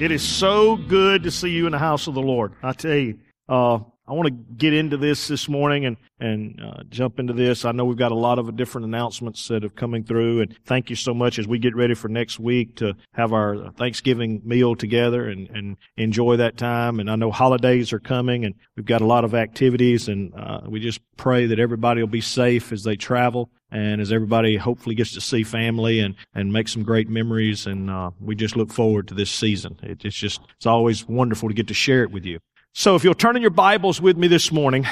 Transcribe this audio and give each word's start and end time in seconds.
It 0.00 0.10
is 0.10 0.26
so 0.26 0.76
good 0.76 1.24
to 1.24 1.30
see 1.30 1.50
you 1.50 1.66
in 1.66 1.72
the 1.72 1.78
house 1.78 2.06
of 2.06 2.14
the 2.14 2.22
Lord. 2.22 2.54
I 2.62 2.72
tell 2.72 2.96
you, 2.96 3.18
uh, 3.50 3.80
I 4.10 4.12
want 4.12 4.26
to 4.26 4.32
get 4.32 4.74
into 4.74 4.96
this 4.96 5.28
this 5.28 5.48
morning 5.48 5.86
and 5.86 5.96
and 6.18 6.60
uh, 6.60 6.82
jump 6.88 7.20
into 7.20 7.32
this. 7.32 7.64
I 7.64 7.70
know 7.70 7.84
we've 7.84 7.96
got 7.96 8.10
a 8.10 8.16
lot 8.16 8.40
of 8.40 8.56
different 8.56 8.86
announcements 8.86 9.46
that 9.46 9.62
have 9.62 9.76
coming 9.76 10.02
through, 10.02 10.40
and 10.40 10.58
thank 10.64 10.90
you 10.90 10.96
so 10.96 11.14
much 11.14 11.38
as 11.38 11.46
we 11.46 11.60
get 11.60 11.76
ready 11.76 11.94
for 11.94 12.08
next 12.08 12.40
week 12.40 12.74
to 12.76 12.96
have 13.14 13.32
our 13.32 13.70
Thanksgiving 13.70 14.42
meal 14.44 14.74
together 14.74 15.28
and 15.28 15.48
and 15.50 15.76
enjoy 15.96 16.38
that 16.38 16.56
time. 16.56 16.98
And 16.98 17.08
I 17.08 17.14
know 17.14 17.30
holidays 17.30 17.92
are 17.92 18.00
coming, 18.00 18.44
and 18.44 18.56
we've 18.76 18.84
got 18.84 19.00
a 19.00 19.06
lot 19.06 19.24
of 19.24 19.32
activities, 19.32 20.08
and 20.08 20.34
uh, 20.34 20.62
we 20.66 20.80
just 20.80 21.00
pray 21.16 21.46
that 21.46 21.60
everybody 21.60 22.00
will 22.00 22.08
be 22.08 22.20
safe 22.20 22.72
as 22.72 22.82
they 22.82 22.96
travel 22.96 23.48
and 23.70 24.00
as 24.00 24.10
everybody 24.10 24.56
hopefully 24.56 24.94
gets 24.94 25.12
to 25.12 25.20
see 25.20 25.44
family 25.44 26.00
and, 26.00 26.16
and 26.34 26.52
make 26.52 26.66
some 26.66 26.82
great 26.82 27.08
memories. 27.08 27.66
And 27.66 27.88
uh, 27.88 28.10
we 28.20 28.34
just 28.34 28.56
look 28.56 28.72
forward 28.72 29.08
to 29.08 29.14
this 29.14 29.30
season. 29.30 29.78
It, 29.82 30.04
it's 30.04 30.16
just, 30.16 30.40
it's 30.56 30.66
always 30.66 31.06
wonderful 31.06 31.48
to 31.48 31.54
get 31.54 31.68
to 31.68 31.74
share 31.74 32.02
it 32.02 32.10
with 32.10 32.24
you. 32.24 32.40
So 32.72 32.94
if 32.94 33.02
you'll 33.02 33.14
turn 33.14 33.34
in 33.34 33.42
your 33.42 33.50
Bibles 33.50 34.00
with 34.00 34.16
me 34.16 34.28
this 34.28 34.52
morning, 34.52 34.86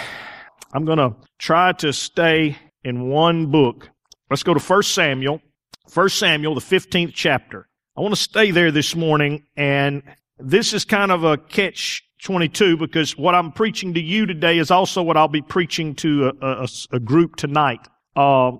I'm 0.72 0.84
going 0.84 0.98
to 0.98 1.14
try 1.38 1.72
to 1.74 1.92
stay 1.92 2.58
in 2.82 3.08
one 3.08 3.52
book. 3.52 3.88
Let's 4.28 4.42
go 4.42 4.52
to 4.52 4.60
1 4.60 4.82
Samuel, 4.82 5.40
1 5.94 6.08
Samuel, 6.08 6.56
the 6.56 6.60
15th 6.60 7.12
chapter. 7.14 7.68
I 7.96 8.00
want 8.00 8.14
to 8.14 8.20
stay 8.20 8.50
there 8.50 8.72
this 8.72 8.96
morning 8.96 9.44
and 9.56 10.02
this 10.40 10.72
is 10.72 10.84
kind 10.84 11.12
of 11.12 11.22
a 11.22 11.36
catch 11.36 12.02
22 12.24 12.76
because 12.78 13.16
what 13.16 13.36
I'm 13.36 13.52
preaching 13.52 13.94
to 13.94 14.00
you 14.00 14.26
today 14.26 14.58
is 14.58 14.72
also 14.72 15.00
what 15.00 15.16
I'll 15.16 15.28
be 15.28 15.42
preaching 15.42 15.94
to 15.96 16.32
a, 16.42 16.46
a, 16.46 16.68
a 16.92 16.98
group 16.98 17.36
tonight. 17.36 17.86
Uh, 18.16 18.52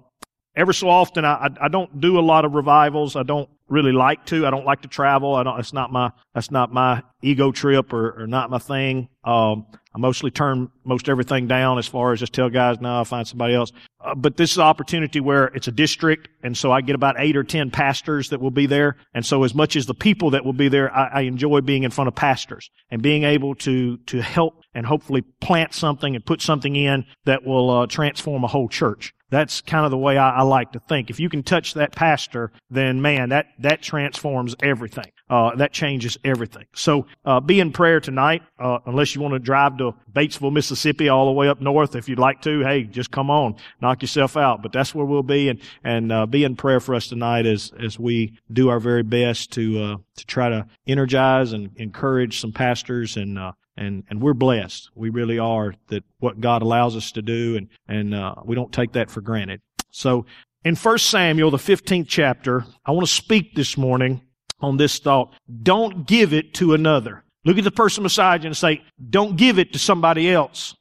ever 0.57 0.73
so 0.73 0.89
often, 0.89 1.25
I, 1.25 1.49
I 1.61 1.67
don't 1.67 2.01
do 2.01 2.21
a 2.21 2.23
lot 2.23 2.45
of 2.45 2.55
revivals. 2.55 3.17
I 3.17 3.25
don't 3.25 3.51
really 3.69 3.93
like 3.93 4.27
to. 4.27 4.47
I 4.47 4.51
don't 4.51 4.65
like 4.65 4.83
to 4.83 4.89
travel. 4.89 5.35
I 5.35 5.43
don't, 5.43 5.59
it's 5.59 5.73
not 5.73 5.93
my, 5.93 6.13
that's 6.39 6.53
not 6.53 6.73
my 6.73 7.03
ego 7.21 7.51
trip 7.51 7.93
or, 7.93 8.23
or 8.23 8.27
not 8.29 8.49
my 8.49 8.59
thing. 8.59 9.09
Um, 9.25 9.67
I 9.93 9.99
mostly 9.99 10.31
turn 10.31 10.71
most 10.85 11.09
everything 11.09 11.49
down 11.49 11.79
as 11.79 11.89
far 11.89 12.13
as 12.13 12.21
just 12.21 12.33
tell 12.33 12.49
guys, 12.49 12.81
no, 12.81 12.99
I'll 12.99 13.05
find 13.05 13.27
somebody 13.27 13.55
else. 13.55 13.73
Uh, 14.01 14.15
but 14.15 14.37
this 14.37 14.53
is 14.53 14.59
an 14.59 14.63
opportunity 14.63 15.19
where 15.19 15.47
it's 15.47 15.67
a 15.67 15.73
district. 15.73 16.29
And 16.45 16.57
so 16.57 16.71
I 16.71 16.81
get 16.81 16.95
about 16.95 17.17
eight 17.19 17.37
or 17.37 17.43
10 17.43 17.73
pastors 17.73 18.29
that 18.29 18.41
will 18.41 18.53
be 18.53 18.67
there. 18.67 18.97
And 19.15 19.27
so 19.27 19.43
as 19.43 19.53
much 19.53 19.75
as 19.75 19.87
the 19.87 19.95
people 19.95 20.31
that 20.31 20.45
will 20.45 20.53
be 20.53 20.69
there, 20.69 20.95
I, 20.95 21.09
I 21.09 21.21
enjoy 21.23 21.61
being 21.61 21.83
in 21.83 21.91
front 21.91 22.07
of 22.07 22.15
pastors 22.15 22.71
and 22.89 23.03
being 23.03 23.25
able 23.25 23.57
to, 23.57 23.97
to 23.97 24.23
help 24.23 24.63
and 24.75 24.87
hopefully 24.87 25.23
plant 25.41 25.75
something 25.75 26.15
and 26.15 26.25
put 26.25 26.41
something 26.41 26.77
in 26.77 27.05
that 27.25 27.45
will 27.45 27.69
uh, 27.69 27.87
transform 27.89 28.45
a 28.45 28.49
whole 28.49 28.69
church. 28.69 29.13
That's 29.31 29.61
kind 29.61 29.85
of 29.85 29.91
the 29.91 29.99
way 29.99 30.17
I, 30.17 30.37
I, 30.37 30.43
like 30.43 30.71
to 30.73 30.79
think. 30.79 31.11
If 31.11 31.19
you 31.19 31.29
can 31.29 31.43
touch 31.43 31.75
that 31.75 31.97
pastor, 31.97 32.53
then 32.71 33.03
man, 33.03 33.31
that, 33.31 33.47
that 33.59 33.83
transforms 33.83 34.55
everything. 34.63 35.11
Uh, 35.31 35.55
that 35.57 35.73
changes 35.73 36.17
everything. 36.25 36.65
So, 36.75 37.07
uh, 37.25 37.41
be 37.41 37.61
in 37.61 37.73
prayer 37.73 38.01
tonight, 38.01 38.43
uh, 38.59 38.79
unless 38.87 39.15
you 39.15 39.21
want 39.21 39.35
to 39.35 39.39
drive 39.39 39.77
to 39.79 39.95
Batesville, 40.13 40.53
Mississippi, 40.53 41.09
all 41.09 41.27
the 41.27 41.33
way 41.33 41.49
up 41.49 41.61
north. 41.61 41.95
If 41.95 42.09
you'd 42.09 42.19
like 42.19 42.41
to, 42.43 42.61
hey, 42.61 42.85
just 42.85 43.11
come 43.11 43.31
on, 43.31 43.57
knock 43.81 44.03
yourself 44.03 44.37
out. 44.37 44.63
But 44.63 44.73
that's 44.73 44.95
where 44.95 45.05
we'll 45.05 45.23
be 45.23 45.49
and, 45.49 45.61
and, 45.85 46.11
uh, 46.11 46.27
be 46.27 46.45
in 46.45 46.57
prayer 46.57 46.81
for 46.81 46.95
us 46.95 47.09
tonight 47.09 47.47
as, 47.47 47.73
as 47.79 47.99
we 47.99 48.39
do 48.53 48.69
our 48.69 48.81
very 48.81 49.03
best 49.03 49.53
to, 49.53 49.83
uh, 49.83 49.97
to 50.17 50.27
try 50.27 50.49
to 50.49 50.67
energize 50.87 51.53
and 51.53 51.71
encourage 51.77 52.41
some 52.41 52.53
pastors 52.53 53.17
and, 53.17 53.39
uh, 53.39 53.53
and 53.79 54.05
and 54.11 54.21
we're 54.21 54.35
blessed. 54.35 54.91
We 54.95 55.11
really 55.11 55.39
are 55.39 55.75
that 55.87 56.05
what 56.19 56.41
God 56.41 56.63
allows 56.63 56.97
us 56.97 57.13
to 57.13 57.23
do, 57.23 57.57
and 57.57 57.69
and 57.87 58.15
uh, 58.15 58.35
we 58.45 58.55
don't 58.55 58.73
take 58.73 58.93
that 58.93 59.09
for 59.09 59.21
granted. 59.21 59.61
So, 59.91 60.27
in 60.65 60.75
1 60.75 60.99
Samuel, 60.99 61.51
the 61.51 61.57
15th 61.57 62.09
chapter, 62.09 62.67
I 62.85 62.91
want 62.91 63.07
to 63.07 63.13
speak 63.13 63.55
this 63.55 63.79
morning 63.79 64.21
on 64.61 64.77
this 64.77 64.99
thought: 64.99 65.33
Don't 65.63 66.07
give 66.07 66.33
it 66.33 66.55
to 66.55 66.75
another. 66.75 67.25
Look 67.45 67.59
at 67.59 67.65
the 67.65 67.71
person 67.71 68.03
beside 68.03 68.43
you 68.43 68.49
and 68.49 68.57
say, 68.57 68.83
"Don't 69.11 69.37
give 69.37 69.59
it 69.59 69.73
to 69.73 69.79
somebody 69.79 70.31
else. 70.31 70.75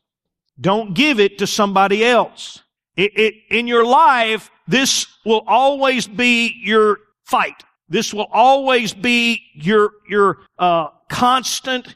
Don't 0.60 0.94
give 0.94 1.20
it 1.20 1.38
to 1.40 1.48
somebody 1.48 2.04
else." 2.04 2.62
It, 2.96 3.18
it, 3.18 3.34
in 3.50 3.68
your 3.68 3.86
life, 3.86 4.50
this 4.68 5.06
will 5.24 5.44
always 5.46 6.08
be 6.08 6.60
your 6.64 6.98
fight. 7.26 7.64
This 7.90 8.14
will 8.14 8.28
always 8.32 8.94
be 8.94 9.44
your 9.54 9.92
your 10.10 10.40
uh, 10.58 10.88
constant 11.10 11.96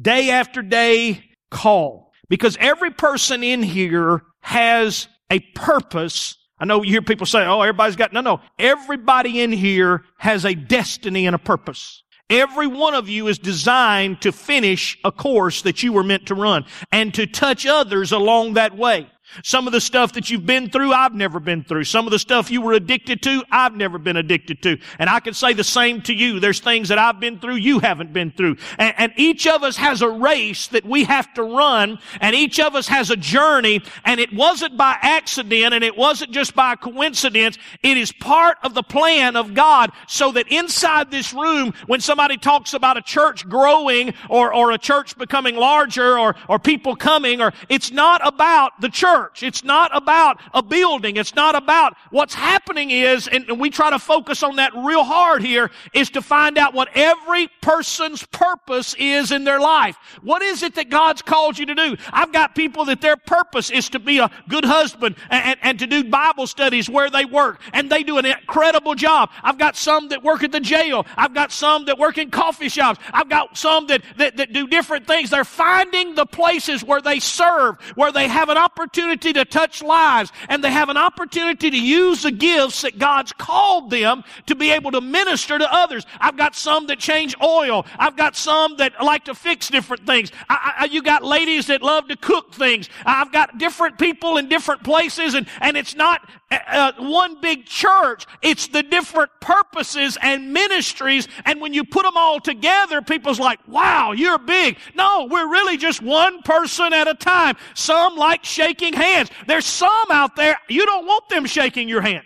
day 0.00 0.30
after 0.30 0.60
day 0.60 1.24
call. 1.50 2.12
Because 2.28 2.56
every 2.60 2.90
person 2.90 3.42
in 3.42 3.62
here 3.62 4.22
has 4.40 5.08
a 5.30 5.40
purpose. 5.40 6.36
I 6.60 6.66
know 6.66 6.82
you 6.82 6.90
hear 6.90 7.02
people 7.02 7.26
say, 7.26 7.44
oh, 7.46 7.62
everybody's 7.62 7.96
got, 7.96 8.12
no, 8.12 8.20
no. 8.20 8.40
Everybody 8.58 9.40
in 9.40 9.50
here 9.50 10.04
has 10.18 10.44
a 10.44 10.54
destiny 10.54 11.26
and 11.26 11.34
a 11.34 11.38
purpose. 11.38 12.02
Every 12.28 12.68
one 12.68 12.94
of 12.94 13.08
you 13.08 13.26
is 13.26 13.38
designed 13.38 14.20
to 14.20 14.30
finish 14.30 14.96
a 15.04 15.10
course 15.10 15.62
that 15.62 15.82
you 15.82 15.92
were 15.92 16.04
meant 16.04 16.26
to 16.26 16.34
run 16.34 16.64
and 16.92 17.12
to 17.14 17.26
touch 17.26 17.66
others 17.66 18.12
along 18.12 18.54
that 18.54 18.76
way. 18.76 19.10
Some 19.42 19.66
of 19.66 19.72
the 19.72 19.80
stuff 19.80 20.12
that 20.14 20.30
you've 20.30 20.46
been 20.46 20.70
through, 20.70 20.92
I've 20.92 21.14
never 21.14 21.40
been 21.40 21.62
through. 21.62 21.84
Some 21.84 22.06
of 22.06 22.10
the 22.10 22.18
stuff 22.18 22.50
you 22.50 22.60
were 22.60 22.72
addicted 22.72 23.22
to, 23.22 23.44
I've 23.50 23.74
never 23.74 23.98
been 23.98 24.16
addicted 24.16 24.62
to. 24.62 24.78
And 24.98 25.08
I 25.08 25.20
can 25.20 25.34
say 25.34 25.52
the 25.52 25.64
same 25.64 26.02
to 26.02 26.14
you. 26.14 26.40
There's 26.40 26.60
things 26.60 26.88
that 26.88 26.98
I've 26.98 27.20
been 27.20 27.38
through 27.38 27.56
you 27.56 27.78
haven't 27.78 28.12
been 28.12 28.30
through. 28.30 28.56
And, 28.78 28.94
and, 28.96 29.12
each 29.16 29.46
of 29.46 29.62
us 29.62 29.76
has 29.76 30.02
a 30.02 30.08
race 30.08 30.68
that 30.68 30.84
we 30.84 31.04
have 31.04 31.34
to 31.34 31.42
run, 31.42 31.98
and 32.20 32.34
each 32.34 32.58
of 32.58 32.74
us 32.74 32.88
has 32.88 33.10
a 33.10 33.16
journey, 33.16 33.82
and 34.04 34.18
it 34.18 34.32
wasn't 34.32 34.76
by 34.76 34.96
accident, 35.02 35.74
and 35.74 35.84
it 35.84 35.96
wasn't 35.96 36.30
just 36.30 36.54
by 36.54 36.74
coincidence. 36.76 37.58
It 37.82 37.98
is 37.98 38.12
part 38.12 38.56
of 38.62 38.72
the 38.74 38.82
plan 38.82 39.36
of 39.36 39.52
God 39.52 39.90
so 40.06 40.32
that 40.32 40.48
inside 40.48 41.10
this 41.10 41.34
room, 41.34 41.74
when 41.86 42.00
somebody 42.00 42.38
talks 42.38 42.72
about 42.72 42.96
a 42.96 43.02
church 43.02 43.48
growing 43.48 44.14
or, 44.28 44.54
or 44.54 44.70
a 44.70 44.78
church 44.78 45.18
becoming 45.18 45.56
larger 45.56 46.18
or, 46.18 46.34
or 46.48 46.58
people 46.58 46.96
coming, 46.96 47.40
or 47.40 47.52
it's 47.68 47.90
not 47.90 48.26
about 48.26 48.80
the 48.80 48.88
church 48.88 49.19
church. 49.20 49.42
It's 49.42 49.64
not 49.64 49.90
about 49.96 50.40
a 50.54 50.62
building. 50.62 51.16
It's 51.16 51.34
not 51.34 51.54
about 51.54 51.96
what's 52.10 52.34
happening 52.34 52.90
is, 52.90 53.28
and 53.28 53.60
we 53.60 53.70
try 53.70 53.90
to 53.90 53.98
focus 53.98 54.42
on 54.42 54.56
that 54.56 54.72
real 54.74 55.04
hard 55.04 55.42
here, 55.42 55.70
is 55.92 56.10
to 56.10 56.22
find 56.22 56.58
out 56.58 56.74
what 56.74 56.88
every 56.94 57.48
person's 57.60 58.24
purpose 58.26 58.94
is 58.98 59.32
in 59.32 59.44
their 59.44 59.60
life. 59.60 59.96
What 60.22 60.42
is 60.42 60.62
it 60.62 60.74
that 60.76 60.90
God's 60.90 61.22
called 61.22 61.58
you 61.58 61.66
to 61.66 61.74
do? 61.74 61.96
I've 62.12 62.32
got 62.32 62.54
people 62.54 62.84
that 62.86 63.00
their 63.00 63.16
purpose 63.16 63.70
is 63.70 63.88
to 63.90 63.98
be 63.98 64.18
a 64.18 64.30
good 64.48 64.64
husband 64.64 65.16
and, 65.28 65.44
and, 65.44 65.58
and 65.62 65.78
to 65.80 65.86
do 65.86 66.04
Bible 66.04 66.46
studies 66.46 66.88
where 66.88 67.10
they 67.10 67.24
work, 67.24 67.60
and 67.72 67.90
they 67.90 68.02
do 68.02 68.18
an 68.18 68.26
incredible 68.26 68.94
job. 68.94 69.30
I've 69.42 69.58
got 69.58 69.76
some 69.76 70.08
that 70.08 70.22
work 70.22 70.42
at 70.42 70.52
the 70.52 70.60
jail. 70.60 71.06
I've 71.16 71.34
got 71.34 71.52
some 71.52 71.84
that 71.86 71.98
work 71.98 72.18
in 72.18 72.30
coffee 72.30 72.68
shops. 72.68 73.00
I've 73.12 73.28
got 73.28 73.56
some 73.56 73.86
that, 73.88 74.02
that, 74.16 74.36
that 74.36 74.52
do 74.52 74.66
different 74.66 75.06
things. 75.06 75.30
They're 75.30 75.44
finding 75.44 76.14
the 76.14 76.26
places 76.26 76.82
where 76.84 77.00
they 77.00 77.18
serve, 77.18 77.80
where 77.94 78.12
they 78.12 78.28
have 78.28 78.48
an 78.48 78.56
opportunity 78.56 79.09
opportunity 79.10 79.32
to 79.32 79.44
touch 79.44 79.82
lives 79.82 80.30
and 80.48 80.62
they 80.62 80.70
have 80.70 80.88
an 80.88 80.96
opportunity 80.96 81.70
to 81.70 81.78
use 81.78 82.22
the 82.22 82.30
gifts 82.30 82.82
that 82.82 82.98
God's 82.98 83.32
called 83.32 83.90
them 83.90 84.22
to 84.46 84.54
be 84.54 84.70
able 84.70 84.92
to 84.92 85.00
minister 85.00 85.58
to 85.58 85.72
others. 85.72 86.06
I've 86.20 86.36
got 86.36 86.54
some 86.54 86.86
that 86.86 87.00
change 87.00 87.34
oil. 87.42 87.86
I've 87.98 88.16
got 88.16 88.36
some 88.36 88.76
that 88.76 89.02
like 89.02 89.24
to 89.24 89.34
fix 89.34 89.68
different 89.68 90.06
things. 90.06 90.30
I, 90.48 90.74
I, 90.80 90.84
you 90.84 91.02
got 91.02 91.24
ladies 91.24 91.66
that 91.66 91.82
love 91.82 92.06
to 92.08 92.16
cook 92.16 92.54
things. 92.54 92.88
I've 93.04 93.32
got 93.32 93.58
different 93.58 93.98
people 93.98 94.36
in 94.36 94.48
different 94.48 94.84
places 94.84 95.34
and, 95.34 95.46
and 95.60 95.76
it's 95.76 95.96
not 95.96 96.28
uh, 96.50 96.92
one 96.98 97.40
big 97.40 97.66
church. 97.66 98.26
It's 98.42 98.68
the 98.68 98.82
different 98.82 99.30
purposes 99.40 100.18
and 100.20 100.52
ministries. 100.52 101.28
And 101.44 101.60
when 101.60 101.72
you 101.72 101.84
put 101.84 102.02
them 102.02 102.16
all 102.16 102.40
together, 102.40 103.02
people's 103.02 103.38
like, 103.38 103.60
wow, 103.68 104.12
you're 104.12 104.38
big. 104.38 104.76
No, 104.94 105.28
we're 105.30 105.48
really 105.48 105.76
just 105.76 106.02
one 106.02 106.42
person 106.42 106.92
at 106.92 107.08
a 107.08 107.14
time. 107.14 107.56
Some 107.74 108.16
like 108.16 108.44
shaking 108.44 108.92
hands. 108.92 109.30
There's 109.46 109.66
some 109.66 110.10
out 110.10 110.36
there, 110.36 110.56
you 110.68 110.86
don't 110.86 111.06
want 111.06 111.28
them 111.28 111.46
shaking 111.46 111.88
your 111.88 112.00
hand. 112.00 112.24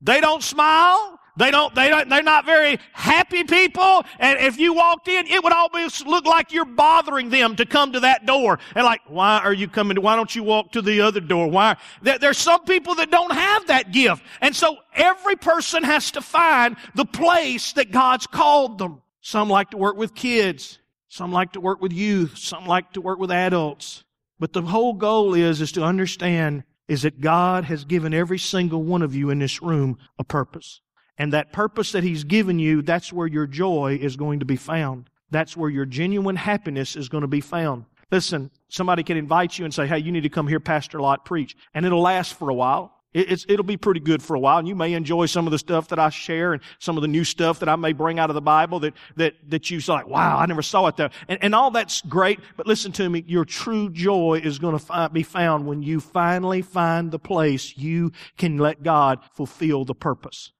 They 0.00 0.20
don't 0.20 0.42
smile. 0.42 1.15
They 1.36 1.50
don't, 1.50 1.74
they 1.74 1.88
don't, 1.88 2.08
they're 2.08 2.22
not 2.22 2.46
very 2.46 2.78
happy 2.92 3.44
people. 3.44 4.04
And 4.18 4.38
if 4.40 4.58
you 4.58 4.72
walked 4.72 5.08
in, 5.08 5.26
it 5.26 5.42
would 5.44 5.52
almost 5.52 6.06
look 6.06 6.24
like 6.24 6.52
you're 6.52 6.64
bothering 6.64 7.28
them 7.28 7.56
to 7.56 7.66
come 7.66 7.92
to 7.92 8.00
that 8.00 8.24
door. 8.24 8.58
And 8.74 8.84
like, 8.84 9.02
why 9.06 9.40
are 9.40 9.52
you 9.52 9.68
coming 9.68 10.00
why 10.00 10.16
don't 10.16 10.34
you 10.34 10.42
walk 10.42 10.72
to 10.72 10.82
the 10.82 11.00
other 11.02 11.20
door? 11.20 11.48
Why? 11.48 11.76
There, 12.02 12.18
there's 12.18 12.38
some 12.38 12.64
people 12.64 12.94
that 12.96 13.10
don't 13.10 13.32
have 13.32 13.66
that 13.66 13.92
gift. 13.92 14.22
And 14.40 14.56
so 14.56 14.76
every 14.94 15.36
person 15.36 15.82
has 15.82 16.10
to 16.12 16.22
find 16.22 16.76
the 16.94 17.04
place 17.04 17.72
that 17.74 17.90
God's 17.90 18.26
called 18.26 18.78
them. 18.78 19.02
Some 19.20 19.50
like 19.50 19.70
to 19.70 19.76
work 19.76 19.96
with 19.96 20.14
kids. 20.14 20.78
Some 21.08 21.32
like 21.32 21.52
to 21.52 21.60
work 21.60 21.80
with 21.80 21.92
youth. 21.92 22.38
Some 22.38 22.66
like 22.66 22.92
to 22.92 23.00
work 23.00 23.18
with 23.18 23.30
adults. 23.30 24.04
But 24.38 24.52
the 24.52 24.62
whole 24.62 24.94
goal 24.94 25.34
is, 25.34 25.60
is 25.60 25.72
to 25.72 25.82
understand 25.82 26.64
is 26.88 27.02
that 27.02 27.20
God 27.20 27.64
has 27.64 27.84
given 27.84 28.14
every 28.14 28.38
single 28.38 28.82
one 28.82 29.02
of 29.02 29.14
you 29.14 29.30
in 29.30 29.38
this 29.40 29.60
room 29.60 29.98
a 30.18 30.24
purpose. 30.24 30.80
And 31.18 31.32
that 31.32 31.52
purpose 31.52 31.92
that 31.92 32.04
He's 32.04 32.24
given 32.24 32.58
you, 32.58 32.82
that's 32.82 33.12
where 33.12 33.26
your 33.26 33.46
joy 33.46 33.98
is 34.00 34.16
going 34.16 34.40
to 34.40 34.46
be 34.46 34.56
found. 34.56 35.08
That's 35.30 35.56
where 35.56 35.70
your 35.70 35.86
genuine 35.86 36.36
happiness 36.36 36.96
is 36.96 37.08
going 37.08 37.22
to 37.22 37.28
be 37.28 37.40
found. 37.40 37.86
Listen, 38.10 38.50
somebody 38.68 39.02
can 39.02 39.16
invite 39.16 39.58
you 39.58 39.64
and 39.64 39.74
say, 39.74 39.86
hey, 39.86 39.98
you 39.98 40.12
need 40.12 40.22
to 40.22 40.28
come 40.28 40.46
hear 40.46 40.60
Pastor 40.60 41.00
Lot, 41.00 41.24
preach. 41.24 41.56
And 41.74 41.84
it'll 41.84 42.00
last 42.00 42.34
for 42.34 42.48
a 42.50 42.54
while. 42.54 42.92
It's, 43.12 43.46
it'll 43.48 43.64
be 43.64 43.78
pretty 43.78 44.00
good 44.00 44.22
for 44.22 44.36
a 44.36 44.38
while, 44.38 44.58
and 44.58 44.68
you 44.68 44.74
may 44.74 44.92
enjoy 44.92 45.24
some 45.24 45.46
of 45.46 45.50
the 45.50 45.58
stuff 45.58 45.88
that 45.88 45.98
I 45.98 46.10
share 46.10 46.52
and 46.52 46.62
some 46.78 46.98
of 46.98 47.00
the 47.00 47.08
new 47.08 47.24
stuff 47.24 47.60
that 47.60 47.68
I 47.68 47.74
may 47.74 47.94
bring 47.94 48.18
out 48.18 48.28
of 48.28 48.34
the 48.34 48.42
Bible 48.42 48.80
that, 48.80 48.92
that, 49.16 49.32
that 49.48 49.70
you 49.70 49.80
like, 49.88 50.06
wow, 50.06 50.36
I 50.36 50.44
never 50.44 50.60
saw 50.60 50.86
it 50.88 50.98
there. 50.98 51.08
And, 51.26 51.38
and 51.40 51.54
all 51.54 51.70
that's 51.70 52.02
great, 52.02 52.40
but 52.58 52.66
listen 52.66 52.92
to 52.92 53.08
me, 53.08 53.24
your 53.26 53.46
true 53.46 53.88
joy 53.88 54.42
is 54.44 54.58
going 54.58 54.78
to 54.78 55.10
be 55.10 55.22
found 55.22 55.66
when 55.66 55.82
you 55.82 55.98
finally 55.98 56.60
find 56.60 57.10
the 57.10 57.18
place 57.18 57.78
you 57.78 58.12
can 58.36 58.58
let 58.58 58.82
God 58.82 59.20
fulfill 59.32 59.86
the 59.86 59.94
purpose. 59.94 60.52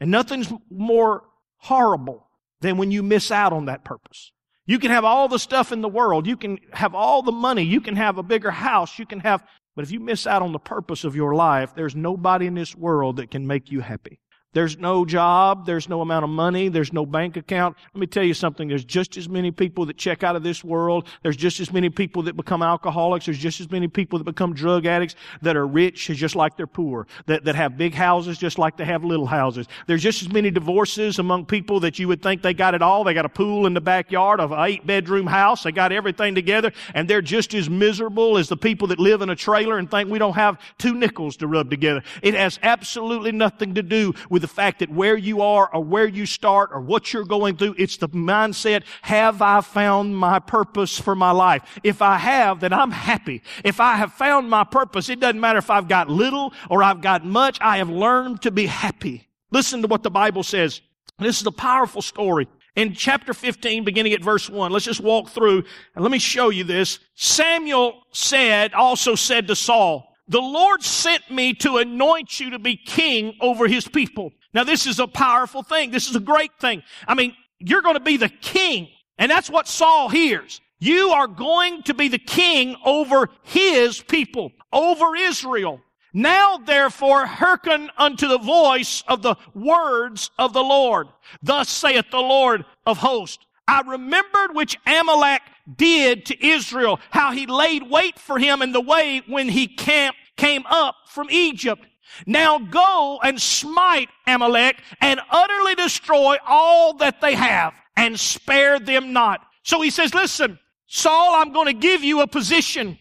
And 0.00 0.10
nothing's 0.10 0.52
more 0.70 1.24
horrible 1.58 2.26
than 2.60 2.76
when 2.76 2.90
you 2.90 3.02
miss 3.02 3.30
out 3.30 3.52
on 3.52 3.66
that 3.66 3.84
purpose. 3.84 4.32
You 4.66 4.78
can 4.78 4.90
have 4.90 5.04
all 5.04 5.28
the 5.28 5.38
stuff 5.38 5.72
in 5.72 5.82
the 5.82 5.88
world. 5.88 6.26
You 6.26 6.36
can 6.36 6.58
have 6.72 6.94
all 6.94 7.22
the 7.22 7.32
money. 7.32 7.62
You 7.62 7.80
can 7.80 7.96
have 7.96 8.18
a 8.18 8.22
bigger 8.22 8.50
house. 8.50 8.98
You 8.98 9.06
can 9.06 9.20
have 9.20 9.44
but 9.74 9.84
if 9.84 9.90
you 9.90 10.00
miss 10.00 10.26
out 10.26 10.42
on 10.42 10.52
the 10.52 10.58
purpose 10.58 11.04
of 11.04 11.16
your 11.16 11.34
life, 11.34 11.74
there's 11.74 11.96
nobody 11.96 12.46
in 12.46 12.54
this 12.54 12.76
world 12.76 13.16
that 13.16 13.30
can 13.30 13.46
make 13.46 13.70
you 13.70 13.80
happy. 13.80 14.20
There's 14.54 14.78
no 14.78 15.04
job. 15.04 15.66
There's 15.66 15.88
no 15.88 16.00
amount 16.00 16.24
of 16.24 16.30
money. 16.30 16.68
There's 16.68 16.92
no 16.92 17.04
bank 17.04 17.36
account. 17.36 17.76
Let 17.92 18.00
me 18.00 18.06
tell 18.06 18.22
you 18.22 18.34
something. 18.34 18.68
There's 18.68 18.84
just 18.84 19.16
as 19.16 19.28
many 19.28 19.50
people 19.50 19.84
that 19.86 19.98
check 19.98 20.22
out 20.22 20.36
of 20.36 20.42
this 20.42 20.64
world. 20.64 21.08
There's 21.22 21.36
just 21.36 21.60
as 21.60 21.72
many 21.72 21.90
people 21.90 22.22
that 22.22 22.36
become 22.36 22.62
alcoholics. 22.62 23.26
There's 23.26 23.38
just 23.38 23.60
as 23.60 23.70
many 23.70 23.88
people 23.88 24.18
that 24.18 24.24
become 24.24 24.54
drug 24.54 24.86
addicts 24.86 25.16
that 25.42 25.56
are 25.56 25.66
rich 25.66 26.08
as 26.08 26.16
just 26.16 26.36
like 26.36 26.56
they're 26.56 26.66
poor. 26.68 27.06
That, 27.26 27.44
that 27.44 27.56
have 27.56 27.76
big 27.76 27.94
houses 27.94 28.38
just 28.38 28.58
like 28.58 28.76
they 28.76 28.84
have 28.84 29.04
little 29.04 29.26
houses. 29.26 29.66
There's 29.86 30.02
just 30.02 30.22
as 30.22 30.32
many 30.32 30.50
divorces 30.50 31.18
among 31.18 31.46
people 31.46 31.80
that 31.80 31.98
you 31.98 32.06
would 32.08 32.22
think 32.22 32.42
they 32.42 32.54
got 32.54 32.74
it 32.74 32.82
all. 32.82 33.02
They 33.02 33.12
got 33.12 33.26
a 33.26 33.30
pool 33.30 33.66
in 33.66 33.74
the 33.74 33.80
backyard 33.80 34.38
of 34.38 34.52
an 34.52 34.60
eight 34.60 34.86
bedroom 34.86 35.26
house. 35.26 35.64
They 35.64 35.72
got 35.72 35.90
everything 35.90 36.34
together 36.36 36.72
and 36.94 37.10
they're 37.10 37.22
just 37.22 37.54
as 37.54 37.68
miserable 37.68 38.38
as 38.38 38.48
the 38.48 38.56
people 38.56 38.86
that 38.88 39.00
live 39.00 39.20
in 39.20 39.30
a 39.30 39.36
trailer 39.36 39.78
and 39.78 39.90
think 39.90 40.08
we 40.08 40.20
don't 40.20 40.34
have 40.34 40.60
two 40.78 40.94
nickels 40.94 41.36
to 41.38 41.48
rub 41.48 41.70
together. 41.70 42.04
It 42.22 42.34
has 42.34 42.60
absolutely 42.62 43.32
nothing 43.32 43.74
to 43.74 43.82
do 43.82 44.14
with 44.30 44.43
the 44.44 44.48
fact 44.48 44.80
that 44.80 44.90
where 44.90 45.16
you 45.16 45.40
are 45.40 45.74
or 45.74 45.82
where 45.82 46.06
you 46.06 46.26
start 46.26 46.68
or 46.70 46.78
what 46.78 47.14
you're 47.14 47.24
going 47.24 47.56
through, 47.56 47.74
it's 47.78 47.96
the 47.96 48.10
mindset, 48.10 48.82
have 49.00 49.40
I 49.40 49.62
found 49.62 50.14
my 50.14 50.38
purpose 50.38 51.00
for 51.00 51.14
my 51.14 51.30
life? 51.30 51.62
If 51.82 52.02
I 52.02 52.18
have, 52.18 52.60
then 52.60 52.74
I'm 52.74 52.90
happy. 52.90 53.40
If 53.64 53.80
I 53.80 53.96
have 53.96 54.12
found 54.12 54.50
my 54.50 54.62
purpose, 54.62 55.08
it 55.08 55.18
doesn't 55.18 55.40
matter 55.40 55.58
if 55.58 55.70
I've 55.70 55.88
got 55.88 56.10
little 56.10 56.52
or 56.68 56.82
I've 56.82 57.00
got 57.00 57.24
much, 57.24 57.56
I 57.62 57.78
have 57.78 57.88
learned 57.88 58.42
to 58.42 58.50
be 58.50 58.66
happy. 58.66 59.28
Listen 59.50 59.80
to 59.80 59.88
what 59.88 60.02
the 60.02 60.10
Bible 60.10 60.42
says. 60.42 60.82
This 61.18 61.40
is 61.40 61.46
a 61.46 61.52
powerful 61.52 62.02
story. 62.02 62.46
In 62.76 62.92
chapter 62.92 63.32
15, 63.32 63.82
beginning 63.82 64.12
at 64.12 64.22
verse 64.22 64.50
1, 64.50 64.72
let's 64.72 64.84
just 64.84 65.00
walk 65.00 65.30
through 65.30 65.64
and 65.94 66.02
let 66.02 66.10
me 66.10 66.18
show 66.18 66.50
you 66.50 66.64
this. 66.64 66.98
Samuel 67.14 68.02
said, 68.12 68.74
also 68.74 69.14
said 69.14 69.46
to 69.46 69.56
Saul, 69.56 70.13
the 70.28 70.40
Lord 70.40 70.82
sent 70.82 71.30
me 71.30 71.54
to 71.54 71.78
anoint 71.78 72.40
you 72.40 72.50
to 72.50 72.58
be 72.58 72.76
king 72.76 73.34
over 73.40 73.66
his 73.68 73.86
people. 73.86 74.32
Now 74.52 74.64
this 74.64 74.86
is 74.86 75.00
a 75.00 75.06
powerful 75.06 75.62
thing. 75.62 75.90
This 75.90 76.08
is 76.08 76.16
a 76.16 76.20
great 76.20 76.52
thing. 76.60 76.82
I 77.06 77.14
mean, 77.14 77.36
you're 77.58 77.82
going 77.82 77.94
to 77.94 78.00
be 78.00 78.16
the 78.16 78.28
king. 78.28 78.88
And 79.18 79.30
that's 79.30 79.50
what 79.50 79.68
Saul 79.68 80.08
hears. 80.08 80.60
You 80.80 81.10
are 81.10 81.28
going 81.28 81.82
to 81.84 81.94
be 81.94 82.08
the 82.08 82.18
king 82.18 82.76
over 82.84 83.28
his 83.42 84.02
people, 84.02 84.52
over 84.72 85.14
Israel. 85.16 85.80
Now 86.12 86.58
therefore 86.58 87.26
hearken 87.26 87.90
unto 87.96 88.28
the 88.28 88.38
voice 88.38 89.02
of 89.08 89.22
the 89.22 89.36
words 89.54 90.30
of 90.38 90.52
the 90.52 90.62
Lord. 90.62 91.08
Thus 91.42 91.68
saith 91.68 92.06
the 92.10 92.18
Lord 92.18 92.64
of 92.86 92.98
hosts. 92.98 93.44
I 93.66 93.80
remembered 93.80 94.54
which 94.54 94.78
Amalek 94.86 95.42
did 95.76 96.26
to 96.26 96.46
Israel, 96.46 97.00
how 97.10 97.32
he 97.32 97.46
laid 97.46 97.90
wait 97.90 98.18
for 98.18 98.38
him 98.38 98.62
in 98.62 98.72
the 98.72 98.80
way 98.80 99.22
when 99.26 99.48
he 99.48 99.66
camp, 99.66 100.16
came 100.36 100.64
up 100.66 100.96
from 101.06 101.28
Egypt. 101.30 101.84
Now 102.26 102.58
go 102.58 103.18
and 103.22 103.40
smite 103.40 104.08
Amalek 104.26 104.80
and 105.00 105.20
utterly 105.30 105.74
destroy 105.74 106.36
all 106.46 106.94
that 106.94 107.20
they 107.20 107.34
have 107.34 107.74
and 107.96 108.18
spare 108.18 108.78
them 108.78 109.12
not. 109.12 109.40
So 109.62 109.80
he 109.80 109.90
says, 109.90 110.14
listen, 110.14 110.58
Saul, 110.86 111.34
I'm 111.34 111.52
going 111.52 111.66
to 111.66 111.72
give 111.72 112.04
you 112.04 112.20
a 112.20 112.26
position. 112.26 112.98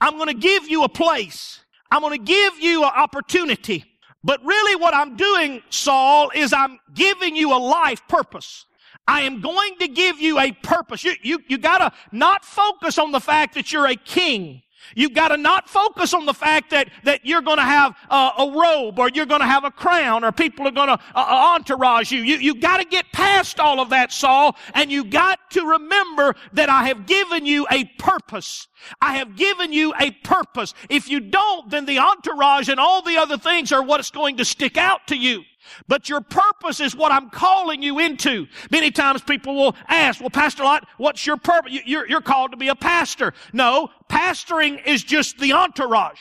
I'm 0.00 0.16
going 0.16 0.28
to 0.28 0.34
give 0.34 0.68
you 0.68 0.84
a 0.84 0.88
place. 0.88 1.60
I'm 1.90 2.00
going 2.00 2.18
to 2.18 2.24
give 2.24 2.58
you 2.58 2.82
an 2.82 2.92
opportunity. 2.96 3.84
But 4.24 4.44
really 4.44 4.74
what 4.74 4.94
I'm 4.94 5.16
doing, 5.16 5.62
Saul, 5.70 6.30
is 6.34 6.52
I'm 6.52 6.80
giving 6.94 7.36
you 7.36 7.54
a 7.54 7.58
life 7.58 8.02
purpose. 8.08 8.66
I 9.06 9.22
am 9.22 9.40
going 9.40 9.78
to 9.78 9.88
give 9.88 10.20
you 10.20 10.38
a 10.38 10.52
purpose. 10.52 11.04
You, 11.04 11.14
you, 11.22 11.38
you 11.48 11.58
gotta 11.58 11.92
not 12.12 12.44
focus 12.44 12.98
on 12.98 13.12
the 13.12 13.20
fact 13.20 13.54
that 13.54 13.72
you're 13.72 13.86
a 13.86 13.96
king. 13.96 14.62
You've 14.94 15.14
got 15.14 15.28
to 15.28 15.36
not 15.36 15.68
focus 15.68 16.14
on 16.14 16.26
the 16.26 16.34
fact 16.34 16.70
that, 16.70 16.88
that 17.04 17.24
you're 17.24 17.42
going 17.42 17.56
to 17.56 17.64
have 17.64 17.96
uh, 18.08 18.30
a 18.38 18.50
robe 18.50 18.98
or 18.98 19.08
you're 19.08 19.26
going 19.26 19.40
to 19.40 19.46
have 19.46 19.64
a 19.64 19.70
crown 19.70 20.22
or 20.22 20.32
people 20.32 20.68
are 20.68 20.72
going 20.72 20.88
to 20.88 20.94
uh, 20.94 20.98
uh, 21.14 21.54
entourage 21.54 22.12
you. 22.12 22.22
You, 22.22 22.36
you've 22.36 22.60
got 22.60 22.78
to 22.78 22.84
get 22.84 23.10
past 23.12 23.58
all 23.58 23.80
of 23.80 23.90
that, 23.90 24.12
Saul, 24.12 24.56
and 24.74 24.90
you've 24.90 25.10
got 25.10 25.50
to 25.52 25.66
remember 25.66 26.34
that 26.52 26.68
I 26.68 26.86
have 26.88 27.06
given 27.06 27.46
you 27.46 27.66
a 27.70 27.84
purpose. 27.98 28.68
I 29.00 29.16
have 29.16 29.36
given 29.36 29.72
you 29.72 29.94
a 29.98 30.10
purpose. 30.10 30.74
If 30.88 31.08
you 31.08 31.20
don't, 31.20 31.70
then 31.70 31.86
the 31.86 31.98
entourage 31.98 32.68
and 32.68 32.78
all 32.78 33.02
the 33.02 33.16
other 33.16 33.38
things 33.38 33.72
are 33.72 33.82
what's 33.82 34.10
going 34.10 34.36
to 34.36 34.44
stick 34.44 34.76
out 34.76 35.06
to 35.08 35.16
you. 35.16 35.42
But 35.88 36.08
your 36.08 36.20
purpose 36.20 36.80
is 36.80 36.94
what 36.94 37.12
I'm 37.12 37.30
calling 37.30 37.82
you 37.82 37.98
into. 37.98 38.46
Many 38.70 38.90
times 38.90 39.22
people 39.22 39.54
will 39.54 39.76
ask, 39.88 40.20
well, 40.20 40.30
Pastor 40.30 40.64
Lot, 40.64 40.86
what's 40.96 41.26
your 41.26 41.36
purpose? 41.36 41.72
You're, 41.84 42.08
you're 42.08 42.20
called 42.20 42.52
to 42.52 42.56
be 42.56 42.68
a 42.68 42.74
pastor. 42.74 43.32
No, 43.52 43.90
pastoring 44.10 44.84
is 44.86 45.02
just 45.02 45.38
the 45.38 45.52
entourage. 45.52 46.18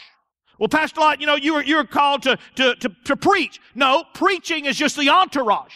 Well, 0.59 0.69
Pastor 0.69 1.01
Lot, 1.01 1.19
you 1.19 1.27
know, 1.27 1.36
you're, 1.36 1.63
you're 1.63 1.83
called 1.83 2.24
to, 2.24 2.38
to, 2.56 2.75
to, 2.75 2.89
to 3.06 3.15
preach. 3.15 3.59
No, 3.74 4.03
preaching 4.13 4.65
is 4.65 4.77
just 4.77 4.95
the 4.97 5.09
entourage. 5.09 5.74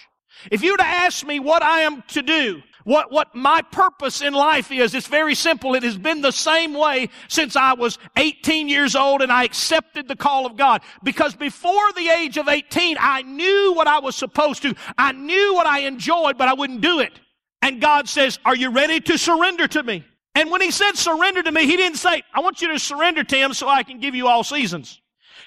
If 0.51 0.63
you'd 0.63 0.79
ask 0.79 1.25
me 1.25 1.39
what 1.39 1.61
I 1.61 1.81
am 1.81 2.01
to 2.09 2.21
do, 2.21 2.61
what, 2.89 3.11
what 3.11 3.35
my 3.35 3.61
purpose 3.61 4.23
in 4.23 4.33
life 4.33 4.71
is, 4.71 4.95
it's 4.95 5.05
very 5.05 5.35
simple. 5.35 5.75
It 5.75 5.83
has 5.83 5.95
been 5.95 6.21
the 6.21 6.31
same 6.31 6.73
way 6.73 7.09
since 7.27 7.55
I 7.55 7.73
was 7.73 7.99
18 8.17 8.67
years 8.67 8.95
old 8.95 9.21
and 9.21 9.31
I 9.31 9.43
accepted 9.43 10.07
the 10.07 10.15
call 10.15 10.47
of 10.47 10.57
God. 10.57 10.81
Because 11.03 11.35
before 11.35 11.91
the 11.95 12.09
age 12.09 12.37
of 12.37 12.47
18, 12.47 12.97
I 12.99 13.21
knew 13.21 13.73
what 13.75 13.85
I 13.85 13.99
was 13.99 14.15
supposed 14.15 14.63
to. 14.63 14.73
I 14.97 15.11
knew 15.11 15.53
what 15.53 15.67
I 15.67 15.81
enjoyed, 15.81 16.35
but 16.39 16.47
I 16.47 16.55
wouldn't 16.55 16.81
do 16.81 16.99
it. 16.99 17.13
And 17.61 17.79
God 17.79 18.09
says, 18.09 18.39
are 18.43 18.55
you 18.55 18.71
ready 18.71 18.99
to 19.01 19.19
surrender 19.19 19.67
to 19.67 19.83
me? 19.83 20.03
And 20.33 20.49
when 20.49 20.61
he 20.61 20.71
said 20.71 20.93
surrender 20.93 21.43
to 21.43 21.51
me, 21.51 21.67
he 21.67 21.77
didn't 21.77 21.99
say, 21.99 22.23
I 22.33 22.39
want 22.39 22.59
you 22.63 22.69
to 22.69 22.79
surrender 22.79 23.23
to 23.23 23.35
him 23.35 23.53
so 23.53 23.69
I 23.69 23.83
can 23.83 23.99
give 23.99 24.15
you 24.15 24.27
all 24.27 24.43
seasons. 24.43 24.99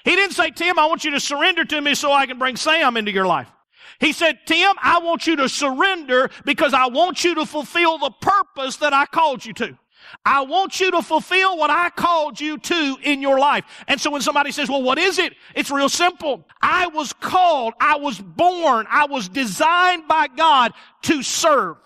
He 0.05 0.15
didn't 0.15 0.31
say, 0.31 0.51
Tim, 0.51 0.79
I 0.79 0.85
want 0.85 1.03
you 1.03 1.11
to 1.11 1.19
surrender 1.19 1.65
to 1.65 1.81
me 1.81 1.93
so 1.93 2.13
I 2.13 2.25
can 2.25 2.39
bring 2.39 2.55
Sam 2.55 2.95
into 2.95 3.11
your 3.11 3.27
life. 3.27 3.49
He 4.03 4.11
said, 4.11 4.39
Tim, 4.45 4.75
I 4.81 4.99
want 4.99 5.27
you 5.27 5.37
to 5.37 5.47
surrender 5.47 6.29
because 6.43 6.73
I 6.73 6.87
want 6.87 7.23
you 7.23 7.35
to 7.35 7.45
fulfill 7.45 7.97
the 7.97 8.11
purpose 8.11 8.75
that 8.77 8.91
I 8.91 9.05
called 9.05 9.45
you 9.45 9.53
to. 9.53 9.77
I 10.25 10.41
want 10.41 10.81
you 10.81 10.91
to 10.91 11.01
fulfill 11.01 11.57
what 11.57 11.69
I 11.69 11.89
called 11.89 12.37
you 12.37 12.57
to 12.57 12.97
in 13.01 13.21
your 13.21 13.39
life. 13.39 13.63
And 13.87 14.01
so 14.01 14.11
when 14.11 14.21
somebody 14.21 14.51
says, 14.51 14.69
well, 14.69 14.83
what 14.83 14.97
is 14.97 15.19
it? 15.19 15.33
It's 15.55 15.71
real 15.71 15.87
simple. 15.87 16.45
I 16.61 16.87
was 16.87 17.13
called, 17.13 17.75
I 17.79 17.95
was 17.95 18.19
born, 18.19 18.87
I 18.89 19.05
was 19.05 19.29
designed 19.29 20.05
by 20.09 20.27
God 20.27 20.73
to 21.03 21.23
serve. 21.23 21.77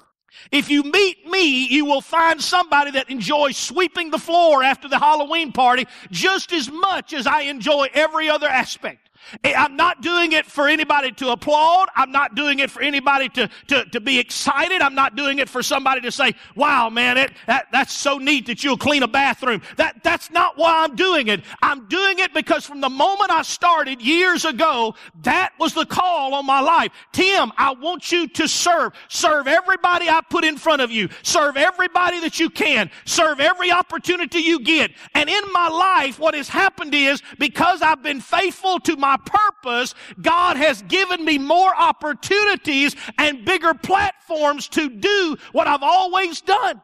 If 0.52 0.72
you 0.72 0.84
meet 0.84 1.28
me, 1.28 1.68
you 1.68 1.86
will 1.86 2.02
find 2.02 2.42
somebody 2.42 2.92
that 2.92 3.12
enjoys 3.12 3.58
sweeping 3.58 4.10
the 4.10 4.18
floor 4.18 4.64
after 4.64 4.88
the 4.88 4.98
Halloween 4.98 5.52
party 5.52 5.86
just 6.10 6.52
as 6.52 6.72
much 6.72 7.14
as 7.14 7.28
I 7.28 7.42
enjoy 7.42 7.90
every 7.94 8.28
other 8.28 8.48
aspect. 8.48 9.07
Eh, 9.44 9.54
I'm 9.56 9.76
not 9.76 10.02
doing 10.02 10.32
it 10.32 10.46
for 10.46 10.68
anybody 10.68 11.12
to 11.14 11.30
applaud. 11.30 11.90
I'm 11.96 12.12
not 12.12 12.36
doing 12.36 12.60
it 12.60 12.72
for 12.72 12.82
anybody 12.82 13.30
to, 13.30 13.50
to, 13.68 13.86
to 13.86 14.00
be 14.00 14.20
excited. 14.20 14.82
I'm 14.82 14.96
not 14.96 15.16
doing 15.16 15.40
it 15.40 15.50
for 15.50 15.62
somebody 15.64 16.02
to 16.02 16.12
say, 16.12 16.34
wow, 16.56 16.90
man, 16.90 17.18
it, 17.18 17.32
that, 17.46 17.68
that's 17.72 17.94
so 17.94 18.18
neat 18.18 18.48
that 18.48 18.64
you'll 18.64 18.78
clean 18.78 19.04
a 19.04 19.08
bathroom. 19.08 19.62
That, 19.78 20.04
that's 20.04 20.32
not 20.32 20.58
why 20.58 20.84
I'm 20.84 20.96
doing 20.96 21.28
it. 21.28 21.44
I'm 21.62 21.88
doing 21.88 22.20
it 22.20 22.34
because 22.34 22.66
from 22.66 22.82
the 22.82 22.90
moment 22.90 23.32
I 23.32 23.42
started 23.42 24.02
years 24.02 24.46
ago, 24.46 24.96
that 25.24 25.54
was 25.60 25.74
the 25.74 25.86
call 25.86 26.34
on 26.34 26.46
my 26.46 26.60
life. 26.60 26.92
Tim, 27.12 27.52
I 27.58 27.74
want 27.74 28.12
you 28.12 28.28
to 28.28 28.48
serve. 28.48 28.94
Serve 29.10 29.48
everybody 29.48 30.10
I 30.10 30.22
put 30.30 30.46
in 30.46 30.58
front 30.58 30.82
of 30.82 30.92
you. 30.92 31.10
Serve 31.24 31.58
everybody 31.58 32.20
that 32.22 32.40
you 32.40 32.50
can. 32.50 32.90
Serve 33.06 33.40
every 33.40 33.72
opportunity 33.72 34.40
you 34.40 34.60
get. 34.60 34.92
And 35.14 35.30
in 35.30 35.44
my 35.52 35.68
life, 35.68 36.20
what 36.20 36.34
has 36.34 36.50
happened 36.50 36.94
is 36.94 37.22
because 37.40 37.82
I've 37.82 38.04
been 38.04 38.22
faithful 38.22 38.80
to 38.82 38.96
my 38.96 39.17
purpose, 39.18 39.96
God 40.22 40.58
has 40.58 40.82
given 40.84 41.24
me 41.24 41.38
more 41.38 41.76
opportunities 41.76 42.96
and 43.18 43.46
bigger 43.46 43.74
platforms 43.74 44.68
to 44.70 44.90
do 44.90 45.38
what 45.52 45.68
I've 45.68 45.84
always 45.84 46.42
done. 46.42 46.82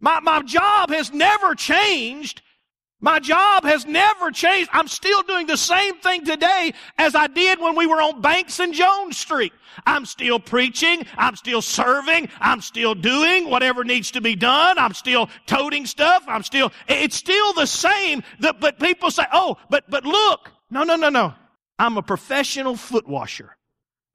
My, 0.00 0.20
my 0.20 0.42
job 0.42 0.90
has 0.90 1.12
never 1.12 1.54
changed. 1.54 2.42
My 3.00 3.20
job 3.20 3.62
has 3.62 3.86
never 3.86 4.32
changed. 4.32 4.70
I'm 4.72 4.88
still 4.88 5.22
doing 5.22 5.46
the 5.46 5.56
same 5.56 5.98
thing 6.00 6.24
today 6.24 6.72
as 6.96 7.14
I 7.14 7.28
did 7.28 7.60
when 7.60 7.76
we 7.76 7.86
were 7.86 8.02
on 8.02 8.20
Banks 8.20 8.58
and 8.58 8.74
Jones 8.74 9.16
Street. 9.16 9.52
I'm 9.86 10.04
still 10.04 10.40
preaching. 10.40 11.06
I'm 11.16 11.36
still 11.36 11.62
serving. 11.62 12.28
I'm 12.40 12.60
still 12.60 12.96
doing 12.96 13.48
whatever 13.48 13.84
needs 13.84 14.10
to 14.12 14.20
be 14.20 14.34
done. 14.34 14.78
I'm 14.78 14.94
still 14.94 15.30
toting 15.46 15.86
stuff. 15.86 16.24
I'm 16.26 16.42
still, 16.42 16.72
it's 16.88 17.14
still 17.14 17.52
the 17.52 17.66
same. 17.66 18.24
That, 18.40 18.58
but 18.58 18.80
people 18.80 19.12
say, 19.12 19.24
oh, 19.32 19.58
but, 19.70 19.88
but 19.88 20.04
look. 20.04 20.50
No, 20.70 20.82
no, 20.82 20.96
no, 20.96 21.08
no. 21.08 21.34
I'm 21.78 21.96
a 21.96 22.02
professional 22.02 22.76
foot 22.76 23.06
washer. 23.06 23.56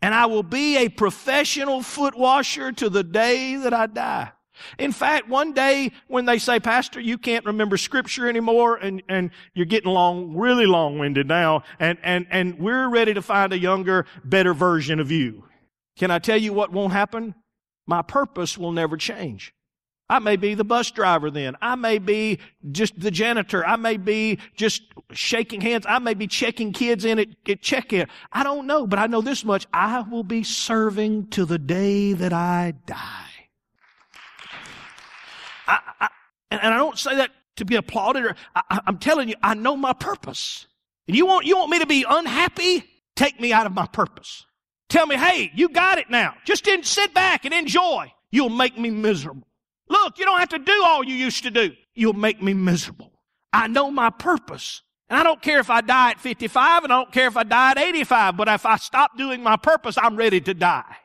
And 0.02 0.14
I 0.14 0.26
will 0.26 0.44
be 0.44 0.78
a 0.78 0.90
professional 0.90 1.82
foot 1.82 2.16
washer 2.16 2.72
to 2.74 2.90
the 2.90 3.04
day 3.04 3.56
that 3.56 3.74
I 3.74 3.88
die. 3.88 4.32
In 4.78 4.92
fact, 4.92 5.30
one 5.30 5.54
day 5.54 5.92
when 6.08 6.26
they 6.26 6.38
say, 6.38 6.60
Pastor, 6.60 7.00
you 7.00 7.18
can't 7.18 7.46
remember 7.46 7.78
scripture 7.78 8.28
anymore 8.28 8.76
and, 8.76 9.02
and 9.10 9.32
you're 9.54 9.66
getting 9.66 9.92
long, 9.92 10.36
really 10.36 10.66
long 10.66 11.00
winded 11.00 11.28
now 11.28 11.64
and, 11.80 11.98
and, 12.04 12.28
and 12.30 12.60
we're 12.60 12.90
ready 12.90 13.14
to 13.14 13.22
find 13.22 13.54
a 13.54 13.58
younger, 13.58 14.06
better 14.24 14.54
version 14.54 15.00
of 15.00 15.10
you. 15.10 15.46
Can 15.98 16.12
I 16.12 16.20
tell 16.20 16.38
you 16.38 16.54
what 16.54 16.72
won't 16.72 16.94
happen? 16.94 17.34
My 17.88 18.02
purpose 18.02 18.58
will 18.58 18.72
never 18.72 18.98
change. 18.98 19.54
I 20.14 20.20
may 20.20 20.36
be 20.36 20.54
the 20.54 20.64
bus 20.64 20.92
driver 20.92 21.32
then. 21.32 21.56
I 21.60 21.74
may 21.74 21.98
be 21.98 22.38
just 22.72 23.00
the 23.00 23.10
janitor. 23.10 23.66
I 23.66 23.78
may 23.78 23.98
be 23.98 24.38
just 24.56 24.84
shaking 25.12 25.60
hands. 25.60 25.88
I 25.90 25.98
may 25.98 26.14
be 26.14 26.28
checking 26.28 26.72
kids 26.72 27.04
in 27.04 27.18
at, 27.18 27.30
at 27.50 27.64
check-in. 27.64 28.06
I 28.32 28.44
don't 28.44 28.68
know, 28.68 28.86
but 28.86 29.00
I 29.00 29.08
know 29.08 29.22
this 29.22 29.44
much. 29.44 29.66
I 29.74 30.02
will 30.02 30.24
be 30.24 30.44
serving 30.44 31.30
to 31.30 31.46
the 31.46 31.58
day 31.58 32.14
that 32.14 32.32
I 32.32 32.76
die. 32.86 33.32
I, 35.66 35.80
I, 36.02 36.10
and 36.52 36.62
I 36.62 36.78
don't 36.78 37.00
say 37.00 37.16
that 37.16 37.32
to 37.56 37.66
be 37.66 37.76
applauded 37.76 38.24
or 38.24 38.36
I, 38.56 38.82
I'm 38.86 39.00
telling 39.00 39.30
you, 39.30 39.36
I 39.42 39.56
know 39.56 39.76
my 39.76 39.94
purpose. 39.94 40.68
And 41.08 41.18
you 41.18 41.26
want, 41.26 41.48
you 41.48 41.58
want 41.58 41.72
me 41.72 41.80
to 41.80 41.88
be 41.88 42.06
unhappy? 42.08 42.86
Take 43.16 43.42
me 43.42 43.52
out 43.52 43.66
of 43.66 43.74
my 43.74 43.88
purpose. 43.88 44.46
Tell 44.90 45.08
me, 45.08 45.16
hey, 45.16 45.52
you 45.56 45.70
got 45.70 45.98
it 45.98 46.12
now. 46.12 46.36
Just 46.46 46.70
sit 46.84 47.16
back 47.16 47.46
and 47.46 47.54
enjoy. 47.54 48.14
You'll 48.30 48.50
make 48.50 48.78
me 48.78 48.92
miserable. 48.92 49.48
Look, 49.90 50.18
you 50.18 50.26
don't 50.26 50.40
have 50.40 50.50
to 50.50 50.60
do 50.60 50.84
all 50.86 51.04
you 51.04 51.16
used 51.16 51.44
to 51.44 51.52
do. 51.52 51.72
You'll 51.94 52.14
make 52.14 52.42
me 52.42 52.54
miserable. 52.54 53.12
I 53.52 53.68
know 53.68 53.92
my 53.92 54.10
purpose. 54.10 54.82
And 55.10 55.20
I 55.20 55.24
don't 55.24 55.42
care 55.42 55.60
if 55.60 55.70
I 55.70 55.82
die 55.82 56.12
at 56.12 56.20
55 56.20 56.86
and 56.86 56.94
I 56.94 56.96
don't 56.98 57.12
care 57.12 57.28
if 57.28 57.38
I 57.38 57.44
die 57.44 57.72
at 57.72 57.78
85, 57.78 58.38
but 58.38 58.48
if 58.48 58.66
I 58.66 58.78
stop 58.78 59.18
doing 59.18 59.44
my 59.44 59.58
purpose, 59.58 59.98
I'm 59.98 60.16
ready 60.16 60.42
to 60.42 60.54
die. 60.54 60.96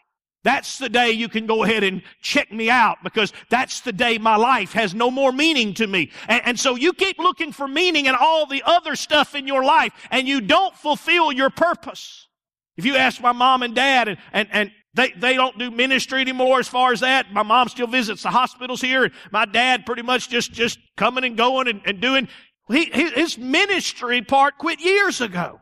That's 0.45 0.79
the 0.79 0.89
day 0.89 1.11
you 1.11 1.29
can 1.29 1.47
go 1.47 1.65
ahead 1.65 1.83
and 1.83 2.01
check 2.23 2.53
me 2.53 2.71
out 2.71 2.99
because 3.03 3.33
that's 3.51 3.81
the 3.81 3.93
day 3.93 4.19
my 4.19 4.37
life 4.37 4.73
has 4.73 4.95
no 4.95 5.11
more 5.11 5.33
meaning 5.33 5.75
to 5.75 5.87
me. 5.87 6.11
And, 6.29 6.43
and, 6.45 6.59
so 6.59 6.77
you 6.77 6.93
keep 6.93 7.19
looking 7.19 7.53
for 7.53 7.67
meaning 7.67 8.07
in 8.07 8.15
all 8.15 8.47
the 8.47 8.63
other 8.65 8.95
stuff 8.95 9.35
in 9.35 9.47
your 9.47 9.65
life 9.65 9.93
and 10.11 10.29
you 10.29 10.41
don't 10.41 10.75
fulfill 10.77 11.33
your 11.33 11.51
purpose. 11.51 12.29
If 12.77 12.87
you 12.87 12.97
ask 12.97 13.21
my 13.21 13.33
mom 13.33 13.65
and 13.65 13.75
dad 13.75 14.09
and, 14.09 14.19
and, 14.33 14.49
and 14.53 14.71
they, 14.99 15.13
they 15.13 15.35
don't 15.35 15.57
do 15.57 15.71
ministry 15.71 16.21
anymore 16.21 16.59
as 16.59 16.67
far 16.67 16.93
as 16.93 17.01
that. 17.01 17.33
My 17.33 17.45
mom 17.45 17.69
still 17.69 17.87
visits 17.87 18.25
the 18.25 18.31
hospitals 18.31 18.81
here 18.81 19.05
and 19.05 19.13
my 19.31 19.45
dad 19.45 19.87
pretty 19.87 20.03
much 20.03 20.29
just, 20.29 20.53
just 20.53 20.81
coming 20.97 21.23
and 21.23 21.37
going 21.37 21.69
and, 21.69 21.81
and 21.87 22.01
doing. 22.01 22.27
He, 22.69 22.87
his 22.87 23.39
ministry 23.39 24.23
part 24.23 24.59
quit 24.59 24.81
years 24.81 25.21
ago. 25.21 25.61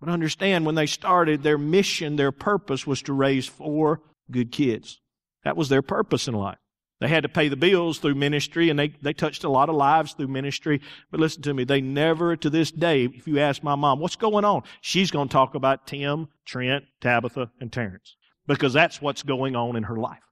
But 0.00 0.08
understand 0.08 0.64
when 0.64 0.74
they 0.74 0.86
started, 0.86 1.42
their 1.42 1.58
mission, 1.58 2.16
their 2.16 2.32
purpose 2.32 2.86
was 2.86 3.02
to 3.02 3.12
raise 3.12 3.46
four 3.46 4.00
good 4.30 4.50
kids. 4.50 5.02
That 5.44 5.54
was 5.54 5.68
their 5.68 5.82
purpose 5.82 6.26
in 6.26 6.32
life. 6.32 6.56
They 6.98 7.08
had 7.08 7.24
to 7.24 7.28
pay 7.28 7.48
the 7.48 7.56
bills 7.56 7.98
through 7.98 8.14
ministry 8.14 8.70
and 8.70 8.78
they, 8.78 8.94
they 9.02 9.12
touched 9.12 9.44
a 9.44 9.50
lot 9.50 9.68
of 9.68 9.74
lives 9.74 10.14
through 10.14 10.28
ministry. 10.28 10.80
But 11.10 11.20
listen 11.20 11.42
to 11.42 11.52
me, 11.52 11.64
they 11.64 11.82
never 11.82 12.36
to 12.36 12.48
this 12.48 12.70
day, 12.70 13.04
if 13.04 13.28
you 13.28 13.38
ask 13.38 13.62
my 13.62 13.74
mom, 13.74 14.00
what's 14.00 14.16
going 14.16 14.46
on? 14.46 14.62
She's 14.80 15.10
going 15.10 15.28
to 15.28 15.32
talk 15.32 15.54
about 15.54 15.86
Tim, 15.86 16.28
Trent, 16.46 16.86
Tabitha, 17.02 17.50
and 17.60 17.70
Terrence 17.70 18.16
because 18.46 18.72
that's 18.72 19.00
what's 19.00 19.22
going 19.22 19.56
on 19.56 19.76
in 19.76 19.84
her 19.84 19.96
life. 19.96 20.22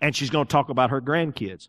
And 0.00 0.14
she's 0.14 0.30
going 0.30 0.46
to 0.46 0.52
talk 0.52 0.68
about 0.68 0.90
her 0.90 1.00
grandkids. 1.00 1.68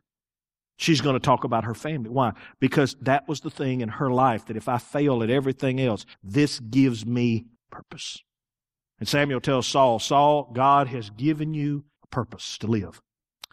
She's 0.78 1.02
going 1.02 1.16
to 1.16 1.20
talk 1.20 1.44
about 1.44 1.66
her 1.66 1.74
family. 1.74 2.10
Why? 2.10 2.32
Because 2.60 2.96
that 3.02 3.28
was 3.28 3.42
the 3.42 3.50
thing 3.50 3.82
in 3.82 3.90
her 3.90 4.10
life 4.10 4.46
that 4.46 4.56
if 4.56 4.70
I 4.70 4.78
fail 4.78 5.22
at 5.24 5.30
everything 5.30 5.80
else, 5.82 6.06
this 6.24 6.60
gives 6.60 7.06
me 7.06 7.48
purpose. 7.70 8.24
And 9.00 9.08
Samuel 9.08 9.42
tells 9.42 9.68
Saul, 9.68 10.00
Saul, 10.00 10.50
God 10.54 10.88
has 10.88 11.10
given 11.10 11.54
you 11.54 11.84
a 12.04 12.08
purpose 12.08 12.58
to 12.60 12.68
live. 12.68 13.02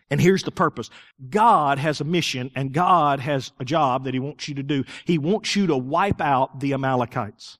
And 0.08 0.20
here's 0.20 0.44
the 0.44 0.52
purpose. 0.52 0.88
God 1.28 1.78
has 1.78 2.00
a 2.00 2.04
mission 2.04 2.50
and 2.54 2.72
God 2.72 3.18
has 3.20 3.52
a 3.58 3.64
job 3.64 4.04
that 4.04 4.14
He 4.14 4.20
wants 4.20 4.48
you 4.48 4.54
to 4.54 4.62
do. 4.62 4.84
He 5.04 5.18
wants 5.18 5.56
you 5.56 5.66
to 5.66 5.76
wipe 5.76 6.20
out 6.20 6.60
the 6.60 6.74
Amalekites. 6.74 7.58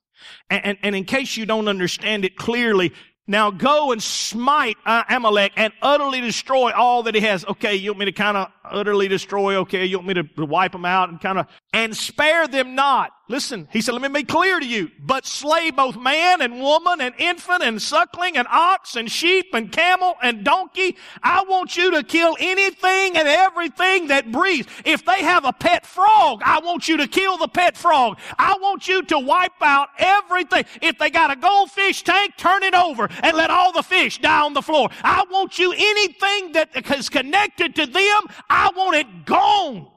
And, 0.49 0.65
and, 0.65 0.77
and 0.81 0.95
in 0.95 1.03
case 1.03 1.35
you 1.35 1.45
don't 1.45 1.67
understand 1.67 2.25
it 2.25 2.37
clearly, 2.37 2.93
now 3.27 3.51
go 3.51 3.91
and 3.91 4.01
smite 4.01 4.77
Amalek 4.85 5.51
and 5.55 5.73
utterly 5.81 6.21
destroy 6.21 6.71
all 6.71 7.03
that 7.03 7.15
he 7.15 7.21
has. 7.21 7.45
Okay, 7.45 7.75
you 7.75 7.91
want 7.91 7.99
me 7.99 8.05
to 8.05 8.11
kind 8.11 8.37
of 8.37 8.51
utterly 8.71 9.07
destroy? 9.07 9.55
Okay, 9.57 9.85
you 9.85 9.97
want 9.97 10.07
me 10.07 10.13
to 10.15 10.45
wipe 10.45 10.71
them 10.71 10.85
out 10.85 11.09
and 11.09 11.19
kind 11.19 11.39
of, 11.39 11.47
and 11.73 11.95
spare 11.95 12.47
them 12.47 12.75
not. 12.75 13.11
Listen, 13.29 13.67
he 13.73 13.81
said, 13.81 13.91
let 13.91 14.01
me 14.01 14.21
be 14.21 14.23
clear 14.23 14.57
to 14.57 14.65
you, 14.65 14.89
but 15.01 15.25
slay 15.25 15.69
both 15.69 15.97
man 15.97 16.41
and 16.41 16.61
woman 16.61 17.01
and 17.01 17.13
infant 17.17 17.61
and 17.61 17.81
suckling 17.81 18.37
and 18.37 18.47
ox 18.49 18.95
and 18.95 19.11
sheep 19.11 19.47
and 19.53 19.69
camel 19.69 20.15
and 20.23 20.45
donkey. 20.45 20.95
I 21.21 21.43
want 21.43 21.75
you 21.75 21.91
to 21.91 22.03
kill 22.03 22.37
anything 22.39 23.17
and 23.17 23.27
everything 23.27 24.07
that 24.07 24.31
breathes. 24.31 24.69
If 24.85 25.03
they 25.03 25.23
have 25.23 25.43
a 25.43 25.51
pet 25.51 25.85
frog, 25.85 26.41
I 26.45 26.61
want 26.61 26.87
you 26.87 26.95
to 26.97 27.07
kill 27.07 27.37
the 27.37 27.49
pet 27.49 27.75
frog. 27.75 28.17
I 28.39 28.57
want 28.61 28.87
you 28.87 29.03
to 29.03 29.19
wipe 29.19 29.61
out 29.61 29.89
everything. 29.97 30.63
If 30.81 30.97
they 30.97 31.09
got 31.09 31.29
a 31.29 31.35
goldfish 31.35 32.03
tank, 32.03 32.37
turn 32.37 32.63
it 32.63 32.73
over 32.73 33.09
and 33.23 33.35
let 33.35 33.49
all 33.49 33.73
the 33.73 33.83
fish 33.83 34.21
die 34.21 34.41
on 34.41 34.53
the 34.53 34.61
floor. 34.61 34.87
I 35.03 35.25
want 35.29 35.59
you 35.59 35.73
anything 35.73 36.53
that 36.53 36.69
is 36.97 37.09
connected 37.09 37.75
to 37.75 37.85
them, 37.87 38.23
I 38.57 38.71
want 38.75 38.95
it 38.95 39.25
gone 39.25 39.87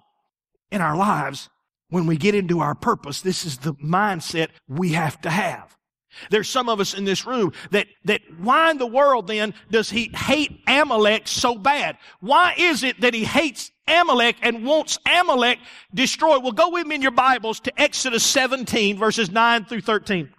in 0.71 0.81
our 0.81 0.97
lives 0.97 1.49
when 1.89 2.07
we 2.07 2.17
get 2.17 2.35
into 2.35 2.61
our 2.61 2.75
purpose, 2.75 3.21
this 3.21 3.45
is 3.45 3.59
the 3.59 3.75
mindset 3.75 4.49
we 4.69 4.93
have 4.93 5.21
to 5.23 5.31
have. 5.31 5.77
There's 6.31 6.49
some 6.49 6.69
of 6.69 6.81
us 6.81 6.95
in 6.95 7.05
this 7.05 7.25
room 7.25 7.53
that, 7.71 7.87
that 8.05 8.21
why 8.39 8.71
in 8.71 8.79
the 8.79 8.87
world 8.87 9.29
then 9.29 9.55
does 9.71 9.91
he 9.91 10.11
hate 10.15 10.61
Amalek 10.67 11.29
so 11.29 11.55
bad? 11.55 11.99
Why 12.21 12.55
is 12.59 12.83
it 12.83 13.01
that 13.01 13.15
he 13.15 13.25
hates 13.25 13.71
Amalek 13.87 14.37
and 14.43 14.65
wants 14.65 14.99
Amalek 15.07 15.59
destroyed? 15.95 16.43
Well, 16.43 16.53
go 16.53 16.71
with 16.71 16.87
me 16.87 16.97
in 16.97 17.03
your 17.03 17.13
Bibles 17.13 17.61
to 17.61 17.81
Exodus 17.81 18.25
17 18.25 18.99
verses 18.99 19.31
9 19.31 19.65
through 19.67 19.83
13. 19.83 20.31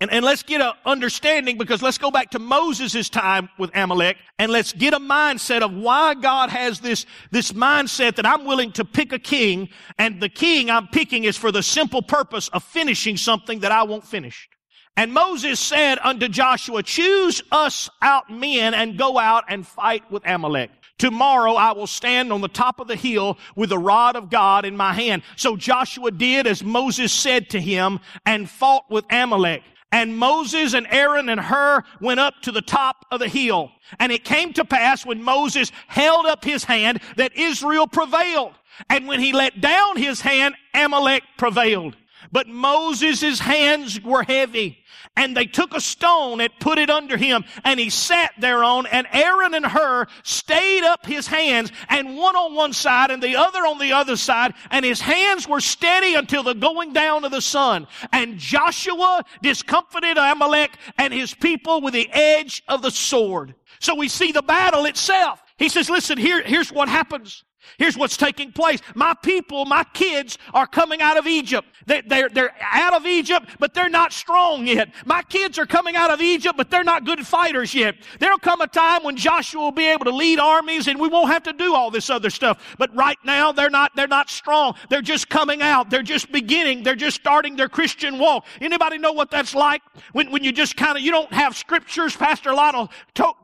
And, 0.00 0.10
and 0.10 0.24
let's 0.24 0.42
get 0.42 0.60
an 0.60 0.72
understanding 0.84 1.56
because 1.56 1.80
let's 1.80 1.98
go 1.98 2.10
back 2.10 2.30
to 2.30 2.38
Moses' 2.38 3.08
time 3.08 3.48
with 3.58 3.70
Amalek 3.74 4.16
and 4.38 4.50
let's 4.50 4.72
get 4.72 4.92
a 4.92 4.98
mindset 4.98 5.62
of 5.62 5.72
why 5.72 6.14
God 6.14 6.50
has 6.50 6.80
this, 6.80 7.06
this 7.30 7.52
mindset 7.52 8.16
that 8.16 8.26
I'm 8.26 8.44
willing 8.44 8.72
to 8.72 8.84
pick 8.84 9.12
a 9.12 9.20
king 9.20 9.68
and 9.96 10.20
the 10.20 10.28
king 10.28 10.68
I'm 10.68 10.88
picking 10.88 11.24
is 11.24 11.36
for 11.36 11.52
the 11.52 11.62
simple 11.62 12.02
purpose 12.02 12.48
of 12.48 12.64
finishing 12.64 13.16
something 13.16 13.60
that 13.60 13.70
I 13.70 13.84
won't 13.84 14.04
finish. 14.04 14.48
And 14.96 15.12
Moses 15.12 15.58
said 15.58 15.98
unto 16.02 16.28
Joshua, 16.28 16.82
choose 16.82 17.42
us 17.50 17.88
out 18.02 18.30
men 18.30 18.74
and 18.74 18.98
go 18.98 19.18
out 19.18 19.44
and 19.48 19.66
fight 19.66 20.10
with 20.10 20.22
Amalek. 20.26 20.70
Tomorrow 20.98 21.54
I 21.54 21.72
will 21.72 21.88
stand 21.88 22.32
on 22.32 22.40
the 22.40 22.48
top 22.48 22.78
of 22.78 22.86
the 22.86 22.96
hill 22.96 23.38
with 23.56 23.70
the 23.70 23.78
rod 23.78 24.14
of 24.14 24.30
God 24.30 24.64
in 24.64 24.76
my 24.76 24.92
hand. 24.92 25.22
So 25.36 25.56
Joshua 25.56 26.10
did 26.12 26.46
as 26.46 26.62
Moses 26.62 27.12
said 27.12 27.50
to 27.50 27.60
him 27.60 27.98
and 28.24 28.48
fought 28.48 28.84
with 28.90 29.04
Amalek. 29.10 29.62
And 29.92 30.16
Moses 30.18 30.74
and 30.74 30.86
Aaron 30.90 31.28
and 31.28 31.40
Hur 31.40 31.82
went 32.00 32.20
up 32.20 32.34
to 32.42 32.52
the 32.52 32.62
top 32.62 33.06
of 33.12 33.20
the 33.20 33.28
hill. 33.28 33.70
And 34.00 34.10
it 34.10 34.24
came 34.24 34.52
to 34.54 34.64
pass 34.64 35.06
when 35.06 35.22
Moses 35.22 35.70
held 35.86 36.26
up 36.26 36.44
his 36.44 36.64
hand 36.64 37.00
that 37.16 37.36
Israel 37.36 37.86
prevailed. 37.86 38.54
And 38.90 39.06
when 39.06 39.20
he 39.20 39.32
let 39.32 39.60
down 39.60 39.96
his 39.96 40.20
hand, 40.20 40.56
Amalek 40.74 41.22
prevailed. 41.38 41.96
But 42.32 42.48
Moses' 42.48 43.38
hands 43.38 44.00
were 44.00 44.24
heavy. 44.24 44.78
And 45.16 45.36
they 45.36 45.46
took 45.46 45.74
a 45.74 45.80
stone 45.80 46.40
and 46.40 46.50
put 46.58 46.78
it 46.78 46.90
under 46.90 47.16
him, 47.16 47.44
and 47.62 47.78
he 47.78 47.88
sat 47.88 48.32
thereon, 48.38 48.86
and 48.86 49.06
Aaron 49.12 49.54
and 49.54 49.64
Hur 49.64 50.06
stayed 50.24 50.82
up 50.82 51.06
his 51.06 51.28
hands, 51.28 51.70
and 51.88 52.16
one 52.16 52.34
on 52.34 52.54
one 52.54 52.72
side 52.72 53.12
and 53.12 53.22
the 53.22 53.36
other 53.36 53.60
on 53.60 53.78
the 53.78 53.92
other 53.92 54.16
side, 54.16 54.54
and 54.72 54.84
his 54.84 55.00
hands 55.00 55.46
were 55.46 55.60
steady 55.60 56.14
until 56.16 56.42
the 56.42 56.54
going 56.54 56.92
down 56.92 57.24
of 57.24 57.30
the 57.30 57.40
sun. 57.40 57.86
And 58.12 58.38
Joshua 58.38 59.24
discomfited 59.40 60.18
Amalek 60.18 60.72
and 60.98 61.14
his 61.14 61.32
people 61.32 61.80
with 61.80 61.94
the 61.94 62.10
edge 62.10 62.64
of 62.66 62.82
the 62.82 62.90
sword. 62.90 63.54
So 63.78 63.94
we 63.94 64.08
see 64.08 64.32
the 64.32 64.42
battle 64.42 64.84
itself. 64.84 65.40
He 65.58 65.68
says, 65.68 65.88
listen, 65.88 66.18
here, 66.18 66.42
here's 66.42 66.72
what 66.72 66.88
happens. 66.88 67.44
Here's 67.78 67.96
what's 67.96 68.16
taking 68.16 68.52
place. 68.52 68.80
My 68.94 69.14
people, 69.14 69.64
my 69.64 69.84
kids 69.92 70.38
are 70.52 70.66
coming 70.66 71.00
out 71.00 71.16
of 71.16 71.26
Egypt. 71.26 71.68
They, 71.86 72.00
they're, 72.02 72.28
they're 72.28 72.54
out 72.60 72.94
of 72.94 73.06
Egypt, 73.06 73.48
but 73.58 73.74
they're 73.74 73.88
not 73.88 74.12
strong 74.12 74.66
yet. 74.66 74.90
My 75.04 75.22
kids 75.22 75.58
are 75.58 75.66
coming 75.66 75.96
out 75.96 76.10
of 76.10 76.20
Egypt, 76.20 76.56
but 76.56 76.70
they're 76.70 76.84
not 76.84 77.04
good 77.04 77.26
fighters 77.26 77.74
yet. 77.74 77.96
There'll 78.20 78.38
come 78.38 78.60
a 78.60 78.66
time 78.66 79.04
when 79.04 79.16
Joshua 79.16 79.60
will 79.60 79.72
be 79.72 79.86
able 79.86 80.04
to 80.04 80.10
lead 80.10 80.38
armies 80.38 80.88
and 80.88 81.00
we 81.00 81.08
won't 81.08 81.28
have 81.28 81.42
to 81.44 81.52
do 81.52 81.74
all 81.74 81.90
this 81.90 82.10
other 82.10 82.30
stuff. 82.30 82.76
But 82.78 82.94
right 82.94 83.18
now, 83.24 83.52
they're 83.52 83.70
not, 83.70 83.94
they're 83.96 84.06
not 84.06 84.30
strong. 84.30 84.74
They're 84.88 85.02
just 85.02 85.28
coming 85.28 85.62
out. 85.62 85.90
They're 85.90 86.02
just 86.02 86.30
beginning. 86.32 86.82
They're 86.82 86.94
just 86.94 87.16
starting 87.16 87.56
their 87.56 87.68
Christian 87.68 88.18
walk. 88.18 88.46
Anybody 88.60 88.98
know 88.98 89.12
what 89.12 89.30
that's 89.30 89.54
like? 89.54 89.82
When, 90.12 90.30
when 90.30 90.44
you 90.44 90.52
just 90.52 90.76
kind 90.76 90.96
of, 90.96 91.02
you 91.02 91.10
don't 91.10 91.32
have 91.32 91.56
scriptures. 91.56 92.16
Pastor 92.16 92.52
Lot 92.54 92.74
will 92.74 92.90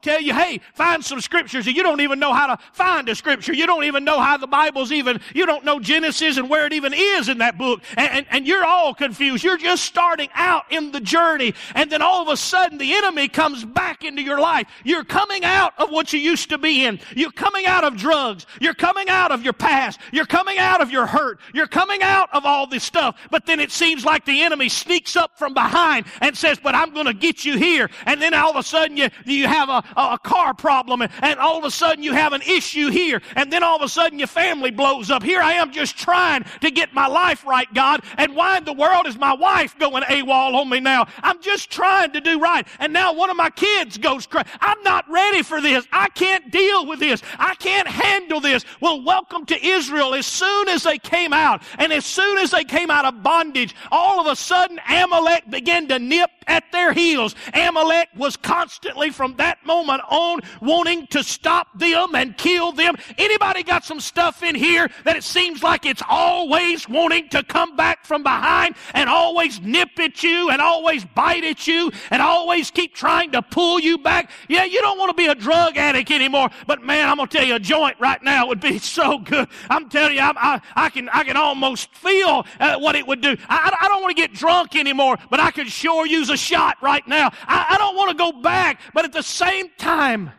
tell 0.01 0.21
you, 0.21 0.35
hey, 0.35 0.61
find 0.75 1.05
some 1.05 1.21
scriptures 1.21 1.67
and 1.67 1.77
you 1.77 1.83
don't 1.83 2.01
even 2.01 2.19
know 2.19 2.33
how 2.33 2.47
to 2.47 2.59
find 2.73 3.09
a 3.09 3.15
scripture. 3.15 3.53
You 3.53 3.67
don't 3.67 3.85
even 3.85 4.05
know 4.05 4.10
know 4.11 4.21
how 4.21 4.37
the 4.37 4.47
Bible's 4.47 4.93
even, 4.93 5.21
you 5.35 5.47
don't 5.47 5.65
know 5.65 5.79
Genesis 5.79 6.37
and 6.37 6.51
where 6.51 6.67
it 6.67 6.73
even 6.73 6.93
is 6.95 7.29
in 7.29 7.39
that 7.39 7.57
book. 7.57 7.83
And, 7.97 8.11
and, 8.11 8.27
and 8.31 8.47
you're 8.47 8.65
all 8.65 8.93
confused. 8.93 9.45
You're 9.45 9.57
just 9.57 9.85
starting 9.85 10.29
out 10.35 10.65
in 10.71 10.91
the 10.91 11.01
journey. 11.01 11.55
And 11.75 11.91
then 11.91 12.03
all 12.03 12.23
of 12.23 12.29
a 12.29 12.37
sudden 12.37 12.79
the 12.79 12.95
enemy 12.95 13.29
comes 13.29 13.65
back 13.65 14.05
into 14.05 14.23
your 14.23 14.41
life. 14.41 14.67
You're 14.85 15.05
coming 15.05 15.45
out 15.45 15.75
of 15.79 15.91
what 15.91 16.13
you 16.13 16.19
used 16.19 16.51
to 16.51 16.59
be 16.59 16.85
in. 16.85 16.99
You're 17.15 17.31
coming 17.31 17.67
out 17.67 17.85
of 17.85 17.97
drugs. 17.97 18.47
You're 18.61 18.75
coming 18.75 19.09
out 19.09 19.31
of 19.31 19.45
your 19.45 19.53
past. 19.53 20.01
You're 20.13 20.27
coming 20.27 20.59
out 20.59 20.81
of 20.81 20.91
your 20.91 21.07
hurt. 21.07 21.39
You're 21.55 21.69
coming 21.69 22.03
out 22.03 22.29
of 22.33 22.45
all 22.45 22.67
this 22.67 22.83
stuff. 22.83 23.17
But 23.31 23.47
then 23.47 23.61
it 23.61 23.71
seems 23.71 24.05
like 24.05 24.25
the 24.25 24.43
enemy 24.43 24.69
sneaks 24.69 25.15
up 25.15 25.39
from 25.39 25.55
behind 25.55 26.07
and 26.21 26.37
says, 26.37 26.59
but 26.61 26.75
I'm 26.75 26.93
going 26.93 27.07
to 27.07 27.15
get 27.15 27.45
you 27.45 27.57
here. 27.57 27.89
And 28.07 28.21
then 28.21 28.35
all 28.35 28.51
of 28.51 28.57
a 28.57 28.63
sudden 28.63 28.97
you, 28.97 29.09
you 29.25 29.47
have 29.47 29.69
a, 29.69 29.85
a 29.97 30.19
car 30.23 30.53
problem 30.53 31.03
and, 31.03 31.13
and 31.23 31.39
all 31.39 31.59
of 31.59 31.65
a 31.65 31.71
sudden 31.71 32.03
you 32.03 32.13
have 32.13 32.33
an 32.33 32.43
issue 32.43 32.91
here. 32.91 33.23
And 33.37 33.53
then 33.53 33.63
all 33.63 33.77
of 33.77 33.83
a 33.83 33.89
sudden 33.89 34.00
your 34.09 34.27
family 34.27 34.71
blows 34.71 35.11
up. 35.11 35.23
Here 35.23 35.41
I 35.41 35.55
am 35.55 35.73
just 35.73 35.97
trying 35.99 36.45
to 36.61 36.71
get 36.71 36.93
my 36.95 37.07
life 37.07 37.45
right, 37.45 37.73
God. 37.75 38.03
And 38.17 38.35
why 38.35 38.59
in 38.59 38.65
the 38.65 38.73
world 38.73 39.07
is 39.07 39.17
my 39.17 39.35
wife 39.35 39.79
going 39.79 40.03
AWOL 40.03 40.55
on 40.55 40.69
me 40.69 40.81
now? 40.81 41.07
I'm 41.23 41.41
just 41.41 41.71
trying 41.71 42.13
to 42.13 42.21
do 42.21 42.41
right. 42.41 42.67
And 42.79 42.93
now 42.93 43.13
one 43.13 43.31
of 43.31 43.37
my 43.37 43.51
kids 43.51 43.99
goes 43.99 44.27
crazy. 44.27 44.49
I'm 44.61 44.83
not 44.83 45.09
ready 45.11 45.43
for 45.43 45.61
this. 45.61 45.87
I 45.93 46.09
can't 46.09 46.51
deal 46.51 46.87
with 46.87 47.01
this. 47.01 47.23
I 47.39 47.55
can't 47.57 47.89
handle 47.89 48.41
this. 48.41 48.65
Well, 48.81 49.03
welcome 49.03 49.45
to 49.47 49.67
Israel. 49.67 50.15
As 50.15 50.27
soon 50.27 50.69
as 50.69 50.83
they 50.83 50.99
came 50.99 51.33
out 51.33 51.63
and 51.79 51.93
as 51.93 52.05
soon 52.05 52.39
as 52.39 52.51
they 52.51 52.65
came 52.65 52.91
out 52.91 53.05
of 53.05 53.23
bondage, 53.23 53.75
all 53.91 54.21
of 54.21 54.27
a 54.27 54.37
sudden 54.37 54.79
Amalek 54.89 55.51
began 55.51 55.89
to 55.89 55.99
nip 55.99 56.31
at 56.47 56.65
their 56.73 56.93
heels. 56.93 57.35
Amalek 57.55 58.09
was 58.17 58.37
constantly 58.37 59.11
from 59.11 59.37
that 59.37 59.65
moment 59.65 60.03
on 60.09 60.41
wanting 60.61 61.07
to 61.09 61.23
stop 61.23 61.69
them 61.79 62.15
and 62.15 62.37
kill 62.37 62.73
them. 62.73 62.97
Anybody 63.19 63.63
got 63.63 63.85
some 63.91 63.99
stuff 63.99 64.45
in 64.45 64.55
here 64.55 64.89
that 65.03 65.17
it 65.17 65.25
seems 65.25 65.65
like 65.65 65.85
it's 65.85 66.03
always 66.09 66.89
wanting 66.89 67.29
to 67.29 67.43
come 67.43 67.75
back 67.75 68.07
from 68.07 68.23
behind 68.23 68.77
and 68.95 69.11
always 69.11 69.61
nip 69.63 69.99
at 69.99 70.23
you 70.23 70.49
and 70.49 70.63
always 70.63 71.05
bite 71.05 71.43
at 71.43 71.67
you 71.67 71.91
and 72.13 72.23
always 72.23 72.71
keep 72.71 72.95
trying 72.95 73.33
to 73.33 73.43
pull 73.43 73.81
you 73.81 73.99
back? 73.99 74.31
Yeah, 74.49 74.63
you 74.63 74.81
don't 74.81 74.97
want 74.97 75.11
to 75.11 75.21
be 75.21 75.27
a 75.27 75.35
drug 75.35 75.77
addict 75.77 76.13
anymore, 76.13 76.51
but 76.69 76.83
man, 76.83 77.09
I'm 77.09 77.17
going 77.17 77.29
to 77.29 77.37
tell 77.37 77.45
you 77.45 77.57
a 77.57 77.59
joint 77.59 77.97
right 77.99 78.23
now 78.23 78.47
would 78.47 78.61
be 78.61 78.79
so 78.99 79.19
good. 79.19 79.49
I'm 79.69 79.89
telling 79.89 80.15
you, 80.15 80.23
I, 80.23 80.35
I, 80.37 80.61
I 80.77 80.91
can, 80.91 81.09
I 81.09 81.25
can 81.25 81.37
almost 81.37 81.93
feel 81.93 82.47
uh, 82.61 82.79
what 82.79 82.95
it 82.95 83.05
would 83.09 83.21
do. 83.21 83.37
I, 83.49 83.77
I 83.81 83.89
don't 83.89 84.03
want 84.03 84.17
to 84.17 84.23
get 84.23 84.33
drunk 84.35 84.77
anymore, 84.77 85.19
but 85.31 85.41
I 85.41 85.51
could 85.51 85.67
sure 85.67 86.07
use 86.07 86.31
a 86.31 86.37
shot 86.37 86.77
right 86.81 87.07
now. 87.09 87.33
I, 87.49 87.67
I 87.71 87.77
don't 87.77 87.97
want 87.97 88.13
to 88.13 88.17
go 88.17 88.41
back, 88.41 88.81
but 88.95 89.05
at 89.05 89.13
the 89.13 89.25
same 89.25 89.69
time, 89.79 90.31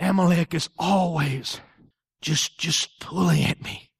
Amalek 0.00 0.54
is 0.54 0.70
always 0.78 1.60
just, 2.24 2.58
just 2.58 2.98
pulling 3.00 3.44
at 3.44 3.62
me 3.62 3.90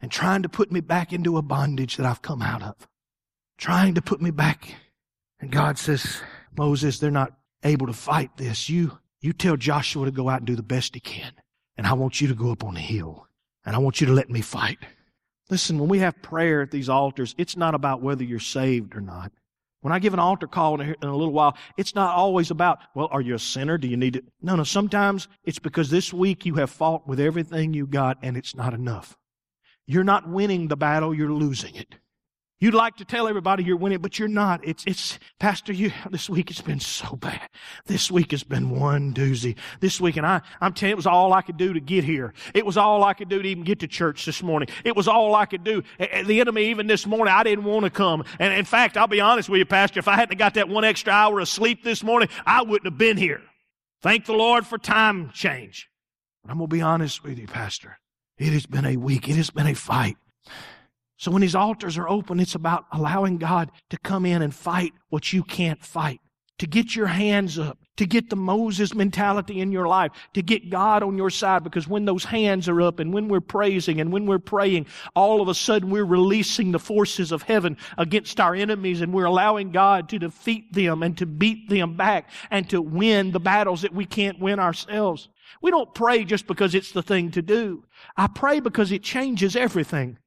and 0.00 0.12
trying 0.12 0.42
to 0.42 0.48
put 0.50 0.70
me 0.70 0.80
back 0.80 1.12
into 1.12 1.38
a 1.38 1.42
bondage 1.42 1.96
that 1.96 2.04
I've 2.04 2.20
come 2.20 2.42
out 2.42 2.62
of. 2.62 2.86
Trying 3.56 3.94
to 3.94 4.02
put 4.02 4.20
me 4.20 4.30
back. 4.30 4.74
And 5.40 5.50
God 5.50 5.78
says, 5.78 6.20
Moses, 6.56 6.98
they're 6.98 7.10
not 7.10 7.32
able 7.62 7.86
to 7.86 7.94
fight 7.94 8.36
this. 8.36 8.68
You, 8.68 8.98
you 9.22 9.32
tell 9.32 9.56
Joshua 9.56 10.04
to 10.04 10.10
go 10.10 10.28
out 10.28 10.40
and 10.40 10.46
do 10.46 10.56
the 10.56 10.62
best 10.62 10.94
he 10.94 11.00
can. 11.00 11.32
And 11.78 11.86
I 11.86 11.94
want 11.94 12.20
you 12.20 12.28
to 12.28 12.34
go 12.34 12.52
up 12.52 12.62
on 12.62 12.74
the 12.74 12.80
hill. 12.80 13.26
And 13.64 13.74
I 13.74 13.78
want 13.78 13.98
you 13.98 14.06
to 14.08 14.12
let 14.12 14.28
me 14.28 14.42
fight. 14.42 14.78
Listen, 15.48 15.78
when 15.78 15.88
we 15.88 16.00
have 16.00 16.20
prayer 16.20 16.60
at 16.60 16.70
these 16.70 16.90
altars, 16.90 17.34
it's 17.38 17.56
not 17.56 17.74
about 17.74 18.02
whether 18.02 18.24
you're 18.24 18.40
saved 18.40 18.94
or 18.94 19.00
not. 19.00 19.32
When 19.84 19.92
I 19.92 19.98
give 19.98 20.14
an 20.14 20.18
altar 20.18 20.46
call 20.46 20.80
in 20.80 20.96
a, 21.02 21.14
little 21.14 21.30
while, 21.30 21.58
it's 21.76 21.94
not 21.94 22.16
always 22.16 22.50
about, 22.50 22.78
well, 22.94 23.06
are 23.10 23.20
you 23.20 23.34
a 23.34 23.38
sinner? 23.38 23.76
Do 23.76 23.86
you 23.86 23.98
need 23.98 24.16
it? 24.16 24.24
No, 24.40 24.56
no. 24.56 24.64
Sometimes 24.64 25.28
it's 25.44 25.58
because 25.58 25.90
this 25.90 26.10
week 26.10 26.46
you 26.46 26.54
have 26.54 26.70
fought 26.70 27.06
with 27.06 27.20
everything 27.20 27.74
you 27.74 27.86
got 27.86 28.16
and 28.22 28.34
it's 28.34 28.56
not 28.56 28.72
enough. 28.72 29.18
You're 29.86 30.02
not 30.02 30.26
winning 30.26 30.68
the 30.68 30.76
battle, 30.78 31.14
you're 31.14 31.30
losing 31.30 31.74
it. 31.74 31.96
You'd 32.60 32.72
like 32.72 32.96
to 32.96 33.04
tell 33.04 33.28
everybody 33.28 33.64
you're 33.64 33.76
winning, 33.76 33.98
but 33.98 34.18
you're 34.18 34.28
not. 34.28 34.66
It's, 34.66 34.84
it's, 34.86 35.18
Pastor, 35.38 35.72
you, 35.72 35.90
this 36.10 36.30
week 36.30 36.50
it's 36.50 36.62
been 36.62 36.80
so 36.80 37.16
bad. 37.16 37.50
This 37.86 38.10
week 38.10 38.30
has 38.30 38.44
been 38.44 38.70
one 38.70 39.12
doozy. 39.12 39.56
This 39.80 40.00
week, 40.00 40.16
and 40.16 40.24
I, 40.24 40.40
I'm 40.60 40.72
telling 40.72 40.90
you, 40.90 40.94
it 40.94 40.96
was 40.96 41.06
all 41.06 41.32
I 41.32 41.42
could 41.42 41.56
do 41.56 41.72
to 41.74 41.80
get 41.80 42.04
here. 42.04 42.32
It 42.54 42.64
was 42.64 42.76
all 42.76 43.02
I 43.04 43.12
could 43.12 43.28
do 43.28 43.42
to 43.42 43.48
even 43.48 43.64
get 43.64 43.80
to 43.80 43.88
church 43.88 44.24
this 44.24 44.42
morning. 44.42 44.68
It 44.84 44.96
was 44.96 45.08
all 45.08 45.34
I 45.34 45.46
could 45.46 45.64
do. 45.64 45.82
The 45.98 46.40
enemy, 46.40 46.66
even 46.66 46.86
this 46.86 47.06
morning, 47.06 47.34
I 47.34 47.42
didn't 47.42 47.64
want 47.64 47.84
to 47.84 47.90
come. 47.90 48.24
And 48.38 48.54
in 48.54 48.64
fact, 48.64 48.96
I'll 48.96 49.08
be 49.08 49.20
honest 49.20 49.48
with 49.48 49.58
you, 49.58 49.66
Pastor, 49.66 49.98
if 49.98 50.08
I 50.08 50.14
hadn't 50.14 50.38
got 50.38 50.54
that 50.54 50.68
one 50.68 50.84
extra 50.84 51.12
hour 51.12 51.40
of 51.40 51.48
sleep 51.48 51.82
this 51.82 52.02
morning, 52.02 52.28
I 52.46 52.62
wouldn't 52.62 52.86
have 52.86 52.98
been 52.98 53.16
here. 53.16 53.42
Thank 54.00 54.26
the 54.26 54.32
Lord 54.32 54.64
for 54.66 54.78
time 54.78 55.30
change. 55.34 55.90
But 56.42 56.52
I'm 56.52 56.58
going 56.58 56.70
to 56.70 56.76
be 56.76 56.82
honest 56.82 57.24
with 57.24 57.38
you, 57.38 57.48
Pastor. 57.48 57.98
It 58.38 58.52
has 58.52 58.64
been 58.64 58.84
a 58.84 58.96
week. 58.96 59.28
It 59.28 59.36
has 59.36 59.50
been 59.50 59.66
a 59.66 59.74
fight. 59.74 60.16
So 61.16 61.30
when 61.30 61.42
these 61.42 61.54
altars 61.54 61.96
are 61.96 62.08
open, 62.08 62.40
it's 62.40 62.54
about 62.54 62.86
allowing 62.92 63.38
God 63.38 63.70
to 63.90 63.98
come 63.98 64.26
in 64.26 64.42
and 64.42 64.54
fight 64.54 64.92
what 65.08 65.32
you 65.32 65.42
can't 65.42 65.82
fight. 65.84 66.20
To 66.58 66.68
get 66.68 66.94
your 66.94 67.08
hands 67.08 67.58
up, 67.58 67.78
to 67.96 68.06
get 68.06 68.30
the 68.30 68.36
Moses 68.36 68.94
mentality 68.94 69.60
in 69.60 69.72
your 69.72 69.88
life, 69.88 70.12
to 70.34 70.42
get 70.42 70.70
God 70.70 71.02
on 71.02 71.16
your 71.16 71.30
side, 71.30 71.64
because 71.64 71.88
when 71.88 72.04
those 72.04 72.24
hands 72.24 72.68
are 72.68 72.80
up 72.80 73.00
and 73.00 73.12
when 73.12 73.26
we're 73.26 73.40
praising 73.40 74.00
and 74.00 74.12
when 74.12 74.24
we're 74.24 74.38
praying, 74.38 74.86
all 75.16 75.40
of 75.40 75.48
a 75.48 75.54
sudden 75.54 75.90
we're 75.90 76.04
releasing 76.04 76.70
the 76.70 76.78
forces 76.78 77.32
of 77.32 77.42
heaven 77.42 77.76
against 77.98 78.38
our 78.38 78.54
enemies 78.54 79.00
and 79.00 79.12
we're 79.12 79.24
allowing 79.24 79.72
God 79.72 80.08
to 80.10 80.18
defeat 80.18 80.72
them 80.72 81.02
and 81.02 81.18
to 81.18 81.26
beat 81.26 81.68
them 81.68 81.96
back 81.96 82.30
and 82.52 82.70
to 82.70 82.80
win 82.80 83.32
the 83.32 83.40
battles 83.40 83.82
that 83.82 83.94
we 83.94 84.04
can't 84.04 84.38
win 84.38 84.60
ourselves. 84.60 85.28
We 85.60 85.72
don't 85.72 85.92
pray 85.92 86.24
just 86.24 86.46
because 86.46 86.74
it's 86.74 86.92
the 86.92 87.02
thing 87.02 87.32
to 87.32 87.42
do. 87.42 87.84
I 88.16 88.28
pray 88.28 88.60
because 88.60 88.92
it 88.92 89.02
changes 89.02 89.56
everything. 89.56 90.18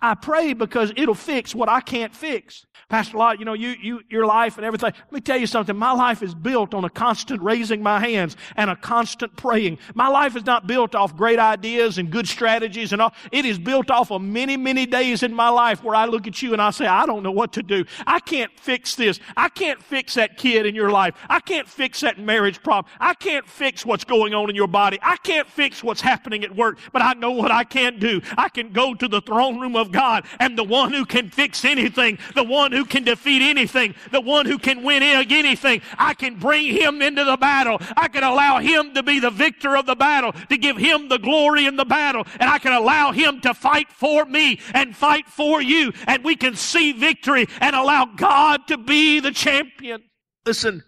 I 0.00 0.14
pray 0.14 0.52
because 0.52 0.92
it'll 0.96 1.14
fix 1.14 1.54
what 1.54 1.68
I 1.68 1.80
can't 1.80 2.14
fix. 2.14 2.66
Pastor 2.88 3.16
Lot, 3.16 3.38
you 3.38 3.44
know, 3.44 3.54
you, 3.54 3.74
you, 3.80 4.00
your 4.08 4.26
life 4.26 4.56
and 4.56 4.64
everything. 4.64 4.92
Let 4.94 5.12
me 5.12 5.20
tell 5.20 5.38
you 5.38 5.46
something. 5.46 5.76
My 5.76 5.92
life 5.92 6.22
is 6.22 6.34
built 6.34 6.74
on 6.74 6.84
a 6.84 6.90
constant 6.90 7.40
raising 7.42 7.82
my 7.82 7.98
hands 7.98 8.36
and 8.56 8.70
a 8.70 8.76
constant 8.76 9.36
praying. 9.36 9.78
My 9.94 10.08
life 10.08 10.36
is 10.36 10.44
not 10.44 10.66
built 10.66 10.94
off 10.94 11.16
great 11.16 11.38
ideas 11.38 11.98
and 11.98 12.10
good 12.10 12.28
strategies 12.28 12.92
and 12.92 13.00
all. 13.00 13.14
It 13.32 13.46
is 13.46 13.58
built 13.58 13.90
off 13.90 14.10
of 14.10 14.22
many, 14.22 14.56
many 14.56 14.86
days 14.86 15.22
in 15.22 15.32
my 15.34 15.48
life 15.48 15.82
where 15.82 15.94
I 15.94 16.04
look 16.04 16.26
at 16.26 16.42
you 16.42 16.52
and 16.52 16.60
I 16.60 16.70
say, 16.70 16.86
I 16.86 17.06
don't 17.06 17.22
know 17.22 17.32
what 17.32 17.52
to 17.54 17.62
do. 17.62 17.84
I 18.06 18.20
can't 18.20 18.52
fix 18.58 18.94
this. 18.94 19.18
I 19.36 19.48
can't 19.48 19.82
fix 19.82 20.14
that 20.14 20.36
kid 20.36 20.66
in 20.66 20.74
your 20.74 20.90
life. 20.90 21.14
I 21.28 21.40
can't 21.40 21.68
fix 21.68 22.00
that 22.00 22.18
marriage 22.18 22.62
problem. 22.62 22.92
I 23.00 23.14
can't 23.14 23.48
fix 23.48 23.86
what's 23.86 24.04
going 24.04 24.34
on 24.34 24.50
in 24.50 24.56
your 24.56 24.68
body. 24.68 24.98
I 25.02 25.16
can't 25.16 25.48
fix 25.48 25.82
what's 25.82 26.00
happening 26.00 26.44
at 26.44 26.54
work, 26.54 26.78
but 26.92 27.02
I 27.02 27.14
know 27.14 27.30
what 27.30 27.50
I 27.50 27.64
can 27.64 27.98
do. 27.98 28.20
I 28.36 28.50
can 28.50 28.72
go 28.72 28.94
to 28.94 29.08
the 29.08 29.22
throne 29.22 29.58
of 29.76 29.90
God 29.90 30.26
and 30.38 30.56
the 30.56 30.64
one 30.64 30.92
who 30.92 31.04
can 31.04 31.30
fix 31.30 31.64
anything, 31.64 32.18
the 32.34 32.44
one 32.44 32.72
who 32.72 32.84
can 32.84 33.04
defeat 33.04 33.42
anything, 33.42 33.94
the 34.12 34.20
one 34.20 34.46
who 34.46 34.58
can 34.58 34.82
win 34.82 35.02
anything. 35.02 35.80
I 35.98 36.14
can 36.14 36.38
bring 36.38 36.66
him 36.66 37.02
into 37.02 37.24
the 37.24 37.36
battle. 37.36 37.78
I 37.96 38.08
can 38.08 38.22
allow 38.22 38.58
him 38.58 38.94
to 38.94 39.02
be 39.02 39.18
the 39.20 39.30
victor 39.30 39.76
of 39.76 39.86
the 39.86 39.96
battle, 39.96 40.32
to 40.32 40.56
give 40.56 40.76
him 40.76 41.08
the 41.08 41.18
glory 41.18 41.66
in 41.66 41.76
the 41.76 41.84
battle, 41.84 42.24
and 42.38 42.50
I 42.50 42.58
can 42.58 42.72
allow 42.72 43.12
him 43.12 43.40
to 43.40 43.54
fight 43.54 43.90
for 43.90 44.24
me 44.24 44.60
and 44.72 44.94
fight 44.94 45.26
for 45.26 45.62
you, 45.62 45.92
and 46.06 46.22
we 46.22 46.36
can 46.36 46.54
see 46.54 46.92
victory 46.92 47.46
and 47.60 47.74
allow 47.74 48.04
God 48.04 48.66
to 48.68 48.76
be 48.76 49.20
the 49.20 49.32
champion. 49.32 50.02
Listen, 50.46 50.82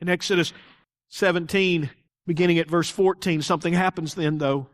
in 0.00 0.08
Exodus 0.08 0.52
17, 1.10 1.90
beginning 2.26 2.58
at 2.58 2.68
verse 2.68 2.90
14, 2.90 3.42
something 3.42 3.74
happens 3.74 4.14
then, 4.14 4.38
though. 4.38 4.68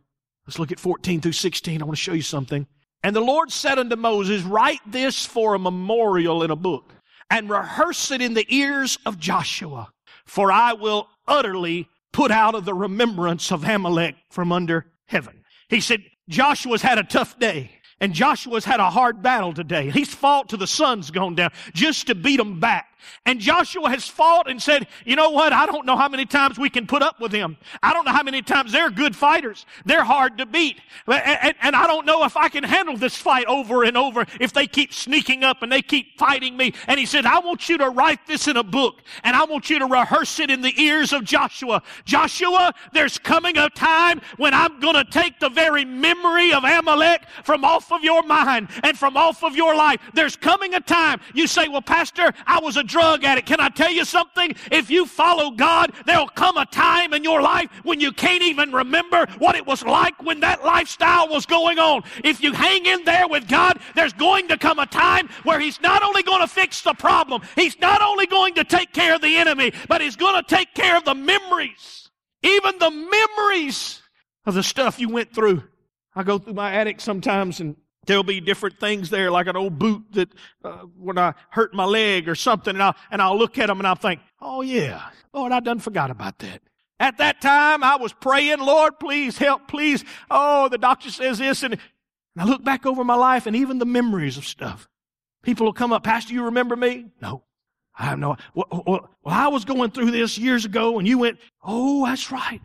Let's 0.47 0.59
look 0.59 0.73
at 0.73 0.81
14 0.81 1.21
through 1.21 1.33
16. 1.33 1.83
I 1.83 1.85
want 1.85 1.97
to 1.97 2.03
show 2.03 2.13
you 2.13 2.23
something. 2.23 2.67
And 3.03 3.17
the 3.17 3.21
Lord 3.21 3.51
said 3.51 3.79
unto 3.79 3.97
Moses, 3.97 4.43
Write 4.43 4.81
this 4.87 5.25
for 5.25 5.55
a 5.55 5.59
memorial 5.59 6.43
in 6.43 6.51
a 6.51 6.57
book, 6.57 6.93
and 7.31 7.49
rehearse 7.49 8.11
it 8.11 8.21
in 8.21 8.35
the 8.35 8.47
ears 8.55 8.99
of 9.07 9.19
Joshua, 9.19 9.93
for 10.27 10.53
I 10.53 10.75
will 10.75 11.09
utterly 11.27 11.89
put 12.13 12.31
out 12.31 12.55
of 12.55 12.65
the 12.65 12.75
remembrance 12.75 13.53
of 13.53 13.65
Amalek 13.65 14.17
from 14.31 14.53
under 14.53 14.87
heaven. 15.07 15.45
He 15.69 15.81
said, 15.81 16.03
Joshua's 16.29 16.83
had 16.83 16.99
a 16.99 17.05
tough 17.05 17.39
day. 17.39 17.80
And 18.01 18.15
Joshua's 18.15 18.65
had 18.65 18.81
a 18.81 18.91
hard 18.91 19.23
battle 19.23 19.53
today. 19.53 19.91
He's 19.91 20.15
fought 20.15 20.49
till 20.49 20.59
the 20.59 20.67
sun's 20.67 21.11
gone 21.11 21.35
down 21.35 21.51
just 21.75 22.07
to 22.07 22.15
beat 22.15 22.39
them 22.39 22.61
back. 22.61 22.87
And 23.25 23.41
Joshua 23.41 23.89
has 23.89 24.07
fought 24.07 24.49
and 24.49 24.61
said, 24.61 24.87
you 25.05 25.17
know 25.17 25.31
what? 25.31 25.53
I 25.53 25.67
don't 25.67 25.87
know 25.87 25.97
how 25.97 26.09
many 26.09 26.27
times 26.27 26.59
we 26.59 26.71
can 26.71 26.87
put 26.87 27.03
up 27.03 27.21
with 27.21 27.33
them. 27.33 27.57
I 27.83 27.93
don't 27.93 28.05
know 28.05 28.13
how 28.13 28.23
many 28.23 28.43
times 28.43 28.73
they're 28.73 28.91
good 28.91 29.17
fighters. 29.17 29.67
They're 29.85 30.05
hard 30.05 30.39
to 30.39 30.47
beat. 30.47 30.81
And, 31.07 31.77
I 31.77 31.87
don't 31.87 32.05
know 32.05 32.25
if 32.25 32.37
I 32.37 32.49
can 32.49 32.65
handle 32.65 32.97
this 32.97 33.17
fight 33.17 33.47
over 33.47 33.85
and 33.85 33.97
over 33.97 34.27
if 34.39 34.53
they 34.53 34.67
keep 34.67 34.93
sneaking 34.93 35.45
up 35.45 35.63
and 35.63 35.73
they 35.73 35.83
keep 35.83 36.19
fighting 36.19 36.57
me. 36.57 36.75
And 36.87 37.01
he 37.01 37.07
said, 37.07 37.27
I 37.27 37.39
want 37.41 37.69
you 37.69 37.79
to 37.79 37.89
write 37.89 38.27
this 38.27 38.49
in 38.49 38.57
a 38.57 38.63
book 38.63 39.01
and 39.25 39.35
I 39.35 39.45
want 39.45 39.71
you 39.71 39.79
to 39.79 39.87
rehearse 39.87 40.39
it 40.41 40.51
in 40.51 40.61
the 40.61 40.79
ears 40.81 41.13
of 41.13 41.25
Joshua. 41.25 41.83
Joshua, 42.05 42.75
there's 42.93 43.19
coming 43.19 43.57
a 43.57 43.71
time 43.71 44.21
when 44.37 44.53
I'm 44.53 44.79
going 44.81 44.97
to 44.97 45.05
take 45.05 45.41
the 45.41 45.49
very 45.49 45.85
memory 45.85 46.53
of 46.53 46.65
Amalek 46.65 47.23
from 47.45 47.65
off 47.65 47.90
of 47.93 48.03
your 48.03 48.23
mind 48.23 48.69
and 48.83 48.99
from 48.99 49.17
off 49.17 49.43
of 49.43 49.57
your 49.57 49.75
life. 49.75 50.01
There's 50.15 50.37
coming 50.37 50.75
a 50.75 50.81
time 50.81 51.21
you 51.35 51.47
say, 51.47 51.69
well, 51.69 51.83
pastor, 51.83 52.33
I 52.47 52.61
was 52.61 52.77
a 52.77 52.83
drug 52.83 53.25
addict. 53.25 53.47
Can 53.47 53.61
I 53.61 53.69
tell 53.69 53.91
you 53.91 54.05
something? 54.05 54.55
If 54.71 54.91
you 54.91 55.07
follow 55.07 55.51
God, 55.51 55.93
there'll 56.07 56.29
come 56.29 56.57
a 56.57 56.67
time 56.67 57.13
in 57.15 57.25
your 57.25 57.43
life 57.43 57.71
when 57.83 58.01
you 58.01 58.13
can't 58.13 58.43
even 58.43 58.73
remember 58.73 59.27
what 59.39 59.57
it 59.57 59.67
was 59.67 59.83
like 59.85 60.23
when 60.23 60.41
that 60.41 60.65
lifestyle 60.65 61.29
was 61.29 61.47
going 61.47 61.79
on. 61.79 62.03
If 62.25 62.43
you 62.43 62.53
hang 62.53 62.87
in 62.87 63.05
there 63.05 63.29
with 63.29 63.49
God, 63.49 63.79
there's 63.95 64.13
going 64.13 64.49
to 64.49 64.57
come 64.57 64.79
a 64.79 64.87
time 64.87 65.29
where 65.45 65.61
He's 65.61 65.81
not 65.81 66.03
only 66.03 66.23
going 66.23 66.41
to 66.41 66.49
fix 66.49 66.83
the 66.83 66.95
problem, 66.95 67.43
He's 67.57 67.79
not 67.79 68.03
only 68.03 68.27
going 68.27 68.55
to 68.55 68.65
take 68.65 68.93
care 68.93 69.15
of 69.15 69.21
the 69.21 69.37
enemy, 69.37 69.73
but 69.89 70.01
He's 70.01 70.17
going 70.17 70.43
to 70.43 70.49
take 70.55 70.75
care 70.75 70.97
of 70.97 71.05
the 71.05 71.15
memories. 71.15 72.11
Even 72.43 72.79
the 72.79 72.91
memories 72.91 74.03
of 74.47 74.55
the 74.55 74.63
stuff 74.63 74.99
you 74.99 75.09
went 75.09 75.35
through. 75.35 75.63
I 76.15 76.23
go 76.23 76.39
through 76.39 76.55
my 76.55 76.73
attic 76.73 77.01
sometimes 77.01 77.61
and 77.61 77.77
there'll 78.07 78.23
be 78.23 78.41
different 78.41 78.81
things 78.81 79.11
there, 79.11 79.31
like 79.31 79.47
an 79.47 79.57
old 79.57 79.79
boot 79.79 80.05
that 80.13 80.29
uh, 80.65 80.79
when 80.99 81.19
I 81.19 81.35
hurt 81.51 81.75
my 81.75 81.85
leg 81.85 82.29
or 82.29 82.35
something, 82.35 82.75
and 82.75 82.83
I'll, 82.83 82.97
and 83.11 83.23
I'll 83.23 83.39
look 83.39 83.59
at 83.59 83.67
them 83.67 83.79
and 83.79 83.87
I'll 83.87 83.95
think, 83.95 84.21
oh 84.41 84.63
yeah, 84.63 85.11
Lord, 85.33 85.53
I 85.53 85.61
done 85.61 85.79
forgot 85.79 86.11
about 86.11 86.39
that. 86.41 86.63
At 86.99 87.19
that 87.19 87.41
time, 87.41 87.83
I 87.83 87.97
was 87.97 88.13
praying, 88.13 88.59
Lord, 88.59 88.99
please 88.99 89.39
help, 89.39 89.69
please. 89.69 90.05
Oh, 90.31 90.69
the 90.69 90.79
doctor 90.79 91.11
says 91.11 91.39
this, 91.39 91.63
and, 91.63 91.75
and 91.75 91.81
I 92.39 92.45
look 92.45 92.63
back 92.63 92.85
over 92.85 93.05
my 93.05 93.15
life 93.15 93.47
and 93.47 93.57
even 93.57 93.79
the 93.79 93.87
memories 93.87 94.37
of 94.37 94.45
stuff. 94.45 94.89
People 95.43 95.65
will 95.67 95.73
come 95.73 95.93
up, 95.93 96.05
Pastor, 96.05 96.35
you 96.35 96.45
remember 96.45 96.77
me? 96.77 97.07
No. 97.23 97.45
I 97.99 98.05
have 98.05 98.19
no, 98.19 98.37
well, 98.55 98.67
well, 98.71 99.11
well, 99.25 99.35
I 99.35 99.49
was 99.49 99.65
going 99.65 99.91
through 99.91 100.11
this 100.11 100.39
years 100.39 100.65
ago 100.65 100.99
and 100.99 101.07
you 101.07 101.19
went, 101.19 101.39
oh, 101.63 102.07
that's 102.07 102.31
right. 102.31 102.61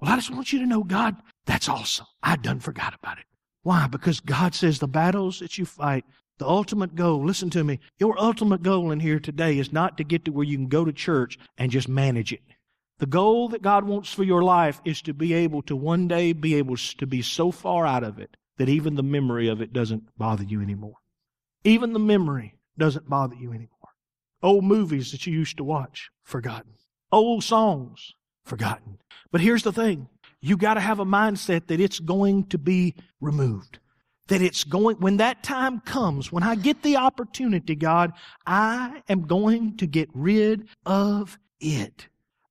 Well, 0.00 0.12
I 0.12 0.16
just 0.16 0.30
want 0.30 0.52
you 0.52 0.60
to 0.60 0.66
know, 0.66 0.82
God, 0.82 1.16
that's 1.48 1.68
awesome. 1.68 2.04
I 2.22 2.36
done 2.36 2.60
forgot 2.60 2.94
about 2.94 3.18
it. 3.18 3.24
Why? 3.62 3.86
Because 3.86 4.20
God 4.20 4.54
says 4.54 4.78
the 4.78 4.86
battles 4.86 5.38
that 5.38 5.56
you 5.56 5.64
fight, 5.64 6.04
the 6.36 6.46
ultimate 6.46 6.94
goal, 6.94 7.24
listen 7.24 7.48
to 7.50 7.64
me, 7.64 7.80
your 7.98 8.20
ultimate 8.20 8.62
goal 8.62 8.90
in 8.90 9.00
here 9.00 9.18
today 9.18 9.58
is 9.58 9.72
not 9.72 9.96
to 9.96 10.04
get 10.04 10.26
to 10.26 10.30
where 10.30 10.44
you 10.44 10.58
can 10.58 10.68
go 10.68 10.84
to 10.84 10.92
church 10.92 11.38
and 11.56 11.72
just 11.72 11.88
manage 11.88 12.34
it. 12.34 12.42
The 12.98 13.06
goal 13.06 13.48
that 13.48 13.62
God 13.62 13.84
wants 13.84 14.12
for 14.12 14.24
your 14.24 14.44
life 14.44 14.82
is 14.84 15.00
to 15.02 15.14
be 15.14 15.32
able 15.32 15.62
to 15.62 15.74
one 15.74 16.06
day 16.06 16.34
be 16.34 16.54
able 16.56 16.76
to 16.76 17.06
be 17.06 17.22
so 17.22 17.50
far 17.50 17.86
out 17.86 18.04
of 18.04 18.18
it 18.18 18.36
that 18.58 18.68
even 18.68 18.96
the 18.96 19.02
memory 19.02 19.48
of 19.48 19.62
it 19.62 19.72
doesn't 19.72 20.02
bother 20.18 20.44
you 20.44 20.60
anymore. 20.60 20.96
Even 21.64 21.94
the 21.94 21.98
memory 21.98 22.58
doesn't 22.76 23.08
bother 23.08 23.36
you 23.36 23.52
anymore. 23.52 23.70
Old 24.42 24.64
movies 24.64 25.12
that 25.12 25.26
you 25.26 25.32
used 25.32 25.56
to 25.56 25.64
watch, 25.64 26.10
forgotten. 26.22 26.74
Old 27.10 27.42
songs, 27.42 28.12
forgotten. 28.44 28.98
But 29.30 29.40
here's 29.40 29.62
the 29.62 29.72
thing. 29.72 30.08
You 30.40 30.56
gotta 30.56 30.80
have 30.80 31.00
a 31.00 31.04
mindset 31.04 31.66
that 31.68 31.80
it's 31.80 32.00
going 32.00 32.44
to 32.46 32.58
be 32.58 32.94
removed. 33.20 33.78
That 34.28 34.42
it's 34.42 34.62
going, 34.64 34.96
when 34.96 35.16
that 35.18 35.42
time 35.42 35.80
comes, 35.80 36.30
when 36.30 36.42
I 36.42 36.54
get 36.54 36.82
the 36.82 36.96
opportunity, 36.96 37.74
God, 37.74 38.12
I 38.46 39.02
am 39.08 39.26
going 39.26 39.78
to 39.78 39.86
get 39.86 40.10
rid 40.12 40.68
of 40.84 41.38
it. 41.60 42.08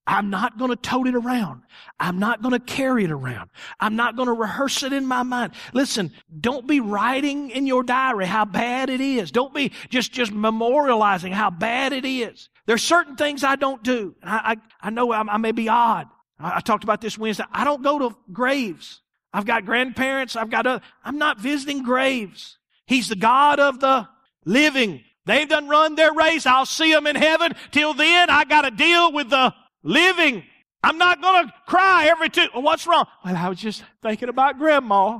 I'm 0.07 0.29
not 0.29 0.57
going 0.57 0.69
to 0.69 0.77
tote 0.77 1.07
it 1.07 1.15
around. 1.15 1.63
I'm 1.99 2.17
not 2.17 2.41
going 2.41 2.53
to 2.53 2.59
carry 2.59 3.03
it 3.03 3.11
around. 3.11 3.49
I'm 3.77 3.97
not 3.97 4.15
going 4.15 4.27
to 4.27 4.33
rehearse 4.33 4.81
it 4.83 4.93
in 4.93 5.05
my 5.05 5.23
mind. 5.23 5.51
Listen, 5.73 6.13
don't 6.39 6.65
be 6.65 6.79
writing 6.79 7.49
in 7.49 7.67
your 7.67 7.83
diary 7.83 8.25
how 8.25 8.45
bad 8.45 8.89
it 8.89 9.01
is. 9.01 9.31
Don't 9.31 9.53
be 9.53 9.73
just, 9.89 10.13
just 10.13 10.31
memorializing 10.31 11.33
how 11.33 11.49
bad 11.49 11.91
it 11.91 12.05
is. 12.05 12.49
There's 12.65 12.81
certain 12.81 13.17
things 13.17 13.43
I 13.43 13.57
don't 13.57 13.83
do. 13.83 14.15
I, 14.23 14.55
I, 14.81 14.87
I 14.87 14.89
know 14.91 15.11
I, 15.11 15.21
I, 15.21 15.37
may 15.37 15.51
be 15.51 15.67
odd. 15.67 16.07
I, 16.39 16.57
I, 16.57 16.59
talked 16.59 16.83
about 16.83 17.01
this 17.01 17.17
Wednesday. 17.17 17.45
I 17.51 17.63
don't 17.63 17.83
go 17.83 17.99
to 17.99 18.15
graves. 18.31 19.01
I've 19.33 19.45
got 19.45 19.65
grandparents. 19.65 20.35
I've 20.35 20.49
got 20.49 20.65
a, 20.65 20.81
I'm 21.03 21.17
not 21.17 21.39
visiting 21.39 21.83
graves. 21.83 22.57
He's 22.85 23.09
the 23.09 23.15
God 23.15 23.59
of 23.59 23.79
the 23.79 24.07
living. 24.45 25.03
They've 25.25 25.47
done 25.47 25.67
run 25.67 25.95
their 25.95 26.13
race. 26.13 26.45
I'll 26.45 26.65
see 26.65 26.91
them 26.93 27.05
in 27.05 27.15
heaven. 27.15 27.53
Till 27.71 27.93
then, 27.93 28.29
I 28.29 28.45
got 28.45 28.61
to 28.61 28.71
deal 28.71 29.11
with 29.11 29.29
the 29.29 29.53
living. 29.83 30.43
I'm 30.83 30.97
not 30.97 31.21
going 31.21 31.47
to 31.47 31.53
cry 31.67 32.07
every 32.07 32.29
two. 32.29 32.47
Well, 32.53 32.63
what's 32.63 32.87
wrong? 32.87 33.05
Well, 33.25 33.35
I 33.35 33.49
was 33.49 33.59
just 33.59 33.83
thinking 34.01 34.29
about 34.29 34.57
grandma. 34.57 35.19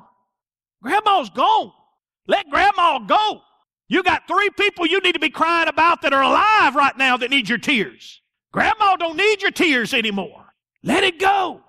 Grandma's 0.81 1.29
gone. 1.29 1.73
Let 2.27 2.49
grandma 2.49 2.99
go. 2.99 3.41
You 3.89 4.03
got 4.03 4.27
three 4.27 4.49
people 4.51 4.85
you 4.85 4.99
need 4.99 5.13
to 5.13 5.19
be 5.19 5.29
crying 5.29 5.69
about 5.69 6.01
that 6.01 6.13
are 6.13 6.21
alive 6.21 6.75
right 6.75 6.97
now 6.97 7.17
that 7.17 7.29
need 7.29 7.49
your 7.49 7.57
tears. 7.57 8.21
Grandma 8.51 8.95
don't 8.97 9.17
need 9.17 9.41
your 9.41 9.51
tears 9.51 9.93
anymore. 9.93 10.46
Let 10.83 11.03
it 11.03 11.19
go. 11.19 11.61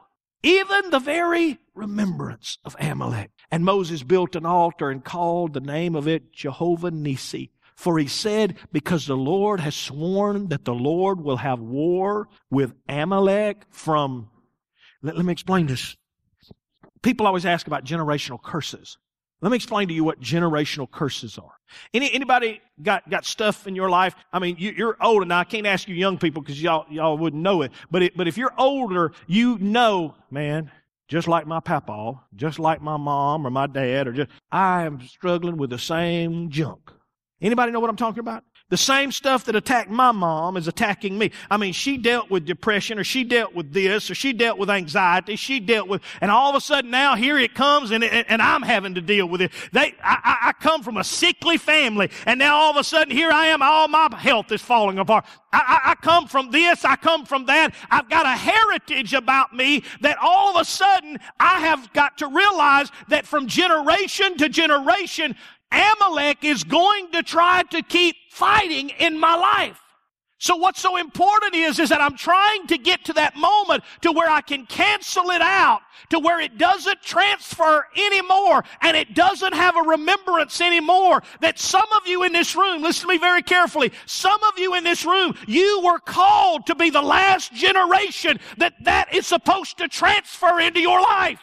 Even 0.43 0.91
the 0.91 1.01
very 1.01 1.59
remembrance 1.75 2.59
of 2.65 2.77
Amalek. 2.79 3.31
And 3.51 3.65
Moses 3.65 4.03
built 4.03 4.37
an 4.37 4.47
altar 4.47 4.91
and 4.91 5.05
called 5.05 5.55
the 5.55 5.61
name 5.61 5.95
of 5.95 6.07
it 6.07 6.33
Jehovah 6.33 6.91
Nissi, 6.91 7.51
for 7.75 7.99
he 7.99 8.07
said, 8.07 8.57
because 8.73 9.07
the 9.07 9.17
Lord 9.17 9.61
has 9.61 9.75
sworn 9.75 10.49
that 10.49 10.65
the 10.65 10.75
Lord 10.75 11.21
will 11.21 11.39
have 11.39 11.61
war 11.61 12.29
with 12.51 12.75
Amalek 12.89 13.67
from. 13.71 14.31
Let, 15.03 15.17
let 15.17 15.25
me 15.25 15.33
explain 15.33 15.67
this. 15.67 15.97
People 17.03 17.27
always 17.27 17.47
ask 17.47 17.67
about 17.67 17.85
generational 17.85 18.43
curses. 18.43 18.99
Let 19.41 19.51
me 19.51 19.57
explain 19.57 19.89
to 19.89 19.95
you 19.95 20.03
what 20.03 20.21
generational 20.21 20.91
curses 20.91 21.39
are. 21.39 21.53
Any, 21.95 22.13
anybody 22.13 22.61
got, 22.83 23.09
got 23.09 23.25
stuff 23.25 23.67
in 23.67 23.77
your 23.77 23.89
life? 23.89 24.15
I 24.33 24.41
mean, 24.41 24.57
you, 24.59 24.89
are 24.89 24.97
old 25.01 25.23
and 25.23 25.33
I 25.33 25.45
can't 25.45 25.67
ask 25.67 25.87
you 25.87 25.95
young 25.95 26.19
people 26.19 26.43
because 26.43 26.61
y'all, 26.61 26.87
y'all 26.91 27.17
wouldn't 27.17 27.43
know 27.43 27.63
it. 27.63 27.71
But 27.91 28.03
it, 28.03 28.17
but 28.17 28.27
if 28.27 28.37
you're 28.37 28.55
older, 28.59 29.13
you 29.27 29.59
know, 29.59 30.15
man, 30.31 30.73
just 31.07 31.29
like 31.29 31.47
my 31.47 31.61
papa, 31.61 32.21
just 32.35 32.59
like 32.59 32.83
my 32.83 32.97
mom 32.97 33.47
or 33.47 33.51
my 33.51 33.67
dad 33.67 34.09
or 34.09 34.13
just, 34.13 34.31
I 34.51 34.85
am 34.85 35.01
struggling 35.07 35.57
with 35.57 35.71
the 35.71 35.79
same 35.79 36.51
junk. 36.51 36.91
Anybody 37.41 37.71
know 37.71 37.81
what 37.81 37.91
I'm 37.91 37.97
talking 37.97 38.21
about? 38.21 38.43
The 38.71 38.77
same 38.77 39.13
stuff 39.13 39.45
that 39.45 39.57
attacked 39.57 39.89
my 39.89 40.13
mom 40.13 40.59
is 40.59 40.69
attacking 40.69 41.17
me. 41.17 41.31
I 41.51 41.57
mean, 41.57 41.73
she 41.73 41.97
dealt 41.97 42.31
with 42.31 42.45
depression 42.45 42.99
or 42.99 43.05
she 43.05 43.25
dealt 43.25 43.55
with 43.55 43.73
this 43.73 44.11
or 44.11 44.15
she 44.15 44.35
dealt 44.35 44.59
with 44.59 44.69
anxiety. 44.69 45.37
She 45.37 45.59
dealt 45.59 45.89
with, 45.89 46.03
and 46.21 46.31
all 46.31 46.51
of 46.51 46.57
a 46.57 46.61
sudden 46.61 46.91
now 46.91 47.17
here 47.17 47.39
it 47.39 47.55
comes 47.55 47.93
and, 47.93 48.05
and 48.05 48.43
I'm 48.43 48.61
having 48.61 48.95
to 48.97 49.01
deal 49.01 49.27
with 49.27 49.41
it. 49.41 49.53
They, 49.73 49.95
I, 50.03 50.49
I 50.49 50.53
come 50.61 50.83
from 50.83 50.99
a 50.99 51.05
sickly 51.05 51.57
family 51.57 52.11
and 52.27 52.39
now 52.39 52.57
all 52.57 52.71
of 52.71 52.77
a 52.77 52.85
sudden 52.85 53.17
here 53.17 53.31
I 53.31 53.47
am, 53.47 53.63
all 53.63 53.89
my 53.89 54.15
health 54.19 54.53
is 54.53 54.61
falling 54.61 54.99
apart. 54.99 55.25
I, 55.51 55.81
I, 55.85 55.91
I 55.93 55.95
come 55.95 56.27
from 56.29 56.51
this, 56.51 56.85
I 56.85 56.97
come 56.97 57.25
from 57.25 57.47
that. 57.47 57.75
I've 57.91 58.11
got 58.11 58.27
a 58.27 58.37
heritage 58.37 59.15
about 59.15 59.55
me 59.55 59.83
that 60.03 60.19
all 60.21 60.55
of 60.55 60.61
a 60.61 60.65
sudden 60.67 61.19
I 61.41 61.61
have 61.61 61.91
got 61.95 62.19
to 62.19 62.29
realize 62.29 62.91
that 63.09 63.27
from 63.27 63.47
generation 63.47 64.37
to 64.37 64.51
generation, 64.51 65.37
Amalek 65.71 66.45
is 66.45 66.65
going 66.65 67.13
to 67.13 67.23
try 67.23 67.63
to 67.71 67.83
keep 67.83 68.17
fighting 68.31 68.91
in 68.99 69.19
my 69.19 69.35
life. 69.35 69.79
So 70.41 70.55
what's 70.55 70.81
so 70.81 70.97
important 70.97 71.57
is, 71.57 71.81
is 71.81 71.89
that 71.89 72.01
I'm 72.01 72.17
trying 72.17 72.69
to 72.69 72.79
get 72.79 73.05
to 73.07 73.13
that 73.15 73.35
moment 73.35 73.83
to 74.03 74.13
where 74.13 74.31
I 74.31 74.41
can 74.41 74.67
cancel 74.67 75.31
it 75.31 75.43
out, 75.43 75.81
to 76.11 76.21
where 76.21 76.39
it 76.39 76.57
doesn't 76.59 77.03
transfer 77.03 77.85
anymore, 77.97 78.63
and 78.81 78.97
it 78.97 79.15
doesn't 79.15 79.53
have 79.53 79.77
a 79.77 79.83
remembrance 79.83 80.61
anymore. 80.61 81.25
That 81.41 81.59
some 81.59 81.89
of 81.97 82.07
you 82.07 82.23
in 82.23 82.33
this 82.33 82.55
room, 82.55 82.83
listen 82.83 83.09
to 83.09 83.15
me 83.15 83.19
very 83.19 83.43
carefully, 83.43 83.91
some 84.07 84.41
of 84.45 84.59
you 84.59 84.77
in 84.77 84.85
this 84.85 85.05
room, 85.05 85.35
you 85.49 85.83
were 85.85 85.99
called 85.99 86.67
to 86.67 86.77
be 86.77 86.91
the 86.91 87.03
last 87.03 87.53
generation 87.53 88.39
that 88.59 88.75
that 88.85 89.13
is 89.13 89.27
supposed 89.27 89.79
to 89.79 89.89
transfer 89.89 90.61
into 90.61 90.79
your 90.79 91.01
life. 91.01 91.41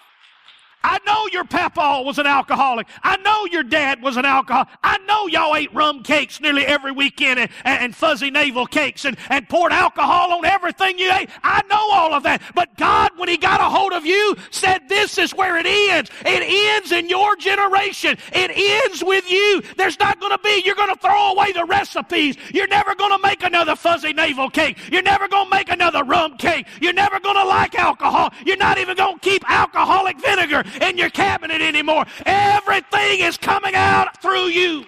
I 0.86 1.00
know 1.04 1.28
your 1.34 1.45
papa 1.45 2.04
was 2.06 2.19
an 2.19 2.28
alcoholic. 2.28 2.88
I 3.02 3.17
know 3.17 3.48
your 3.52 3.63
dad 3.63 4.04
was 4.04 4.17
an 4.17 4.26
alcoholic. 4.26 4.67
I 4.84 5.00
know 5.00 5.26
y'all 5.26 5.56
ate 5.56 5.74
rum 5.74 6.04
cakes 6.04 6.39
nearly 6.39 6.63
every 6.63 6.91
weekend 6.91 7.39
and, 7.39 7.50
and 7.65 7.95
fuzzy 7.95 8.30
navel 8.30 8.67
cakes 8.67 9.04
and, 9.04 9.17
and 9.32 9.50
poured 9.50 9.71
alcohol 9.71 10.32
on 10.34 10.45
everything 10.45 11.00
you 11.00 11.12
ate. 11.12 11.32
I 11.43 11.63
know 11.71 11.89
all 11.91 12.13
of 12.13 12.21
that. 12.24 12.43
But 12.54 12.78
God, 12.78 13.13
when 13.17 13.30
He 13.30 13.38
got 13.38 13.62
a 13.62 13.63
hold 13.63 13.93
of 13.93 14.06
you, 14.06 14.36
said 14.52 14.88
this 14.88 15.17
is 15.17 15.34
where 15.34 15.58
it 15.58 15.65
ends. 15.65 16.12
It 16.24 16.43
ends 16.78 16.91
in 16.91 17.10
your 17.10 17.36
generation. 17.36 18.15
It 18.32 18.52
ends 18.54 19.04
with 19.04 19.28
you. 19.28 19.63
There's 19.78 20.00
not 20.00 20.19
going 20.19 20.34
to 20.34 20.43
be, 20.43 20.62
you're 20.65 20.76
going 20.76 20.93
to 20.93 21.02
throw 21.02 21.32
away 21.32 21.52
the 21.52 21.65
recipes. 21.65 22.38
You're 22.54 22.67
never 22.67 22.93
going 22.93 23.12
to 23.12 23.28
make 23.28 23.41
another 23.41 23.76
fuzzy 23.76 24.13
navel 24.13 24.52
cake. 24.52 24.78
You're 24.91 25.02
never 25.02 25.28
going 25.28 25.50
to 25.50 25.56
make 25.56 25.71
another 25.71 26.04
rum 26.04 26.38
cake. 26.38 26.67
You're 26.80 26.93
never 26.93 27.19
going 27.19 27.38
to 27.38 27.45
like 27.45 27.74
alcohol. 27.74 28.32
You're 28.45 28.58
not 28.58 28.78
even 28.78 28.95
going 28.95 29.17
to 29.17 29.19
keep 29.28 29.50
alcoholic 29.50 30.21
vinegar 30.21 30.63
in 30.81 30.97
your 30.97 31.09
cabinet 31.09 31.61
anymore. 31.61 32.05
Everything 32.25 33.19
is 33.19 33.38
coming 33.38 33.75
out 33.75 34.21
through 34.21 34.47
you. 34.47 34.85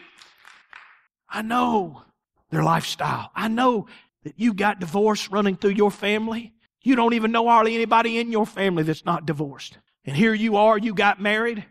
I 1.30 1.42
know 1.42 2.04
their 2.50 2.64
lifestyle. 2.64 3.32
I 3.36 3.48
know 3.48 3.88
that 4.24 4.34
you 4.38 4.54
got 4.54 4.80
divorce 4.80 5.30
running 5.30 5.56
through 5.56 5.72
your 5.72 5.92
family. 5.92 6.54
You 6.84 6.96
don't 6.96 7.14
even 7.14 7.32
know 7.32 7.48
hardly 7.48 7.76
anybody 7.76 8.18
in 8.18 8.32
your 8.32 8.46
family 8.46 8.84
that's 8.84 9.06
not 9.06 9.26
divorced. 9.26 9.78
And 10.06 10.16
here 10.16 10.34
you 10.34 10.56
are, 10.56 10.78
you 10.78 10.94
got 10.94 11.22
married, 11.22 11.66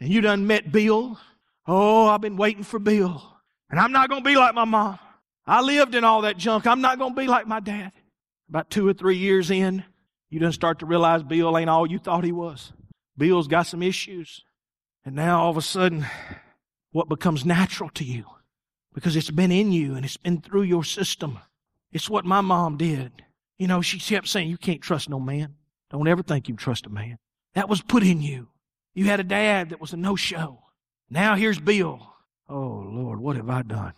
and 0.00 0.10
you 0.10 0.20
done 0.20 0.46
met 0.46 0.72
Bill. 0.72 1.18
Oh, 1.66 2.06
I've 2.08 2.20
been 2.20 2.36
waiting 2.36 2.64
for 2.64 2.78
Bill. 2.78 3.22
And 3.70 3.78
I'm 3.78 3.92
not 3.92 4.08
going 4.08 4.22
to 4.22 4.28
be 4.28 4.36
like 4.36 4.54
my 4.54 4.64
mom. 4.64 4.98
I 5.46 5.60
lived 5.60 5.94
in 5.94 6.02
all 6.02 6.22
that 6.22 6.36
junk. 6.36 6.66
I'm 6.66 6.80
not 6.80 6.98
going 6.98 7.14
to 7.14 7.20
be 7.20 7.28
like 7.28 7.46
my 7.46 7.60
dad. 7.60 7.92
About 8.48 8.70
two 8.70 8.86
or 8.88 8.92
three 8.92 9.16
years 9.16 9.50
in, 9.50 9.84
you 10.30 10.40
done 10.40 10.52
start 10.52 10.80
to 10.80 10.86
realize 10.86 11.22
Bill 11.22 11.56
ain't 11.56 11.70
all 11.70 11.88
you 11.88 11.98
thought 11.98 12.24
he 12.24 12.32
was. 12.32 12.72
Bill's 13.18 13.48
got 13.48 13.66
some 13.66 13.82
issues. 13.82 14.42
And 15.04 15.14
now 15.14 15.40
all 15.40 15.50
of 15.50 15.56
a 15.56 15.62
sudden, 15.62 16.06
what 16.92 17.08
becomes 17.08 17.44
natural 17.44 17.90
to 17.90 18.04
you 18.04 18.24
because 18.94 19.14
it's 19.14 19.30
been 19.30 19.52
in 19.52 19.72
you 19.72 19.94
and 19.94 20.04
it's 20.04 20.16
been 20.16 20.40
through 20.40 20.62
your 20.62 20.82
system. 20.82 21.38
It's 21.92 22.08
what 22.08 22.24
my 22.24 22.40
mom 22.40 22.78
did. 22.78 23.12
You 23.58 23.68
know, 23.68 23.82
she 23.82 23.98
kept 23.98 24.26
saying, 24.26 24.48
you 24.48 24.56
can't 24.56 24.80
trust 24.80 25.08
no 25.08 25.20
man. 25.20 25.54
Don't 25.90 26.08
ever 26.08 26.22
think 26.22 26.48
you 26.48 26.56
trust 26.56 26.86
a 26.86 26.90
man. 26.90 27.18
That 27.54 27.68
was 27.68 27.82
put 27.82 28.02
in 28.02 28.22
you. 28.22 28.48
You 28.94 29.04
had 29.04 29.20
a 29.20 29.24
dad 29.24 29.70
that 29.70 29.80
was 29.80 29.92
a 29.92 29.96
no-show. 29.96 30.62
Now 31.10 31.36
here's 31.36 31.60
Bill. 31.60 32.14
Oh 32.48 32.84
Lord, 32.90 33.20
what 33.20 33.36
have 33.36 33.50
I 33.50 33.62
done? 33.62 33.92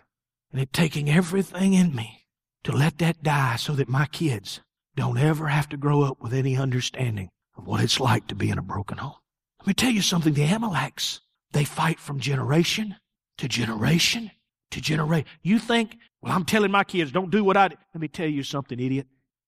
And 0.52 0.60
it 0.60 0.72
taking 0.72 1.08
everything 1.08 1.74
in 1.74 1.94
me 1.94 2.26
to 2.64 2.72
let 2.72 2.98
that 2.98 3.22
die 3.22 3.56
so 3.56 3.74
that 3.74 3.88
my 3.88 4.06
kids 4.06 4.60
don't 4.96 5.18
ever 5.18 5.46
have 5.46 5.68
to 5.68 5.76
grow 5.76 6.02
up 6.02 6.20
with 6.20 6.34
any 6.34 6.56
understanding 6.56 7.30
of 7.58 7.66
what 7.66 7.82
it's 7.82 8.00
like 8.00 8.26
to 8.28 8.34
be 8.34 8.48
in 8.48 8.58
a 8.58 8.62
broken 8.62 8.98
home. 8.98 9.16
Let 9.60 9.66
me 9.66 9.74
tell 9.74 9.90
you 9.90 10.00
something. 10.00 10.32
The 10.32 10.46
Amaleks, 10.46 11.20
they 11.52 11.64
fight 11.64 11.98
from 11.98 12.20
generation 12.20 12.96
to 13.36 13.48
generation 13.48 14.30
to 14.70 14.80
generation. 14.80 15.26
You 15.42 15.58
think, 15.58 15.98
well, 16.20 16.32
I'm 16.32 16.44
telling 16.44 16.70
my 16.70 16.84
kids, 16.84 17.12
don't 17.12 17.30
do 17.30 17.44
what 17.44 17.56
I 17.56 17.68
did. 17.68 17.78
Let 17.94 18.00
me 18.00 18.08
tell 18.08 18.28
you 18.28 18.42
something, 18.42 18.78
idiot. 18.78 19.06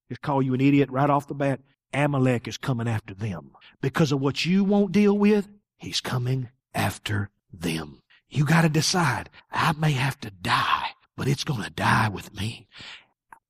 Just 0.08 0.22
call 0.22 0.42
you 0.42 0.54
an 0.54 0.60
idiot 0.60 0.90
right 0.90 1.10
off 1.10 1.28
the 1.28 1.34
bat. 1.34 1.60
Amalek 1.92 2.48
is 2.48 2.56
coming 2.56 2.88
after 2.88 3.14
them. 3.14 3.52
Because 3.80 4.12
of 4.12 4.20
what 4.20 4.44
you 4.44 4.64
won't 4.64 4.92
deal 4.92 5.16
with, 5.16 5.48
he's 5.76 6.00
coming 6.00 6.48
after 6.74 7.30
them. 7.52 8.02
You 8.28 8.44
gotta 8.44 8.68
decide. 8.68 9.28
I 9.50 9.72
may 9.72 9.92
have 9.92 10.18
to 10.20 10.30
die, 10.30 10.90
but 11.16 11.28
it's 11.28 11.44
gonna 11.44 11.70
die 11.70 12.08
with 12.08 12.34
me. 12.34 12.68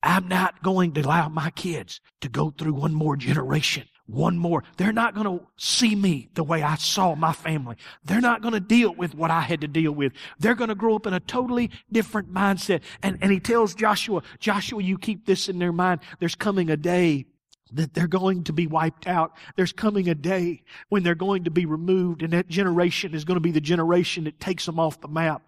I'm 0.03 0.29
not 0.29 0.63
going 0.63 0.93
to 0.93 1.03
allow 1.03 1.29
my 1.29 1.51
kids 1.51 2.01
to 2.23 2.29
go 2.29 2.51
through 2.51 2.73
one 2.73 2.95
more 2.95 3.17
generation 3.17 3.85
one 4.11 4.37
more. 4.37 4.65
They're 4.77 4.93
not 4.93 5.15
going 5.15 5.39
to 5.39 5.47
see 5.57 5.95
me 5.95 6.29
the 6.35 6.45
way 6.45 6.63
I 6.63 6.77
saw 6.77 7.15
my 7.15 7.33
family. 7.33 7.77
They're 8.05 8.21
not 8.21 8.43
going 8.43 8.55
to 8.55 8.61
deal 8.61 8.95
with 8.95 9.15
what 9.15 9.31
I 9.31 9.41
had 9.41 9.61
to 9.61 9.69
deal 9.69 9.93
with. 9.93 10.13
They're 10.39 10.55
going 10.55 10.69
to 10.69 10.75
grow 10.75 10.97
up 10.97 11.07
in 11.07 11.15
a 11.15 11.21
totally 11.21 11.71
different 11.91 12.33
mindset. 12.33 12.83
And, 13.03 13.19
and 13.21 13.31
he 13.31 13.41
tells 13.41 13.75
Joshua, 13.75 14.23
Joshua, 14.39 14.83
you 14.83 14.99
keep 14.99 15.27
this 15.27 15.49
in 15.49 15.59
their 15.59 15.73
mind. 15.73 16.01
There's 16.19 16.35
coming 16.35 16.71
a 16.71 16.77
day 16.77 17.27
that 17.73 17.95
they're 17.95 18.09
going 18.09 18.45
to 18.45 18.53
be 18.53 18.67
wiped 18.67 19.07
out. 19.07 19.33
There's 19.57 19.73
coming 19.73 20.09
a 20.09 20.15
day 20.15 20.63
when 20.89 21.03
they're 21.03 21.15
going 21.15 21.45
to 21.45 21.51
be 21.51 21.67
removed 21.67 22.23
and 22.23 22.33
that 22.33 22.49
generation 22.49 23.15
is 23.15 23.25
going 23.25 23.37
to 23.37 23.41
be 23.41 23.53
the 23.53 23.61
generation 23.61 24.25
that 24.25 24.41
takes 24.41 24.67
them 24.67 24.81
off 24.81 25.01
the 25.01 25.09
map. 25.09 25.43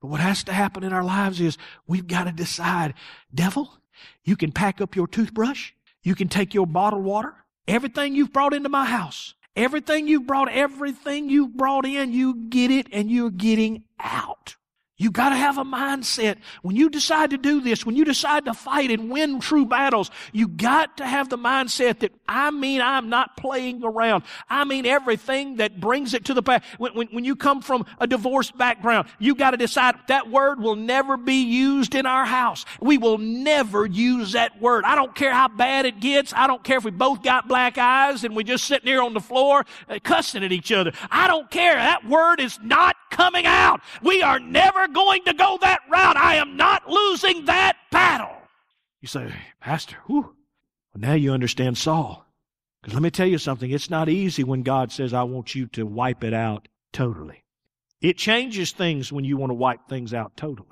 But 0.00 0.08
what 0.08 0.20
has 0.20 0.42
to 0.44 0.52
happen 0.52 0.82
in 0.82 0.92
our 0.92 1.04
lives 1.04 1.40
is 1.40 1.58
we've 1.86 2.08
got 2.08 2.24
to 2.24 2.32
decide, 2.32 2.94
devil, 3.32 3.78
you 4.24 4.34
can 4.36 4.50
pack 4.50 4.80
up 4.80 4.96
your 4.96 5.06
toothbrush. 5.06 5.72
You 6.02 6.16
can 6.16 6.28
take 6.28 6.54
your 6.54 6.66
bottled 6.66 7.04
water. 7.04 7.34
Everything 7.68 8.16
you've 8.16 8.32
brought 8.32 8.54
into 8.54 8.68
my 8.68 8.84
house, 8.84 9.34
everything 9.54 10.08
you've 10.08 10.26
brought, 10.26 10.50
everything 10.50 11.30
you've 11.30 11.56
brought 11.56 11.86
in, 11.86 12.12
you 12.12 12.34
get 12.48 12.70
it 12.70 12.88
and 12.92 13.10
you're 13.10 13.30
getting 13.30 13.84
out. 14.00 14.56
You 15.02 15.10
gotta 15.10 15.34
have 15.34 15.58
a 15.58 15.64
mindset. 15.64 16.36
When 16.62 16.76
you 16.76 16.88
decide 16.88 17.30
to 17.30 17.36
do 17.36 17.60
this, 17.60 17.84
when 17.84 17.96
you 17.96 18.04
decide 18.04 18.44
to 18.44 18.54
fight 18.54 18.92
and 18.92 19.10
win 19.10 19.40
true 19.40 19.66
battles, 19.66 20.12
you 20.32 20.46
got 20.46 20.98
to 20.98 21.06
have 21.06 21.28
the 21.28 21.36
mindset 21.36 21.98
that 22.00 22.12
I 22.28 22.52
mean 22.52 22.80
I'm 22.80 23.08
not 23.08 23.36
playing 23.36 23.82
around. 23.82 24.22
I 24.48 24.64
mean 24.64 24.86
everything 24.86 25.56
that 25.56 25.80
brings 25.80 26.14
it 26.14 26.26
to 26.26 26.34
the 26.34 26.42
past. 26.42 26.62
When, 26.78 26.94
when, 26.94 27.08
when 27.08 27.24
you 27.24 27.34
come 27.34 27.62
from 27.62 27.84
a 27.98 28.06
divorced 28.06 28.56
background, 28.56 29.08
you 29.18 29.34
gotta 29.34 29.56
decide 29.56 29.96
that 30.06 30.30
word 30.30 30.60
will 30.60 30.76
never 30.76 31.16
be 31.16 31.42
used 31.42 31.96
in 31.96 32.06
our 32.06 32.24
house. 32.24 32.64
We 32.80 32.96
will 32.96 33.18
never 33.18 33.84
use 33.84 34.32
that 34.32 34.60
word. 34.62 34.84
I 34.84 34.94
don't 34.94 35.16
care 35.16 35.34
how 35.34 35.48
bad 35.48 35.84
it 35.84 35.98
gets. 35.98 36.32
I 36.32 36.46
don't 36.46 36.62
care 36.62 36.78
if 36.78 36.84
we 36.84 36.92
both 36.92 37.24
got 37.24 37.48
black 37.48 37.76
eyes 37.76 38.22
and 38.22 38.36
we 38.36 38.44
just 38.44 38.66
sitting 38.66 38.86
here 38.86 39.02
on 39.02 39.14
the 39.14 39.20
floor 39.20 39.66
uh, 39.88 39.98
cussing 40.04 40.44
at 40.44 40.52
each 40.52 40.70
other. 40.70 40.92
I 41.10 41.26
don't 41.26 41.50
care. 41.50 41.74
That 41.74 42.08
word 42.08 42.38
is 42.38 42.56
not 42.62 42.94
coming 43.12 43.46
out. 43.46 43.80
We 44.02 44.22
are 44.22 44.40
never 44.40 44.88
going 44.88 45.22
to 45.24 45.34
go 45.34 45.58
that 45.60 45.80
route. 45.88 46.16
I 46.16 46.36
am 46.36 46.56
not 46.56 46.88
losing 46.88 47.44
that 47.44 47.76
battle. 47.92 48.34
You 49.00 49.08
say, 49.08 49.32
Pastor, 49.60 49.96
whew. 50.06 50.34
Well, 50.92 51.00
now 51.00 51.14
you 51.14 51.32
understand 51.32 51.78
Saul. 51.78 52.26
Because 52.80 52.94
let 52.94 53.02
me 53.02 53.10
tell 53.10 53.26
you 53.26 53.38
something, 53.38 53.70
it's 53.70 53.90
not 53.90 54.08
easy 54.08 54.42
when 54.42 54.62
God 54.62 54.90
says, 54.90 55.12
I 55.12 55.22
want 55.22 55.54
you 55.54 55.66
to 55.68 55.86
wipe 55.86 56.24
it 56.24 56.34
out 56.34 56.66
totally. 56.92 57.44
It 58.00 58.16
changes 58.16 58.72
things 58.72 59.12
when 59.12 59.24
you 59.24 59.36
want 59.36 59.50
to 59.50 59.54
wipe 59.54 59.88
things 59.88 60.12
out 60.12 60.36
totally. 60.36 60.68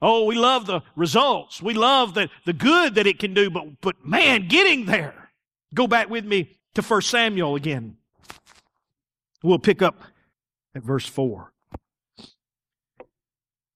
Oh, 0.00 0.24
we 0.24 0.34
love 0.34 0.64
the 0.64 0.80
results. 0.96 1.60
We 1.60 1.74
love 1.74 2.14
the, 2.14 2.30
the 2.46 2.54
good 2.54 2.94
that 2.94 3.06
it 3.06 3.18
can 3.18 3.34
do, 3.34 3.50
but, 3.50 3.82
but 3.82 4.02
man, 4.02 4.48
getting 4.48 4.86
there. 4.86 5.30
Go 5.74 5.86
back 5.86 6.08
with 6.08 6.24
me 6.24 6.56
to 6.74 6.82
1 6.82 7.02
Samuel 7.02 7.54
again. 7.54 7.98
We'll 9.42 9.58
pick 9.58 9.82
up 9.82 10.02
at 10.74 10.82
verse 10.82 11.06
4. 11.06 11.52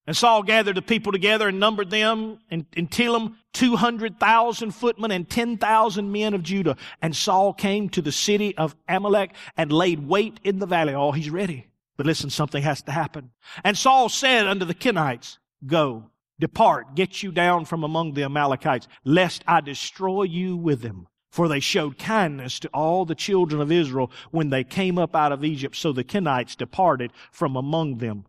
And 0.06 0.16
Saul 0.16 0.42
gathered 0.42 0.76
the 0.76 0.82
people 0.82 1.12
together 1.12 1.48
and 1.48 1.58
numbered 1.58 1.88
them 1.90 2.38
and 2.50 2.66
in 2.74 2.88
Telaim 2.88 3.36
200,000 3.54 4.70
footmen 4.72 5.10
and 5.10 5.28
10,000 5.28 6.12
men 6.12 6.34
of 6.34 6.42
Judah. 6.42 6.76
And 7.00 7.16
Saul 7.16 7.54
came 7.54 7.88
to 7.90 8.02
the 8.02 8.12
city 8.12 8.56
of 8.56 8.76
Amalek 8.86 9.32
and 9.56 9.72
laid 9.72 10.06
wait 10.06 10.40
in 10.44 10.58
the 10.58 10.66
valley. 10.66 10.94
Oh, 10.94 11.12
he's 11.12 11.30
ready. 11.30 11.68
But 11.96 12.06
listen, 12.06 12.28
something 12.28 12.62
has 12.62 12.82
to 12.82 12.92
happen. 12.92 13.30
And 13.62 13.78
Saul 13.78 14.08
said 14.08 14.46
unto 14.46 14.66
the 14.66 14.74
Kenites, 14.74 15.38
Go, 15.64 16.10
depart, 16.38 16.94
get 16.94 17.22
you 17.22 17.32
down 17.32 17.64
from 17.64 17.82
among 17.82 18.12
the 18.12 18.24
Amalekites, 18.24 18.88
lest 19.04 19.42
I 19.46 19.60
destroy 19.62 20.24
you 20.24 20.56
with 20.56 20.82
them. 20.82 21.06
For 21.30 21.48
they 21.48 21.60
showed 21.60 21.98
kindness 21.98 22.60
to 22.60 22.68
all 22.68 23.04
the 23.04 23.14
children 23.14 23.60
of 23.60 23.72
Israel 23.72 24.10
when 24.30 24.50
they 24.50 24.64
came 24.64 24.98
up 24.98 25.16
out 25.16 25.32
of 25.32 25.44
Egypt. 25.44 25.76
So 25.76 25.92
the 25.92 26.04
Kenites 26.04 26.56
departed 26.56 27.12
from 27.32 27.56
among 27.56 27.98
them. 27.98 28.26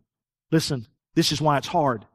Listen, 0.50 0.86
this 1.16 1.32
is 1.32 1.40
why 1.40 1.58
it's 1.58 1.66
hard. 1.66 2.06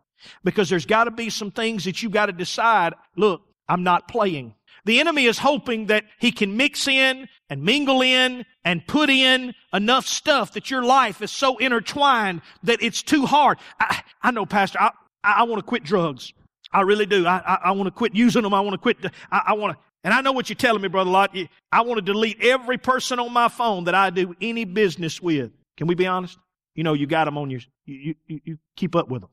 Because 0.46 0.70
there's 0.70 0.86
got 0.86 1.06
to 1.06 1.12
be 1.12 1.30
some 1.30 1.52
things 1.52 1.84
that 1.84 2.02
you've 2.02 2.14
got 2.14 2.28
to 2.28 2.32
decide. 2.32 2.94
Look, 3.18 3.42
I'm 3.68 3.84
not 3.84 4.08
playing. 4.08 4.54
The 4.86 5.00
enemy 5.00 5.26
is 5.26 5.38
hoping 5.38 5.88
that 5.88 6.06
he 6.20 6.32
can 6.32 6.56
mix 6.58 6.88
in 6.88 7.28
and 7.50 7.64
mingle 7.64 8.02
in 8.02 8.46
and 8.64 8.86
put 8.88 9.10
in 9.10 9.54
enough 9.74 10.08
stuff 10.08 10.54
that 10.54 10.72
your 10.72 10.84
life 10.84 11.22
is 11.22 11.32
so 11.32 11.58
intertwined 11.58 12.42
that 12.64 12.82
it's 12.82 13.04
too 13.04 13.26
hard. 13.26 13.58
I, 13.80 14.02
I 14.24 14.32
know, 14.32 14.46
Pastor, 14.46 14.80
I, 14.80 14.92
I 15.24 15.44
want 15.44 15.60
to 15.60 15.64
quit 15.64 15.84
drugs. 15.84 16.34
I 16.72 16.82
really 16.82 17.06
do. 17.06 17.28
I, 17.28 17.42
I, 17.46 17.60
I 17.66 17.72
want 17.72 17.88
to 17.88 17.92
quit 17.92 18.16
using 18.16 18.44
them. 18.44 18.54
I 18.54 18.62
want 18.62 18.74
to 18.74 18.80
quit. 18.80 18.98
I, 19.32 19.42
I 19.48 19.54
want 19.54 19.78
to, 19.78 19.84
and 20.04 20.14
I 20.14 20.22
know 20.22 20.32
what 20.32 20.50
you're 20.50 20.56
telling 20.56 20.82
me, 20.82 20.88
Brother 20.88 21.12
Lot. 21.12 21.36
I 21.72 21.82
want 21.82 21.98
to 21.98 22.02
delete 22.02 22.42
every 22.42 22.78
person 22.78 23.20
on 23.20 23.32
my 23.34 23.50
phone 23.50 23.84
that 23.84 23.96
I 23.96 24.10
do 24.10 24.36
any 24.42 24.66
business 24.66 25.22
with. 25.22 25.52
Can 25.78 25.88
we 25.88 25.96
be 25.96 26.08
honest? 26.08 26.38
You 26.82 26.84
know, 26.84 26.94
you 26.94 27.06
got 27.06 27.26
them 27.26 27.38
on 27.38 27.52
your, 27.52 27.62
you, 27.86 28.16
you, 28.26 28.40
you 28.44 28.58
keep 28.76 28.96
up 28.96 29.08
with 29.08 29.22
them. 29.22 29.30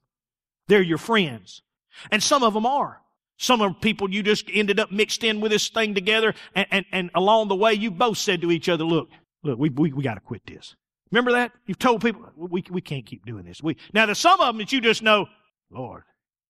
They're 0.66 0.82
your 0.82 0.98
friends. 0.98 1.62
And 2.10 2.22
some 2.22 2.42
of 2.42 2.52
them 2.52 2.66
are. 2.66 3.00
Some 3.38 3.62
of 3.62 3.80
people 3.80 4.12
you 4.12 4.22
just 4.22 4.50
ended 4.52 4.78
up 4.78 4.92
mixed 4.92 5.24
in 5.24 5.40
with 5.40 5.50
this 5.50 5.70
thing 5.70 5.94
together 5.94 6.34
and, 6.54 6.66
and, 6.70 6.84
and 6.92 7.10
along 7.14 7.48
the 7.48 7.56
way 7.56 7.72
you 7.72 7.90
both 7.90 8.18
said 8.18 8.42
to 8.42 8.50
each 8.50 8.68
other, 8.68 8.84
look, 8.84 9.08
look, 9.42 9.58
we, 9.58 9.70
we, 9.70 9.94
we 9.94 10.02
got 10.02 10.16
to 10.16 10.20
quit 10.20 10.42
this. 10.44 10.76
Remember 11.10 11.32
that? 11.32 11.52
You've 11.64 11.78
told 11.78 12.02
people, 12.02 12.30
we, 12.36 12.62
we 12.68 12.82
can't 12.82 13.06
keep 13.06 13.24
doing 13.24 13.46
this. 13.46 13.62
We, 13.62 13.78
now 13.94 14.04
there's 14.04 14.18
some 14.18 14.38
of 14.42 14.48
them 14.48 14.58
that 14.58 14.70
you 14.70 14.82
just 14.82 15.02
know, 15.02 15.24
Lord, 15.70 16.02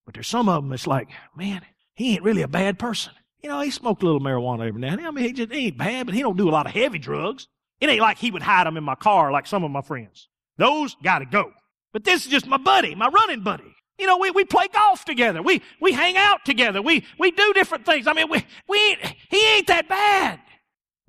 but 0.04 0.14
there's 0.14 0.26
some 0.26 0.48
of 0.48 0.64
them 0.64 0.70
that's 0.70 0.88
like, 0.88 1.10
man, 1.36 1.62
he 1.94 2.14
ain't 2.14 2.24
really 2.24 2.42
a 2.42 2.48
bad 2.48 2.76
person. 2.76 3.12
You 3.40 3.50
know, 3.50 3.60
he 3.60 3.70
smoked 3.70 4.02
a 4.02 4.04
little 4.04 4.20
marijuana 4.20 4.66
every 4.66 4.80
now 4.80 4.88
and 4.88 4.98
then. 4.98 5.06
I 5.06 5.12
mean, 5.12 5.26
he 5.26 5.32
just 5.32 5.52
he 5.52 5.66
ain't 5.66 5.78
bad, 5.78 6.06
but 6.06 6.16
he 6.16 6.22
don't 6.22 6.36
do 6.36 6.48
a 6.48 6.50
lot 6.50 6.66
of 6.66 6.72
heavy 6.72 6.98
drugs. 6.98 7.46
It 7.80 7.88
ain't 7.88 8.00
like 8.00 8.18
he 8.18 8.32
would 8.32 8.42
hide 8.42 8.66
them 8.66 8.76
in 8.76 8.82
my 8.82 8.96
car 8.96 9.30
like 9.30 9.46
some 9.46 9.62
of 9.62 9.70
my 9.70 9.82
friends. 9.82 10.28
Those 10.58 10.96
gotta 11.02 11.24
go. 11.24 11.52
But 11.92 12.04
this 12.04 12.26
is 12.26 12.30
just 12.30 12.46
my 12.46 12.58
buddy, 12.58 12.94
my 12.94 13.08
running 13.08 13.42
buddy. 13.42 13.74
You 13.98 14.06
know, 14.06 14.18
we, 14.18 14.30
we 14.30 14.44
play 14.44 14.68
golf 14.72 15.04
together. 15.04 15.42
We, 15.42 15.62
we 15.80 15.92
hang 15.92 16.16
out 16.16 16.44
together. 16.44 16.80
We, 16.80 17.04
we 17.18 17.30
do 17.32 17.52
different 17.52 17.84
things. 17.84 18.06
I 18.06 18.12
mean, 18.12 18.30
we, 18.30 18.44
we 18.68 18.78
ain't, 18.90 19.14
he 19.28 19.56
ain't 19.56 19.66
that 19.66 19.88
bad. 19.88 20.40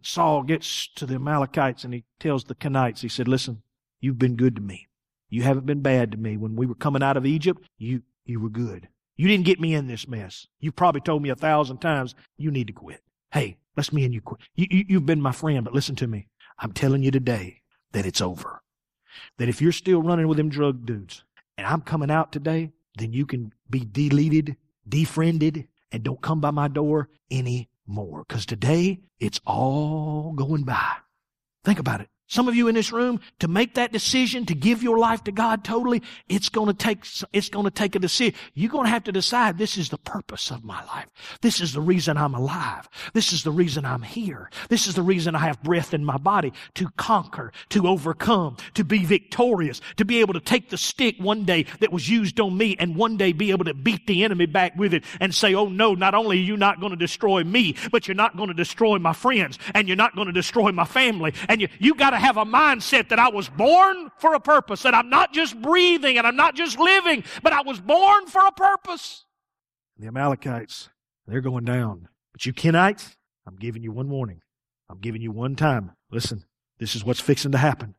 Saul 0.01 0.43
gets 0.43 0.87
to 0.95 1.05
the 1.05 1.15
Amalekites 1.15 1.83
and 1.83 1.93
he 1.93 2.05
tells 2.19 2.45
the 2.45 2.55
Kenites, 2.55 3.01
he 3.01 3.09
said, 3.09 3.27
listen, 3.27 3.61
you've 3.99 4.17
been 4.17 4.35
good 4.35 4.55
to 4.55 4.61
me. 4.61 4.87
You 5.29 5.43
haven't 5.43 5.67
been 5.67 5.81
bad 5.81 6.11
to 6.11 6.17
me. 6.17 6.37
When 6.37 6.55
we 6.55 6.65
were 6.65 6.75
coming 6.75 7.03
out 7.03 7.17
of 7.17 7.25
Egypt, 7.25 7.61
you, 7.77 8.01
you 8.25 8.39
were 8.39 8.49
good. 8.49 8.87
You 9.17 9.27
didn't 9.27 9.45
get 9.45 9.59
me 9.59 9.75
in 9.75 9.87
this 9.87 10.07
mess. 10.07 10.47
You 10.59 10.71
probably 10.71 11.01
told 11.01 11.21
me 11.21 11.29
a 11.29 11.35
thousand 11.35 11.79
times, 11.79 12.15
you 12.37 12.49
need 12.49 12.67
to 12.67 12.73
quit. 12.73 13.01
Hey, 13.31 13.57
let's 13.77 13.93
me 13.93 14.05
and 14.05 14.13
you 14.13 14.21
quit. 14.21 14.39
You, 14.55 14.67
you, 14.71 14.85
you've 14.87 15.05
been 15.05 15.21
my 15.21 15.33
friend, 15.33 15.63
but 15.63 15.73
listen 15.73 15.95
to 15.97 16.07
me. 16.07 16.29
I'm 16.57 16.71
telling 16.71 17.03
you 17.03 17.11
today 17.11 17.61
that 17.91 18.05
it's 18.05 18.21
over 18.21 18.63
that 19.37 19.49
if 19.49 19.61
you're 19.61 19.71
still 19.71 20.01
running 20.01 20.27
with 20.27 20.37
them 20.37 20.49
drug 20.49 20.85
dudes 20.85 21.23
and 21.57 21.65
I'm 21.65 21.81
coming 21.81 22.11
out 22.11 22.31
today, 22.31 22.71
then 22.97 23.13
you 23.13 23.25
can 23.25 23.53
be 23.69 23.85
deleted, 23.85 24.57
defriended, 24.87 25.67
and 25.91 26.03
don't 26.03 26.21
come 26.21 26.41
by 26.41 26.51
my 26.51 26.67
door 26.67 27.09
anymore. 27.31 28.25
Cause 28.27 28.45
today 28.45 29.01
it's 29.19 29.39
all 29.45 30.33
going 30.33 30.63
by. 30.63 30.93
Think 31.63 31.79
about 31.79 32.01
it. 32.01 32.09
Some 32.29 32.47
of 32.47 32.53
you 32.55 32.67
in 32.67 32.75
this 32.75 32.91
room, 32.91 33.21
to 33.39 33.47
make 33.47 33.73
that 33.73 33.91
decision 33.91 34.45
to 34.45 34.53
give 34.53 34.83
your 34.83 34.99
life 34.99 35.23
to 35.23 35.31
God 35.31 35.63
totally, 35.63 36.03
it's 36.29 36.47
gonna 36.47 36.75
take, 36.75 36.99
it's 37.33 37.49
gonna 37.49 37.71
take 37.71 37.95
a 37.95 37.99
decision. 37.99 38.35
You're 38.53 38.69
gonna 38.69 38.89
have 38.89 39.03
to 39.05 39.11
decide 39.11 39.57
this 39.57 39.79
is 39.79 39.89
the 39.89 39.97
purpose 39.97 40.51
of 40.51 40.63
my 40.63 40.85
life. 40.85 41.07
This 41.41 41.59
is 41.59 41.73
the 41.73 41.81
reason 41.81 42.17
I'm 42.17 42.35
alive. 42.35 42.87
This 43.13 43.33
is 43.33 43.41
the 43.41 43.51
reason 43.51 43.83
I'm 43.83 44.03
here. 44.03 44.51
This 44.69 44.85
is 44.85 44.93
the 44.93 45.01
reason 45.01 45.33
I 45.33 45.39
have 45.39 45.63
breath 45.63 45.91
in 45.91 46.05
my 46.05 46.17
body 46.17 46.53
to 46.75 46.89
conquer, 46.97 47.51
to 47.69 47.87
overcome, 47.87 48.57
to 48.75 48.83
be 48.83 49.05
victorious, 49.05 49.81
to 49.97 50.05
be 50.05 50.19
able 50.19 50.35
to 50.35 50.39
take 50.39 50.69
the 50.69 50.77
stick 50.77 51.15
one 51.17 51.45
day 51.45 51.65
that 51.79 51.91
was 51.91 52.07
used 52.07 52.39
on 52.39 52.55
me 52.55 52.75
and 52.77 52.95
one 52.95 53.17
day 53.17 53.31
be 53.31 53.49
able 53.49 53.65
to 53.65 53.73
beat 53.73 54.05
the 54.05 54.23
enemy 54.23 54.45
back 54.45 54.77
with 54.77 54.93
it 54.93 55.03
and 55.19 55.33
say, 55.33 55.55
oh 55.55 55.67
no, 55.67 55.95
not 55.95 56.13
only 56.13 56.37
are 56.37 56.43
you 56.43 56.57
not 56.57 56.79
gonna 56.79 56.95
destroy 56.95 57.43
me, 57.43 57.75
but 57.91 58.07
you're 58.07 58.13
not 58.13 58.37
gonna 58.37 58.53
destroy 58.53 58.99
my 58.99 59.13
friends 59.13 59.57
and 59.73 59.87
you're 59.87 59.97
not 59.97 60.15
gonna 60.15 60.31
destroy 60.31 60.71
my 60.71 60.85
family 60.85 61.33
and 61.47 61.59
you, 61.59 61.67
you 61.79 61.95
gotta 61.95 62.18
have 62.19 62.37
a 62.37 62.45
mindset 62.45 63.09
that 63.09 63.19
I 63.19 63.29
was 63.29 63.49
born 63.49 64.11
for 64.17 64.33
a 64.33 64.39
purpose, 64.39 64.83
that 64.83 64.93
I'm 64.93 65.09
not 65.09 65.33
just 65.33 65.59
breathing 65.61 66.17
and 66.17 66.27
I'm 66.27 66.35
not 66.35 66.55
just 66.55 66.77
living, 66.77 67.23
but 67.43 67.53
I 67.53 67.61
was 67.61 67.79
born 67.79 68.27
for 68.27 68.45
a 68.45 68.51
purpose. 68.51 69.25
The 69.97 70.07
Amalekites, 70.07 70.89
they're 71.27 71.41
going 71.41 71.65
down. 71.65 72.07
But 72.31 72.45
you 72.45 72.53
Kenites, 72.53 73.15
I'm 73.45 73.55
giving 73.55 73.83
you 73.83 73.91
one 73.91 74.09
warning. 74.09 74.41
I'm 74.89 74.99
giving 74.99 75.21
you 75.21 75.31
one 75.31 75.55
time. 75.55 75.91
Listen, 76.11 76.45
this 76.79 76.95
is 76.95 77.03
what's 77.03 77.19
fixing 77.19 77.51
to 77.51 77.57
happen. 77.57 77.95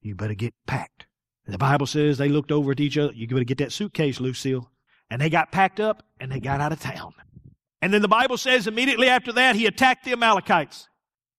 You 0.00 0.14
better 0.14 0.34
get 0.34 0.54
packed. 0.66 1.06
The 1.46 1.58
Bible 1.58 1.86
says 1.86 2.16
they 2.16 2.28
looked 2.28 2.52
over 2.52 2.72
at 2.72 2.80
each 2.80 2.96
other. 2.96 3.12
You 3.12 3.26
better 3.26 3.44
get 3.44 3.58
that 3.58 3.72
suitcase, 3.72 4.20
Lucille. 4.20 4.70
And 5.10 5.20
they 5.20 5.28
got 5.28 5.52
packed 5.52 5.80
up 5.80 6.02
and 6.18 6.32
they 6.32 6.40
got 6.40 6.60
out 6.60 6.72
of 6.72 6.80
town. 6.80 7.12
And 7.82 7.92
then 7.92 8.00
the 8.00 8.08
Bible 8.08 8.38
says 8.38 8.66
immediately 8.66 9.08
after 9.08 9.32
that, 9.32 9.56
he 9.56 9.66
attacked 9.66 10.04
the 10.04 10.12
Amalekites. 10.12 10.88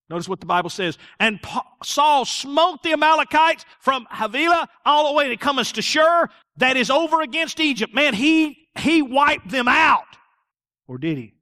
Notice 0.10 0.30
what 0.30 0.40
the 0.40 0.46
Bible 0.46 0.70
says. 0.70 0.98
And 1.20 1.40
Saul 1.84 2.26
smote 2.26 2.84
the 2.84 2.94
Amalekites 2.94 3.66
from 3.80 4.08
Havilah 4.12 4.70
all 4.86 5.10
the 5.10 5.18
way 5.18 5.30
to 5.30 5.38
cometh 5.38 5.74
to 5.74 5.82
Shur, 5.82 6.30
that 6.58 6.78
is 6.78 6.90
over 6.90 7.22
against 7.22 7.60
Egypt. 7.60 7.94
Man, 7.94 8.14
he, 8.14 8.68
he 8.78 9.02
wiped 9.02 9.50
them 9.50 9.68
out. 9.68 10.04
Or 10.88 10.98
did 10.98 11.18
he? 11.18 11.34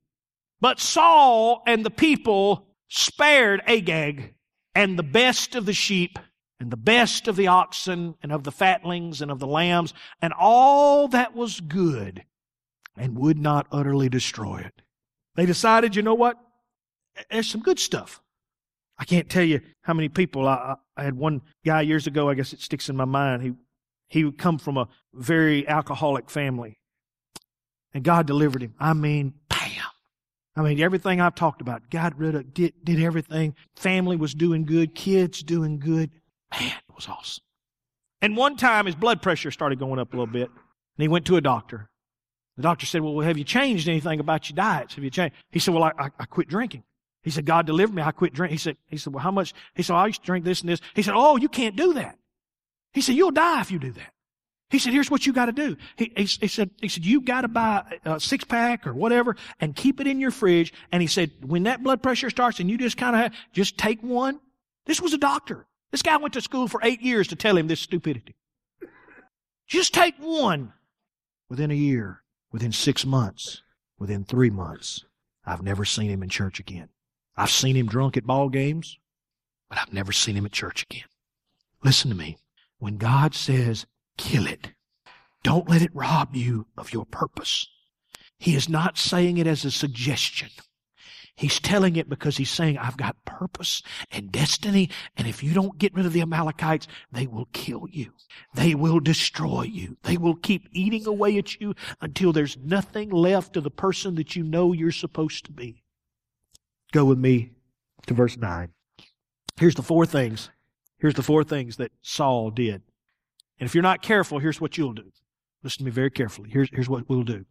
But 0.62 0.80
Saul 0.80 1.62
and 1.68 1.86
the 1.86 1.92
people 1.92 2.68
spared 2.88 3.62
Agag 3.68 4.34
and 4.74 4.98
the 4.98 5.04
best 5.04 5.56
of 5.56 5.66
the 5.66 5.74
sheep 5.74 6.18
and 6.60 6.72
the 6.72 6.78
best 6.78 7.28
of 7.28 7.36
the 7.36 7.48
oxen 7.48 8.16
and 8.24 8.32
of 8.32 8.46
the 8.46 8.52
fatlings 8.52 9.22
and 9.22 9.30
of 9.30 9.40
the 9.40 9.48
lambs 9.48 9.94
and 10.22 10.32
all 10.32 11.10
that 11.10 11.36
was 11.36 11.60
good 11.60 12.24
and 12.96 13.18
would 13.18 13.38
not 13.38 13.68
utterly 13.72 14.08
destroy 14.08 14.60
it. 14.60 14.82
They 15.36 15.46
decided, 15.46 15.98
you 15.98 16.02
know 16.02 16.14
what? 16.14 16.38
There's 17.30 17.50
some 17.50 17.62
good 17.62 17.80
stuff. 17.80 18.22
I 19.04 19.06
can't 19.06 19.28
tell 19.30 19.44
you 19.44 19.60
how 19.82 19.94
many 19.94 20.08
people. 20.08 20.48
I, 20.48 20.76
I 20.96 21.04
had 21.04 21.18
one 21.18 21.42
guy 21.66 21.82
years 21.82 22.08
ago. 22.08 22.30
I 22.30 22.36
guess 22.36 22.54
it 22.54 22.62
sticks 22.62 22.88
in 22.88 22.96
my 22.96 23.04
mind. 23.04 23.42
He 23.42 23.52
he 24.08 24.24
would 24.24 24.38
come 24.38 24.58
from 24.58 24.78
a 24.78 24.88
very 25.14 25.68
alcoholic 25.68 26.30
family, 26.30 26.80
and 27.94 28.02
God 28.02 28.28
delivered 28.28 28.62
him. 28.62 28.76
I 28.80 28.94
mean, 28.94 29.34
bam. 29.50 29.60
I 30.56 30.62
mean, 30.62 30.80
everything 30.80 31.20
I've 31.20 31.36
talked 31.36 31.60
about, 31.60 31.90
God 31.90 32.14
rid 32.18 32.34
of, 32.34 32.54
did, 32.54 32.76
did 32.82 33.02
everything. 33.02 33.56
Family 33.76 34.16
was 34.16 34.34
doing 34.34 34.64
good, 34.64 34.96
kids 34.96 35.44
doing 35.44 35.80
good. 35.80 36.10
Man, 36.58 36.72
it 36.88 36.96
was 36.96 37.10
awesome. 37.10 37.44
And 38.22 38.38
one 38.38 38.56
time 38.56 38.86
his 38.86 38.96
blood 38.96 39.22
pressure 39.22 39.52
started 39.52 39.80
going 39.80 40.00
up 40.00 40.14
a 40.14 40.16
little 40.16 40.32
bit, 40.32 40.48
and 40.48 41.02
he 41.02 41.10
went 41.10 41.26
to 41.26 41.36
a 41.36 41.42
doctor. 41.42 41.90
The 42.56 42.64
doctor 42.64 42.86
said, 42.86 43.02
Well, 43.02 43.20
have 43.20 43.38
you 43.38 43.44
changed 43.44 43.90
anything 43.90 44.22
about 44.22 44.50
your 44.50 44.56
diets? 44.56 44.96
Have 44.96 45.04
you 45.04 45.10
changed? 45.10 45.36
He 45.52 45.60
said, 45.60 45.74
Well, 45.74 45.84
I, 45.84 45.92
I, 46.00 46.10
I 46.20 46.26
quit 46.26 46.48
drinking. 46.48 46.86
He 47.24 47.32
said, 47.32 47.46
God 47.46 47.66
delivered 47.66 47.96
me. 47.96 48.02
I 48.02 48.12
quit 48.12 48.34
drinking. 48.34 48.56
He 48.56 48.60
said, 48.60 48.78
he 48.88 48.98
said, 48.98 49.14
well, 49.14 49.24
how 49.24 49.32
much? 49.32 49.54
He 49.76 49.84
said, 49.84 49.94
oh, 49.94 49.98
I 49.98 50.08
used 50.08 50.22
to 50.22 50.26
drink 50.26 50.46
this 50.46 50.62
and 50.62 50.70
this. 50.70 50.82
He 50.94 51.02
said, 51.02 51.14
oh, 51.16 51.38
you 51.38 51.50
can't 51.50 51.76
do 51.76 51.94
that. 51.94 52.18
He 52.92 53.02
said, 53.02 53.16
you'll 53.16 53.32
die 53.32 53.62
if 53.62 53.72
you 53.72 53.80
do 53.80 53.92
that. 53.94 54.14
He 54.70 54.80
said, 54.80 54.92
here's 54.92 55.12
what 55.12 55.26
you 55.26 55.34
got 55.34 55.46
to 55.46 55.52
do. 55.52 55.78
He, 55.96 56.12
he, 56.16 56.24
he, 56.24 56.48
said, 56.48 56.72
he 56.82 56.90
said, 56.90 57.06
you 57.06 57.22
got 57.22 57.42
to 57.42 57.48
buy 57.48 57.84
a 58.06 58.20
six 58.20 58.44
pack 58.44 58.88
or 58.88 58.94
whatever 58.94 59.36
and 59.60 59.76
keep 59.76 60.02
it 60.02 60.08
in 60.08 60.20
your 60.20 60.32
fridge. 60.32 60.74
And 60.92 61.02
he 61.02 61.08
said, 61.08 61.32
when 61.46 61.64
that 61.64 61.84
blood 61.84 62.02
pressure 62.02 62.30
starts 62.30 62.60
and 62.60 62.70
you 62.70 62.78
just 62.78 62.98
kind 62.98 63.16
of 63.16 63.32
just 63.52 63.78
take 63.78 64.02
one. 64.02 64.40
This 64.86 65.00
was 65.00 65.14
a 65.14 65.18
doctor. 65.18 65.68
This 65.92 66.02
guy 66.02 66.18
went 66.18 66.34
to 66.34 66.42
school 66.42 66.68
for 66.68 66.82
eight 66.84 67.02
years 67.02 67.28
to 67.28 67.36
tell 67.36 67.56
him 67.56 67.68
this 67.68 67.80
stupidity. 67.80 68.36
Just 69.68 69.94
take 69.94 70.16
one 70.18 70.74
within 71.50 71.70
a 71.70 71.76
year, 71.76 72.24
within 72.52 72.72
six 72.72 73.06
months, 73.06 73.62
within 74.00 74.24
three 74.24 74.50
months. 74.50 75.06
I've 75.46 75.62
never 75.62 75.86
seen 75.86 76.10
him 76.10 76.24
in 76.24 76.30
church 76.30 76.60
again. 76.60 76.90
I've 77.36 77.50
seen 77.50 77.76
him 77.76 77.88
drunk 77.88 78.18
at 78.18 78.26
ball 78.26 78.50
games, 78.50 78.98
but 79.70 79.80
I've 79.80 79.94
never 79.94 80.12
seen 80.12 80.36
him 80.36 80.46
at 80.46 80.52
church 80.52 80.84
again. 80.84 81.08
Listen 81.84 82.10
to 82.10 82.16
me. 82.16 82.38
When 82.78 82.98
God 82.98 83.34
says, 83.34 83.86
kill 84.18 84.46
it, 84.46 84.72
don't 85.44 85.70
let 85.70 85.82
it 85.82 85.96
rob 85.96 86.36
you 86.36 86.68
of 86.78 86.94
your 86.94 87.06
purpose. 87.06 87.68
He 88.38 88.56
is 88.56 88.70
not 88.70 88.98
saying 88.98 89.38
it 89.38 89.48
as 89.48 89.66
a 89.66 89.72
suggestion. 89.72 90.50
He's 91.36 91.60
telling 91.60 91.96
it 91.96 92.10
because 92.10 92.38
he's 92.38 92.52
saying, 92.52 92.78
I've 92.78 92.98
got 92.98 93.26
purpose 93.26 93.82
and 94.12 94.32
destiny, 94.32 94.90
and 95.18 95.28
if 95.28 95.42
you 95.42 95.54
don't 95.54 95.80
get 95.80 95.94
rid 95.94 96.06
of 96.06 96.14
the 96.14 96.22
Amalekites, 96.22 96.88
they 97.12 97.26
will 97.26 97.48
kill 97.54 97.88
you. 97.90 98.14
They 98.54 98.76
will 98.76 99.00
destroy 99.00 99.64
you. 99.64 99.98
They 100.04 100.18
will 100.18 100.36
keep 100.36 100.70
eating 100.72 101.08
away 101.08 101.38
at 101.40 101.60
you 101.60 101.74
until 102.02 102.34
there's 102.34 102.58
nothing 102.58 103.10
left 103.10 103.58
of 103.58 103.64
the 103.64 103.72
person 103.72 104.16
that 104.16 104.36
you 104.36 104.44
know 104.44 104.74
you're 104.74 104.92
supposed 104.92 105.46
to 105.46 105.52
be. 105.52 105.83
Go 106.94 107.06
with 107.06 107.18
me 107.18 107.50
to 108.06 108.14
verse 108.14 108.38
9. 108.38 108.70
Here's 109.58 109.76
the 109.76 109.82
four 109.82 110.06
things. 110.06 110.50
Here's 111.00 111.16
the 111.16 111.24
four 111.24 111.44
things 111.44 111.78
that 111.78 111.92
Saul 112.02 112.52
did. 112.52 112.84
And 113.60 113.68
if 113.68 113.74
you're 113.74 113.82
not 113.82 114.02
careful, 114.02 114.40
here's 114.40 114.62
what 114.62 114.78
you'll 114.78 114.94
do. 114.94 115.12
Listen 115.64 115.80
to 115.80 115.86
me 115.86 115.92
very 115.92 116.12
carefully. 116.12 116.50
Here's, 116.52 116.70
here's 116.72 116.88
what 116.88 117.10
we'll 117.10 117.24
do. 117.24 117.46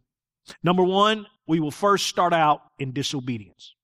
Number 0.63 0.83
one, 0.83 1.27
we 1.45 1.59
will 1.59 1.71
first 1.71 2.07
start 2.07 2.33
out 2.33 2.61
in 2.79 2.93
disobedience. 2.93 3.75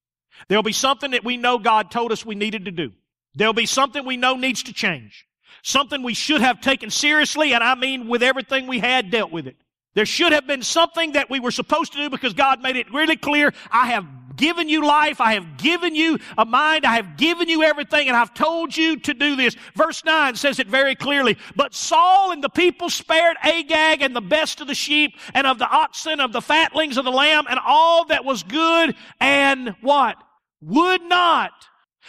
There'll 0.47 0.63
be 0.63 0.71
something 0.71 1.11
that 1.11 1.25
we 1.25 1.35
know 1.35 1.57
God 1.57 1.91
told 1.91 2.13
us 2.13 2.25
we 2.25 2.35
needed 2.35 2.65
to 2.65 2.71
do. 2.71 2.93
There'll 3.35 3.53
be 3.53 3.65
something 3.65 4.05
we 4.05 4.17
know 4.17 4.35
needs 4.35 4.63
to 4.63 4.73
change. 4.73 5.25
Something 5.61 6.03
we 6.03 6.13
should 6.13 6.41
have 6.41 6.61
taken 6.61 6.89
seriously, 6.89 7.53
and 7.53 7.63
I 7.63 7.75
mean 7.75 8.07
with 8.07 8.23
everything 8.23 8.67
we 8.67 8.79
had 8.79 9.11
dealt 9.11 9.31
with 9.31 9.45
it. 9.45 9.57
There 9.95 10.05
should 10.05 10.31
have 10.33 10.45
been 10.45 10.61
something 10.61 11.13
that 11.13 11.29
we 11.29 11.39
were 11.39 11.51
supposed 11.51 11.93
to 11.93 11.97
do 11.97 12.09
because 12.09 12.33
God 12.33 12.61
made 12.61 12.75
it 12.75 12.91
really 12.93 13.17
clear. 13.17 13.53
I 13.71 13.87
have 13.87 14.05
given 14.39 14.69
you 14.69 14.85
life. 14.85 15.19
I 15.19 15.33
have 15.33 15.57
given 15.57 15.93
you 15.95 16.17
a 16.37 16.45
mind. 16.45 16.85
I 16.85 16.95
have 16.95 17.17
given 17.17 17.49
you 17.49 17.63
everything 17.63 18.07
and 18.07 18.15
I've 18.15 18.33
told 18.33 18.75
you 18.75 18.97
to 18.97 19.13
do 19.13 19.35
this. 19.35 19.55
Verse 19.75 20.03
9 20.05 20.35
says 20.35 20.59
it 20.59 20.67
very 20.67 20.95
clearly. 20.95 21.37
But 21.55 21.75
Saul 21.75 22.31
and 22.31 22.43
the 22.43 22.49
people 22.49 22.89
spared 22.89 23.35
Agag 23.43 24.01
and 24.01 24.15
the 24.15 24.21
best 24.21 24.61
of 24.61 24.67
the 24.67 24.75
sheep 24.75 25.17
and 25.33 25.45
of 25.45 25.59
the 25.59 25.69
oxen, 25.69 26.19
of 26.19 26.31
the 26.31 26.41
fatlings 26.41 26.97
of 26.97 27.05
the 27.05 27.11
lamb 27.11 27.45
and 27.49 27.59
all 27.65 28.05
that 28.05 28.23
was 28.23 28.43
good 28.43 28.95
and 29.19 29.75
what? 29.81 30.17
Would 30.61 31.01
not. 31.03 31.51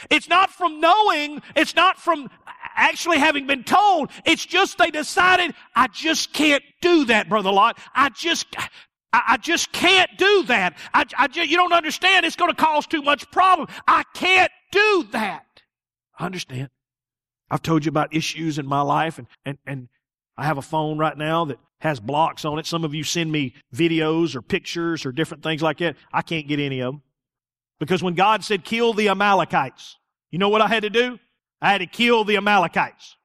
It's 0.08 0.28
not 0.28 0.50
from 0.50 0.80
knowing. 0.80 1.42
It's 1.56 1.74
not 1.74 1.98
from 1.98 2.30
actually 2.74 3.18
having 3.18 3.46
been 3.46 3.64
told. 3.64 4.10
It's 4.24 4.44
just 4.44 4.78
they 4.78 4.90
decided, 4.90 5.54
I 5.74 5.88
just 5.88 6.32
can't 6.32 6.62
do 6.80 7.04
that, 7.06 7.28
Brother 7.28 7.52
Lot. 7.52 7.78
I 7.94 8.10
just, 8.10 8.46
I, 9.12 9.36
just 9.38 9.72
can't 9.72 10.10
do 10.16 10.44
that. 10.44 10.76
I, 10.94 11.04
I 11.18 11.28
just, 11.28 11.50
you 11.50 11.56
don't 11.56 11.72
understand. 11.72 12.26
It's 12.26 12.36
going 12.36 12.50
to 12.50 12.56
cause 12.56 12.86
too 12.86 13.02
much 13.02 13.30
problem. 13.30 13.68
I 13.86 14.04
can't 14.14 14.52
do 14.70 15.06
that. 15.12 15.44
I 16.18 16.26
understand. 16.26 16.70
I've 17.50 17.62
told 17.62 17.84
you 17.84 17.88
about 17.88 18.14
issues 18.14 18.58
in 18.58 18.66
my 18.66 18.82
life 18.82 19.18
and, 19.18 19.26
and, 19.44 19.58
and 19.66 19.88
I 20.36 20.44
have 20.44 20.58
a 20.58 20.62
phone 20.62 20.98
right 20.98 21.16
now 21.16 21.46
that 21.46 21.58
has 21.80 21.98
blocks 21.98 22.44
on 22.44 22.58
it. 22.58 22.66
Some 22.66 22.84
of 22.84 22.94
you 22.94 23.04
send 23.04 23.32
me 23.32 23.54
videos 23.74 24.34
or 24.34 24.42
pictures 24.42 25.04
or 25.04 25.12
different 25.12 25.42
things 25.42 25.62
like 25.62 25.78
that. 25.78 25.96
I 26.12 26.22
can't 26.22 26.46
get 26.46 26.60
any 26.60 26.80
of 26.80 26.94
them. 26.94 27.02
Because 27.78 28.02
when 28.02 28.14
God 28.14 28.44
said 28.44 28.64
kill 28.64 28.92
the 28.92 29.08
Amalekites, 29.08 29.96
you 30.30 30.38
know 30.38 30.50
what 30.50 30.60
I 30.60 30.68
had 30.68 30.82
to 30.82 30.90
do? 30.90 31.18
I 31.60 31.72
had 31.72 31.78
to 31.78 31.86
kill 31.86 32.24
the 32.24 32.36
Amalekites. 32.36 33.16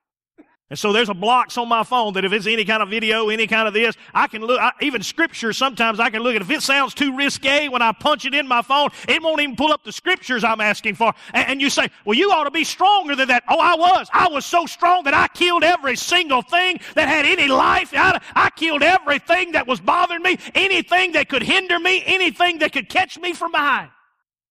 And 0.68 0.80
so 0.80 0.92
there's 0.92 1.10
a 1.10 1.14
blocks 1.14 1.60
on 1.60 1.70
my 1.70 1.84
phone 1.84 2.14
that 2.14 2.26
if 2.26 2.34
it's 2.34 2.48
any 2.48 2.66
kind 2.66 2.82
of 2.82 2.90
video, 2.90 3.30
any 3.30 3.46
kind 3.46 3.68
of 3.68 3.76
this, 3.76 3.96
I 4.16 4.26
can 4.26 4.42
look, 4.42 4.60
I, 4.60 4.72
even 4.82 5.04
scripture, 5.04 5.54
sometimes 5.54 6.00
I 6.00 6.10
can 6.10 6.24
look 6.24 6.36
at 6.36 6.42
If 6.42 6.50
it 6.50 6.64
sounds 6.64 6.96
too 6.96 7.16
risque 7.16 7.68
when 7.68 7.84
I 7.84 7.92
punch 7.92 8.26
it 8.26 8.34
in 8.34 8.48
my 8.48 8.64
phone, 8.64 8.90
it 9.08 9.22
won't 9.22 9.40
even 9.42 9.56
pull 9.56 9.72
up 9.72 9.84
the 9.84 9.92
scriptures 9.92 10.44
I'm 10.44 10.62
asking 10.62 10.96
for. 10.96 11.14
And, 11.36 11.50
and 11.50 11.62
you 11.62 11.70
say, 11.70 11.90
well, 12.04 12.18
you 12.18 12.32
ought 12.32 12.46
to 12.46 12.52
be 12.52 12.64
stronger 12.64 13.16
than 13.16 13.28
that. 13.28 13.44
Oh, 13.48 13.60
I 13.60 13.76
was. 13.76 14.10
I 14.12 14.28
was 14.28 14.44
so 14.44 14.66
strong 14.66 15.04
that 15.04 15.14
I 15.14 15.28
killed 15.28 15.64
every 15.64 15.96
single 15.96 16.42
thing 16.42 16.80
that 16.96 17.08
had 17.08 17.28
any 17.28 17.48
life. 17.48 17.94
I, 17.94 18.20
I 18.34 18.50
killed 18.50 18.82
everything 18.82 19.52
that 19.52 19.68
was 19.68 19.80
bothering 19.80 20.24
me, 20.24 20.40
anything 20.56 21.12
that 21.12 21.30
could 21.30 21.44
hinder 21.44 21.78
me, 21.78 22.02
anything 22.08 22.58
that 22.60 22.74
could 22.74 22.90
catch 22.90 23.20
me 23.20 23.34
from 23.34 23.52
behind. 23.52 23.92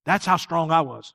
That's 0.07 0.27
how 0.27 0.37
strong 0.37 0.71
I 0.71 0.83
was. 0.83 1.13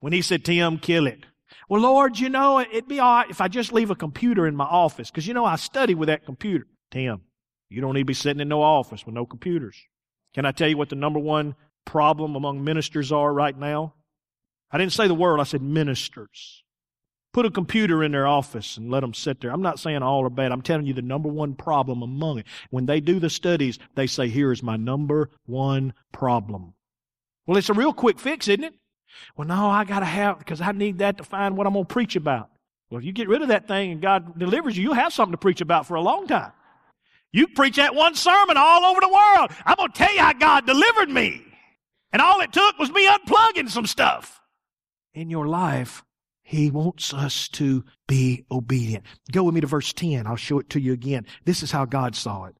When 0.00 0.12
he 0.12 0.20
said, 0.20 0.44
Tim, 0.44 0.78
kill 0.78 1.06
it. 1.06 1.24
Well, 1.68 1.82
Lord, 1.82 2.18
you 2.18 2.30
know, 2.30 2.60
it'd 2.60 2.88
be 2.88 2.98
all 2.98 3.16
right 3.16 3.30
if 3.30 3.40
I 3.40 3.48
just 3.48 3.72
leave 3.72 3.90
a 3.90 3.94
computer 3.94 4.46
in 4.46 4.56
my 4.56 4.64
office 4.64 5.10
because, 5.10 5.26
you 5.26 5.34
know, 5.34 5.44
I 5.44 5.56
study 5.56 5.94
with 5.94 6.06
that 6.08 6.24
computer. 6.24 6.66
Tim, 6.90 7.20
you 7.68 7.82
don't 7.82 7.92
need 7.92 8.00
to 8.00 8.06
be 8.06 8.14
sitting 8.14 8.40
in 8.40 8.48
no 8.48 8.62
office 8.62 9.04
with 9.04 9.14
no 9.14 9.26
computers. 9.26 9.76
Can 10.34 10.46
I 10.46 10.52
tell 10.52 10.68
you 10.68 10.78
what 10.78 10.88
the 10.88 10.96
number 10.96 11.18
one 11.18 11.54
problem 11.84 12.36
among 12.36 12.64
ministers 12.64 13.12
are 13.12 13.32
right 13.32 13.56
now? 13.56 13.94
I 14.70 14.78
didn't 14.78 14.92
say 14.92 15.08
the 15.08 15.14
word, 15.14 15.40
I 15.40 15.44
said 15.44 15.62
ministers. 15.62 16.62
Put 17.34 17.44
a 17.44 17.50
computer 17.50 18.02
in 18.02 18.12
their 18.12 18.26
office 18.26 18.78
and 18.78 18.90
let 18.90 19.00
them 19.00 19.12
sit 19.12 19.40
there. 19.40 19.50
I'm 19.50 19.62
not 19.62 19.78
saying 19.78 20.02
all 20.02 20.24
are 20.24 20.30
bad. 20.30 20.50
I'm 20.50 20.62
telling 20.62 20.86
you 20.86 20.94
the 20.94 21.02
number 21.02 21.28
one 21.28 21.54
problem 21.54 22.00
among 22.00 22.38
it. 22.38 22.46
When 22.70 22.86
they 22.86 23.00
do 23.00 23.20
the 23.20 23.28
studies, 23.28 23.78
they 23.94 24.06
say, 24.06 24.28
here 24.28 24.50
is 24.50 24.62
my 24.62 24.76
number 24.76 25.30
one 25.44 25.92
problem. 26.12 26.72
Well, 27.46 27.58
it's 27.58 27.68
a 27.68 27.74
real 27.74 27.92
quick 27.92 28.18
fix, 28.18 28.48
isn't 28.48 28.64
it? 28.64 28.74
Well, 29.36 29.48
no, 29.48 29.68
I 29.68 29.84
got 29.84 30.00
to 30.00 30.06
have, 30.06 30.38
because 30.38 30.60
I 30.60 30.72
need 30.72 30.98
that 30.98 31.18
to 31.18 31.24
find 31.24 31.56
what 31.56 31.66
I'm 31.66 31.72
going 31.72 31.86
to 31.86 31.92
preach 31.92 32.16
about. 32.16 32.50
Well, 32.90 32.98
if 32.98 33.04
you 33.04 33.12
get 33.12 33.28
rid 33.28 33.42
of 33.42 33.48
that 33.48 33.68
thing 33.68 33.92
and 33.92 34.00
God 34.00 34.38
delivers 34.38 34.76
you, 34.76 34.84
you'll 34.84 34.94
have 34.94 35.12
something 35.12 35.32
to 35.32 35.38
preach 35.38 35.60
about 35.60 35.86
for 35.86 35.94
a 35.94 36.00
long 36.00 36.26
time. 36.26 36.52
You 37.32 37.48
preach 37.48 37.76
that 37.76 37.94
one 37.94 38.14
sermon 38.14 38.56
all 38.56 38.84
over 38.84 39.00
the 39.00 39.08
world. 39.08 39.50
I'm 39.66 39.76
going 39.76 39.92
to 39.92 39.98
tell 39.98 40.12
you 40.12 40.20
how 40.20 40.32
God 40.32 40.66
delivered 40.66 41.10
me. 41.10 41.44
And 42.12 42.22
all 42.22 42.40
it 42.40 42.52
took 42.52 42.78
was 42.78 42.90
me 42.90 43.06
unplugging 43.06 43.68
some 43.68 43.86
stuff. 43.86 44.40
In 45.12 45.28
your 45.28 45.46
life, 45.46 46.02
He 46.42 46.70
wants 46.70 47.12
us 47.12 47.48
to 47.48 47.84
be 48.06 48.46
obedient. 48.50 49.04
Go 49.30 49.44
with 49.44 49.54
me 49.54 49.60
to 49.60 49.66
verse 49.66 49.92
10. 49.92 50.26
I'll 50.26 50.36
show 50.36 50.58
it 50.58 50.70
to 50.70 50.80
you 50.80 50.94
again. 50.94 51.26
This 51.44 51.62
is 51.62 51.70
how 51.70 51.84
God 51.84 52.16
saw 52.16 52.44
it. 52.44 52.54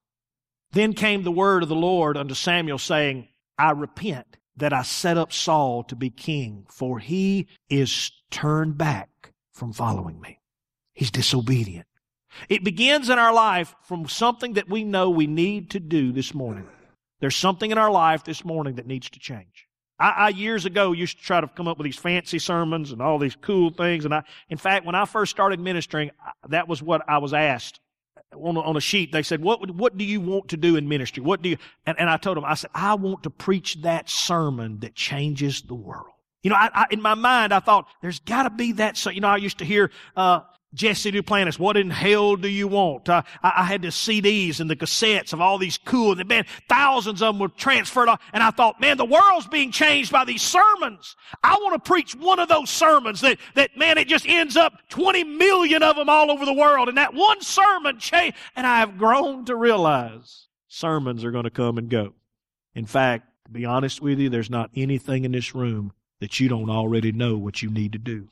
Then 0.72 0.92
came 0.92 1.22
the 1.22 1.32
word 1.32 1.62
of 1.62 1.70
the 1.70 1.74
Lord 1.74 2.18
unto 2.18 2.34
Samuel 2.34 2.76
saying, 2.78 3.28
I 3.56 3.70
repent 3.70 4.37
that 4.58 4.72
I 4.72 4.82
set 4.82 5.16
up 5.16 5.32
Saul 5.32 5.82
to 5.84 5.96
be 5.96 6.10
king, 6.10 6.66
for 6.70 6.98
he 6.98 7.46
is 7.68 8.12
turned 8.30 8.78
back 8.78 9.32
from 9.52 9.72
following 9.72 10.20
me. 10.20 10.40
He's 10.92 11.10
disobedient. 11.10 11.86
It 12.48 12.64
begins 12.64 13.08
in 13.08 13.18
our 13.18 13.32
life 13.32 13.74
from 13.82 14.08
something 14.08 14.54
that 14.54 14.68
we 14.68 14.84
know 14.84 15.10
we 15.10 15.26
need 15.26 15.70
to 15.70 15.80
do 15.80 16.12
this 16.12 16.34
morning. 16.34 16.68
There's 17.20 17.36
something 17.36 17.70
in 17.70 17.78
our 17.78 17.90
life 17.90 18.24
this 18.24 18.44
morning 18.44 18.74
that 18.76 18.86
needs 18.86 19.10
to 19.10 19.18
change. 19.18 19.66
I, 19.98 20.10
I, 20.10 20.28
years 20.28 20.64
ago 20.64 20.92
used 20.92 21.18
to 21.18 21.24
try 21.24 21.40
to 21.40 21.48
come 21.48 21.66
up 21.66 21.78
with 21.78 21.84
these 21.84 21.96
fancy 21.96 22.38
sermons 22.38 22.92
and 22.92 23.02
all 23.02 23.18
these 23.18 23.34
cool 23.34 23.70
things. 23.70 24.04
And 24.04 24.14
I, 24.14 24.22
in 24.48 24.58
fact, 24.58 24.86
when 24.86 24.94
I 24.94 25.04
first 25.04 25.32
started 25.32 25.58
ministering, 25.58 26.12
that 26.48 26.68
was 26.68 26.80
what 26.80 27.02
I 27.08 27.18
was 27.18 27.34
asked 27.34 27.80
on 28.32 28.56
a, 28.56 28.60
on 28.60 28.76
a 28.76 28.80
sheet. 28.80 29.12
They 29.12 29.22
said, 29.22 29.42
"What 29.42 29.70
what 29.70 29.96
do 29.96 30.04
you 30.04 30.20
want 30.20 30.48
to 30.48 30.56
do 30.56 30.76
in 30.76 30.88
ministry? 30.88 31.22
What 31.22 31.42
do 31.42 31.50
you?" 31.50 31.56
And, 31.86 31.98
and 31.98 32.10
I 32.10 32.16
told 32.16 32.36
them, 32.36 32.44
I 32.44 32.54
said, 32.54 32.70
"I 32.74 32.94
want 32.94 33.22
to 33.24 33.30
preach 33.30 33.82
that 33.82 34.08
sermon 34.08 34.80
that 34.80 34.94
changes 34.94 35.62
the 35.62 35.74
world." 35.74 36.12
You 36.42 36.50
know, 36.50 36.56
I, 36.56 36.70
I, 36.72 36.86
in 36.90 37.02
my 37.02 37.14
mind, 37.14 37.52
I 37.52 37.60
thought 37.60 37.88
there's 38.00 38.20
got 38.20 38.44
to 38.44 38.50
be 38.50 38.72
that. 38.72 38.96
So, 38.96 39.10
you 39.10 39.20
know, 39.20 39.28
I 39.28 39.36
used 39.36 39.58
to 39.58 39.64
hear 39.64 39.90
uh, 40.16 40.40
Jesse 40.74 41.10
Duplantis, 41.10 41.58
what 41.58 41.78
in 41.78 41.88
hell 41.88 42.36
do 42.36 42.48
you 42.48 42.68
want? 42.68 43.08
Uh, 43.08 43.22
I, 43.42 43.52
I, 43.58 43.64
had 43.64 43.80
the 43.80 43.88
CDs 43.88 44.60
and 44.60 44.68
the 44.68 44.76
cassettes 44.76 45.32
of 45.32 45.40
all 45.40 45.56
these 45.56 45.78
cool, 45.78 46.18
and 46.18 46.28
man, 46.28 46.44
thousands 46.68 47.22
of 47.22 47.34
them 47.34 47.38
were 47.38 47.48
transferred. 47.48 48.10
And 48.34 48.42
I 48.42 48.50
thought, 48.50 48.78
man, 48.78 48.98
the 48.98 49.06
world's 49.06 49.46
being 49.46 49.72
changed 49.72 50.12
by 50.12 50.26
these 50.26 50.42
sermons. 50.42 51.16
I 51.42 51.54
want 51.54 51.82
to 51.82 51.88
preach 51.88 52.14
one 52.14 52.38
of 52.38 52.48
those 52.48 52.68
sermons 52.68 53.22
that, 53.22 53.38
that 53.54 53.78
man, 53.78 53.96
it 53.96 54.08
just 54.08 54.28
ends 54.28 54.58
up 54.58 54.74
20 54.90 55.24
million 55.24 55.82
of 55.82 55.96
them 55.96 56.10
all 56.10 56.30
over 56.30 56.44
the 56.44 56.52
world. 56.52 56.88
And 56.88 56.98
that 56.98 57.14
one 57.14 57.40
sermon 57.40 57.98
changed. 57.98 58.36
And 58.54 58.66
I 58.66 58.80
have 58.80 58.98
grown 58.98 59.46
to 59.46 59.56
realize 59.56 60.48
sermons 60.68 61.24
are 61.24 61.30
going 61.30 61.44
to 61.44 61.50
come 61.50 61.78
and 61.78 61.88
go. 61.88 62.12
In 62.74 62.84
fact, 62.84 63.26
to 63.46 63.50
be 63.50 63.64
honest 63.64 64.02
with 64.02 64.18
you, 64.18 64.28
there's 64.28 64.50
not 64.50 64.70
anything 64.76 65.24
in 65.24 65.32
this 65.32 65.54
room 65.54 65.92
that 66.20 66.38
you 66.38 66.48
don't 66.50 66.68
already 66.68 67.12
know 67.12 67.38
what 67.38 67.62
you 67.62 67.70
need 67.70 67.92
to 67.92 67.98
do. 67.98 68.28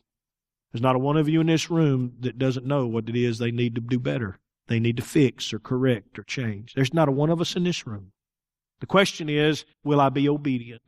There's 0.76 0.82
not 0.82 0.96
a 0.96 0.98
one 0.98 1.16
of 1.16 1.26
you 1.26 1.40
in 1.40 1.46
this 1.46 1.70
room 1.70 2.12
that 2.20 2.36
doesn't 2.36 2.66
know 2.66 2.86
what 2.86 3.08
it 3.08 3.16
is 3.16 3.38
they 3.38 3.50
need 3.50 3.76
to 3.76 3.80
do 3.80 3.98
better. 3.98 4.38
They 4.66 4.78
need 4.78 4.98
to 4.98 5.02
fix 5.02 5.54
or 5.54 5.58
correct 5.58 6.18
or 6.18 6.22
change. 6.22 6.74
There's 6.74 6.92
not 6.92 7.08
a 7.08 7.12
one 7.12 7.30
of 7.30 7.40
us 7.40 7.56
in 7.56 7.64
this 7.64 7.86
room. 7.86 8.12
The 8.80 8.86
question 8.86 9.30
is, 9.30 9.64
will 9.84 10.02
I 10.02 10.10
be 10.10 10.28
obedient? 10.28 10.82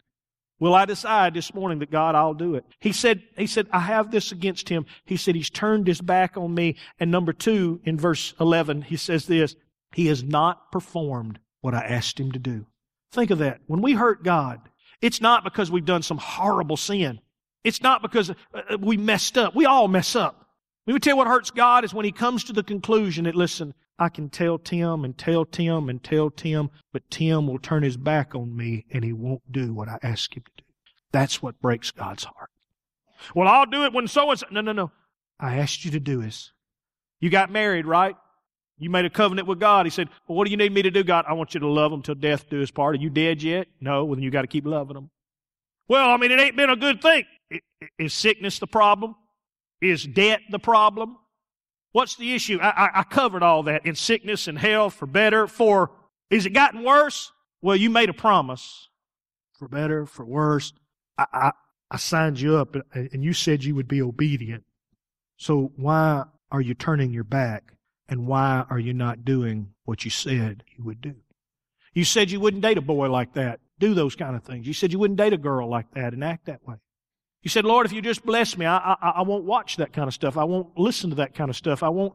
Will 0.61 0.74
I 0.74 0.84
decide 0.84 1.32
this 1.32 1.55
morning 1.55 1.78
that 1.78 1.91
God, 1.91 2.14
I'll 2.14 2.34
do 2.34 2.55
it? 2.55 2.66
He 2.80 2.93
said, 2.93 3.22
he 3.39 3.47
said, 3.47 3.66
I 3.72 3.78
have 3.78 4.11
this 4.11 4.30
against 4.30 4.68
him. 4.68 4.84
He 5.07 5.16
said, 5.16 5.34
he's 5.34 5.49
turned 5.49 5.86
his 5.86 6.03
back 6.03 6.36
on 6.36 6.55
me. 6.55 6.76
And 7.01 7.11
number 7.11 7.32
two, 7.32 7.80
in 7.84 7.97
verse 7.97 8.34
11, 8.39 8.82
he 8.82 8.99
says 8.99 9.24
this, 9.24 9.57
he 9.95 10.09
has 10.09 10.22
not 10.22 10.70
performed 10.70 11.39
what 11.62 11.72
I 11.72 11.80
asked 11.80 12.20
him 12.20 12.30
to 12.32 12.39
do. 12.39 12.66
Think 13.11 13.30
of 13.30 13.39
that. 13.39 13.62
When 13.66 13.80
we 13.80 13.95
hurt 13.95 14.22
God, 14.22 14.61
it's 15.01 15.22
not 15.22 15.45
because 15.45 15.70
we've 15.70 15.86
done 15.86 16.03
some 16.03 16.18
horrible 16.18 16.76
sin. 16.76 17.20
It's 17.64 17.82
not 17.82 18.02
because 18.02 18.30
uh, 18.30 18.34
uh, 18.54 18.78
we 18.78 18.96
messed 18.96 19.36
up. 19.36 19.54
We 19.54 19.66
all 19.66 19.88
mess 19.88 20.16
up. 20.16 20.46
Let 20.86 20.94
me 20.94 21.00
tell 21.00 21.12
you 21.12 21.16
what 21.18 21.26
hurts 21.26 21.50
God 21.50 21.84
is 21.84 21.92
when 21.92 22.04
He 22.04 22.12
comes 22.12 22.44
to 22.44 22.52
the 22.52 22.62
conclusion 22.62 23.24
that, 23.24 23.34
listen, 23.34 23.74
I 23.98 24.09
can 24.09 24.30
tell 24.30 24.59
Tim 24.59 25.04
and 25.04 25.18
tell 25.18 25.44
Tim 25.44 25.88
and 25.88 26.02
tell 26.02 26.30
Tim, 26.30 26.70
but 26.92 27.11
Tim 27.11 27.48
will 27.48 27.59
turn 27.59 27.82
his 27.82 27.96
back 27.96 28.34
on 28.34 28.56
me 28.56 28.86
and 28.92 29.04
he 29.04 29.12
won't 29.12 29.50
do 29.50 29.74
what 29.74 29.88
I 29.88 29.98
ask 30.02 30.36
him 30.36 30.44
to 30.44 30.62
do. 30.62 30.64
That's 31.11 31.42
what 31.42 31.61
breaks 31.61 31.90
God's 31.90 32.24
heart. 32.24 32.50
Well, 33.34 33.48
I'll 33.48 33.66
do 33.66 33.84
it 33.84 33.92
when 33.92 34.06
so 34.06 34.30
and 34.30 34.38
so. 34.38 34.46
No, 34.52 34.61
no, 34.61 34.72
no. 34.72 34.92
I 35.40 35.56
asked 35.56 35.84
you 35.84 35.90
to 35.92 36.00
do 36.00 36.22
this. 36.22 36.52
You 37.18 37.30
got 37.30 37.50
married, 37.50 37.86
right? 37.86 38.14
You 38.78 38.90
made 38.90 39.04
a 39.04 39.11
covenant 39.11 39.48
with 39.48 39.59
God. 39.59 39.86
He 39.86 39.90
said, 39.90 40.09
well, 40.28 40.38
what 40.38 40.44
do 40.44 40.52
you 40.52 40.56
need 40.56 40.72
me 40.72 40.82
to 40.82 40.90
do, 40.90 41.02
God? 41.02 41.24
I 41.28 41.32
want 41.32 41.54
you 41.54 41.61
to 41.61 41.68
love 41.68 41.90
them 41.90 42.02
till 42.02 42.14
death 42.14 42.48
do 42.48 42.62
us 42.62 42.70
part. 42.70 42.94
Are 42.94 42.98
you 42.98 43.11
dead 43.11 43.42
yet? 43.42 43.66
No. 43.80 44.04
Well, 44.04 44.14
then 44.14 44.22
you 44.22 44.30
got 44.30 44.42
to 44.42 44.48
keep 44.48 44.64
loving 44.64 44.94
them. 44.94 45.11
Well, 45.88 46.09
I 46.11 46.16
mean, 46.18 46.30
it 46.30 46.38
ain't 46.38 46.56
been 46.56 46.70
a 46.70 46.76
good 46.76 47.02
thing. 47.02 47.24
Is 47.99 48.14
sickness 48.14 48.59
the 48.59 48.66
problem? 48.66 49.14
Is 49.80 50.05
debt 50.05 50.40
the 50.51 50.59
problem? 50.59 51.16
What's 51.92 52.16
the 52.16 52.34
issue? 52.34 52.59
I, 52.61 52.68
I, 52.68 52.90
I 53.01 53.03
covered 53.05 53.42
all 53.42 53.62
that 53.64 53.86
in 53.86 53.94
sickness 53.94 54.49
and 54.49 54.59
health 54.59 54.94
for 54.94 55.07
better, 55.07 55.46
for, 55.46 55.90
is 56.30 56.46
it 56.46 56.51
gotten 56.51 56.82
worse? 56.82 57.32
Well, 57.62 57.76
you 57.76 57.90
made 57.90 58.09
a 58.09 58.14
promise 58.14 58.88
for 59.59 59.68
better, 59.68 60.07
for 60.07 60.24
worse. 60.24 60.72
I, 61.16 61.26
I, 61.32 61.53
I 61.90 61.96
signed 61.96 62.40
you 62.40 62.57
up 62.57 62.76
and 62.94 63.24
you 63.24 63.32
said 63.32 63.64
you 63.64 63.74
would 63.74 63.88
be 63.88 64.03
obedient. 64.03 64.64
So 65.36 65.72
why 65.76 66.24
are 66.51 66.61
you 66.61 66.74
turning 66.74 67.12
your 67.12 67.24
back? 67.24 67.72
And 68.09 68.26
why 68.26 68.64
are 68.70 68.78
you 68.78 68.94
not 68.94 69.24
doing 69.24 69.74
what 69.84 70.05
you 70.05 70.11
said 70.11 70.64
you 70.76 70.84
would 70.84 71.01
do? 71.01 71.16
You 71.92 72.05
said 72.05 72.30
you 72.30 72.40
wouldn't 72.40 72.62
date 72.62 72.78
a 72.78 72.82
boy 72.82 73.11
like 73.11 73.34
that, 73.34 73.61
do 73.78 73.92
those 73.92 74.14
kind 74.14 74.36
of 74.36 74.44
things. 74.44 74.66
You 74.66 74.72
said 74.72 74.92
you 74.92 74.99
wouldn't 74.99 75.18
date 75.18 75.32
a 75.32 75.38
girl 75.38 75.68
like 75.68 75.90
that 75.92 76.12
and 76.12 76.24
act 76.24 76.46
that 76.46 76.66
way. 76.66 76.76
You 77.49 77.51
said, 77.51 77.64
Lord, 77.64 77.86
if 77.86 77.94
you 77.94 78.03
just 78.03 78.26
bless 78.26 78.59
me, 78.59 78.66
I, 78.66 78.76
I, 78.76 79.12
I 79.16 79.22
won't 79.22 79.44
watch 79.44 79.76
that 79.76 79.94
kind 79.94 80.07
of 80.07 80.12
stuff. 80.12 80.36
I 80.36 80.44
won't 80.44 80.78
listen 80.78 81.09
to 81.09 81.16
that 81.16 81.34
kind 81.34 81.49
of 81.49 81.57
stuff. 81.57 81.82
I 81.82 81.88
won't. 81.88 82.12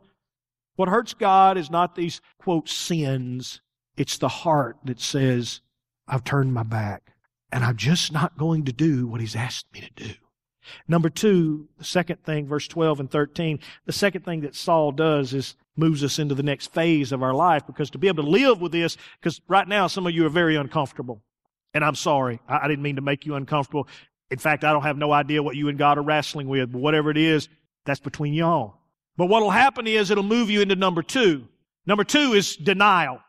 What 0.76 0.90
hurts 0.90 1.16
God 1.16 1.58
is 1.58 1.72
not 1.72 1.96
these, 1.96 2.22
quote, 2.38 2.70
sins. 2.70 3.60
It's 3.98 4.20
the 4.20 4.28
heart 4.28 4.78
that 4.84 5.02
says, 5.02 5.62
I've 6.08 6.24
turned 6.24 6.54
my 6.54 6.62
back 6.62 7.16
and 7.52 7.66
I'm 7.66 7.78
just 7.78 8.14
not 8.14 8.38
going 8.38 8.66
to 8.66 8.72
do 8.72 9.08
what 9.08 9.22
He's 9.22 9.36
asked 9.36 9.66
me 9.74 9.82
to 9.82 10.04
do. 10.04 10.14
Number 10.88 11.10
two, 11.10 11.68
the 11.80 11.84
second 11.84 12.24
thing, 12.24 12.46
verse 12.46 12.68
12 12.68 13.00
and 13.00 13.10
13, 13.10 13.60
the 13.88 13.92
second 13.92 14.26
thing 14.26 14.42
that 14.42 14.54
Saul 14.54 14.92
does 14.92 15.34
is 15.34 15.56
moves 15.76 16.04
us 16.04 16.20
into 16.20 16.36
the 16.36 16.44
next 16.44 16.72
phase 16.72 17.12
of 17.12 17.24
our 17.24 17.34
life 17.34 17.66
because 17.66 17.90
to 17.90 17.98
be 17.98 18.08
able 18.08 18.24
to 18.24 18.30
live 18.30 18.62
with 18.62 18.72
this, 18.72 18.98
because 19.20 19.42
right 19.48 19.68
now 19.68 19.88
some 19.88 20.06
of 20.06 20.14
you 20.14 20.28
are 20.28 20.30
very 20.30 20.56
uncomfortable. 20.56 21.24
And 21.74 21.84
I'm 21.84 21.96
sorry. 21.96 22.40
I 22.48 22.68
didn't 22.68 22.84
mean 22.84 22.98
to 22.98 23.02
make 23.02 23.26
you 23.26 23.34
uncomfortable. 23.34 23.88
In 24.32 24.40
fact, 24.40 24.64
I 24.64 24.72
don't 24.72 24.84
have 24.84 24.98
no 24.98 25.12
idea 25.12 25.44
what 25.44 25.56
you 25.56 25.70
and 25.70 25.78
God 25.78 25.98
are 25.98 26.04
wrestling 26.04 26.48
with, 26.48 26.72
but 26.72 26.80
whatever 26.80 27.12
it 27.12 27.18
is, 27.18 27.50
that's 27.86 28.00
between 28.00 28.34
y'all. 28.34 28.78
But 29.18 29.28
what'll 29.28 29.52
happen 29.52 29.86
is 29.86 30.10
it'll 30.10 30.24
move 30.24 30.50
you 30.50 30.62
into 30.62 30.76
number 30.76 31.04
two. 31.04 31.48
Number 31.86 32.04
two 32.04 32.34
is 32.34 32.56
denial. 32.56 33.20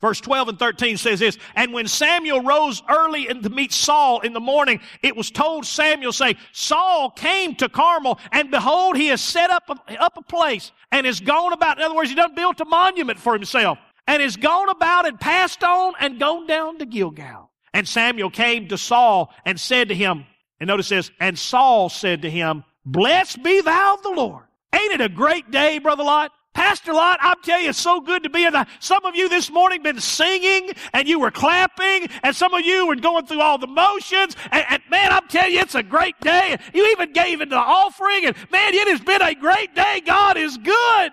Verse 0.00 0.20
12 0.20 0.48
and 0.48 0.58
13 0.58 0.96
says 0.96 1.20
this, 1.20 1.38
And 1.54 1.74
when 1.74 1.86
Samuel 1.86 2.42
rose 2.42 2.82
early 2.88 3.26
to 3.26 3.50
meet 3.50 3.72
Saul 3.72 4.20
in 4.20 4.32
the 4.32 4.40
morning, 4.40 4.80
it 5.02 5.14
was 5.14 5.30
told 5.30 5.66
Samuel, 5.66 6.12
saying, 6.12 6.36
Saul 6.52 7.10
came 7.10 7.54
to 7.56 7.68
Carmel, 7.68 8.18
and 8.32 8.50
behold, 8.50 8.96
he 8.96 9.08
has 9.08 9.20
set 9.20 9.50
up 9.50 9.64
a, 9.68 10.02
up 10.02 10.16
a 10.16 10.22
place, 10.22 10.72
and 10.90 11.04
has 11.04 11.20
gone 11.20 11.52
about, 11.52 11.78
in 11.78 11.84
other 11.84 11.94
words, 11.94 12.08
he 12.08 12.16
done 12.16 12.34
built 12.34 12.60
a 12.60 12.64
monument 12.64 13.18
for 13.18 13.34
himself, 13.34 13.78
and 14.06 14.22
has 14.22 14.36
gone 14.36 14.70
about 14.70 15.06
and 15.06 15.20
passed 15.20 15.62
on 15.62 15.92
and 16.00 16.18
gone 16.18 16.46
down 16.46 16.78
to 16.78 16.86
Gilgal. 16.86 17.50
And 17.74 17.86
Samuel 17.86 18.30
came 18.30 18.68
to 18.68 18.78
Saul 18.78 19.32
and 19.44 19.60
said 19.60 19.88
to 19.88 19.94
him, 19.94 20.24
and 20.60 20.68
notice 20.68 20.90
this, 20.90 21.10
and 21.18 21.38
Saul 21.38 21.88
said 21.88 22.22
to 22.22 22.30
him, 22.30 22.64
Blessed 22.84 23.42
be 23.42 23.60
thou 23.60 23.98
the 24.02 24.10
Lord. 24.10 24.44
Ain't 24.74 24.92
it 24.92 25.00
a 25.00 25.08
great 25.08 25.50
day, 25.50 25.78
Brother 25.78 26.04
Lot? 26.04 26.32
Pastor 26.52 26.92
Lot, 26.92 27.18
I'm 27.22 27.40
telling 27.42 27.64
you, 27.64 27.70
it's 27.70 27.78
so 27.78 28.00
good 28.00 28.24
to 28.24 28.28
be 28.28 28.44
in 28.44 28.52
the, 28.52 28.66
some 28.80 29.04
of 29.04 29.14
you 29.14 29.28
this 29.28 29.50
morning 29.50 29.82
been 29.82 30.00
singing 30.00 30.70
and 30.92 31.06
you 31.06 31.20
were 31.20 31.30
clapping 31.30 32.08
and 32.24 32.34
some 32.34 32.52
of 32.52 32.62
you 32.62 32.86
were 32.88 32.96
going 32.96 33.24
through 33.26 33.40
all 33.40 33.56
the 33.56 33.68
motions 33.68 34.34
and, 34.50 34.64
and 34.68 34.82
man, 34.90 35.12
I'm 35.12 35.28
telling 35.28 35.52
you, 35.52 35.60
it's 35.60 35.76
a 35.76 35.82
great 35.82 36.18
day. 36.20 36.56
You 36.74 36.86
even 36.90 37.12
gave 37.12 37.40
into 37.40 37.54
the 37.54 37.60
offering 37.60 38.26
and 38.26 38.36
man, 38.50 38.74
it 38.74 38.88
has 38.88 39.00
been 39.00 39.22
a 39.22 39.34
great 39.34 39.74
day. 39.76 40.02
God 40.04 40.36
is 40.36 40.56
good. 40.58 41.12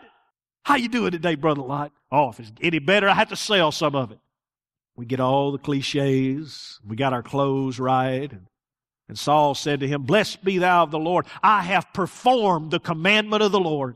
How 0.63 0.75
you 0.75 0.89
doing 0.89 1.11
today, 1.11 1.35
Brother 1.35 1.61
Lot? 1.61 1.91
Oh, 2.11 2.29
if 2.29 2.39
it's 2.39 2.51
any 2.61 2.79
better, 2.79 3.07
I 3.07 3.13
have 3.13 3.29
to 3.29 3.35
sell 3.35 3.71
some 3.71 3.95
of 3.95 4.11
it. 4.11 4.19
We 4.95 5.05
get 5.05 5.19
all 5.19 5.51
the 5.51 5.59
cliches. 5.59 6.79
We 6.85 6.95
got 6.95 7.13
our 7.13 7.23
clothes 7.23 7.79
right 7.79 8.31
and 8.31 8.47
and 9.09 9.17
Saul 9.17 9.55
said 9.55 9.79
to 9.79 9.87
him, 9.87 10.03
Blessed 10.03 10.43
be 10.43 10.57
thou 10.57 10.83
of 10.83 10.91
the 10.91 10.99
Lord. 10.99 11.25
I 11.41 11.61
have 11.61 11.93
performed 11.93 12.71
the 12.71 12.79
commandment 12.79 13.41
of 13.41 13.51
the 13.51 13.59
Lord. 13.59 13.95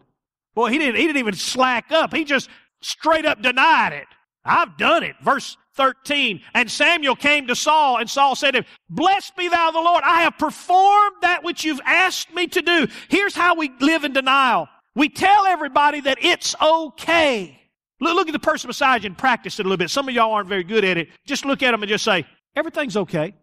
Boy, 0.53 0.69
he 0.69 0.77
didn't, 0.77 0.95
he 0.95 1.07
didn't 1.07 1.19
even 1.19 1.33
slack 1.33 1.91
up. 1.91 2.13
He 2.13 2.23
just 2.23 2.49
straight 2.81 3.25
up 3.25 3.41
denied 3.41 3.93
it. 3.93 4.07
I've 4.43 4.77
done 4.77 5.03
it. 5.03 5.15
Verse 5.21 5.57
13. 5.75 6.41
And 6.53 6.69
Samuel 6.69 7.15
came 7.15 7.47
to 7.47 7.55
Saul, 7.55 7.97
and 7.97 8.09
Saul 8.09 8.35
said 8.35 8.51
to 8.51 8.59
him, 8.59 8.65
Blessed 8.89 9.35
be 9.35 9.49
thou 9.49 9.71
the 9.71 9.79
Lord. 9.79 10.03
I 10.05 10.21
have 10.21 10.37
performed 10.37 11.17
that 11.21 11.43
which 11.43 11.63
you've 11.63 11.81
asked 11.85 12.33
me 12.33 12.47
to 12.47 12.61
do. 12.61 12.87
Here's 13.09 13.35
how 13.35 13.55
we 13.55 13.71
live 13.79 14.03
in 14.03 14.13
denial. 14.13 14.67
We 14.95 15.09
tell 15.09 15.45
everybody 15.45 16.01
that 16.01 16.17
it's 16.21 16.55
okay. 16.61 17.57
Look, 17.99 18.15
look 18.15 18.27
at 18.27 18.33
the 18.33 18.39
person 18.39 18.67
beside 18.67 19.03
you 19.03 19.07
and 19.07 19.17
practice 19.17 19.59
it 19.59 19.65
a 19.65 19.69
little 19.69 19.77
bit. 19.77 19.89
Some 19.89 20.09
of 20.09 20.15
y'all 20.15 20.33
aren't 20.33 20.49
very 20.49 20.63
good 20.63 20.83
at 20.83 20.97
it. 20.97 21.09
Just 21.25 21.45
look 21.45 21.61
at 21.63 21.71
them 21.71 21.83
and 21.83 21.89
just 21.89 22.03
say, 22.03 22.25
everything's 22.55 22.97
okay. 22.97 23.33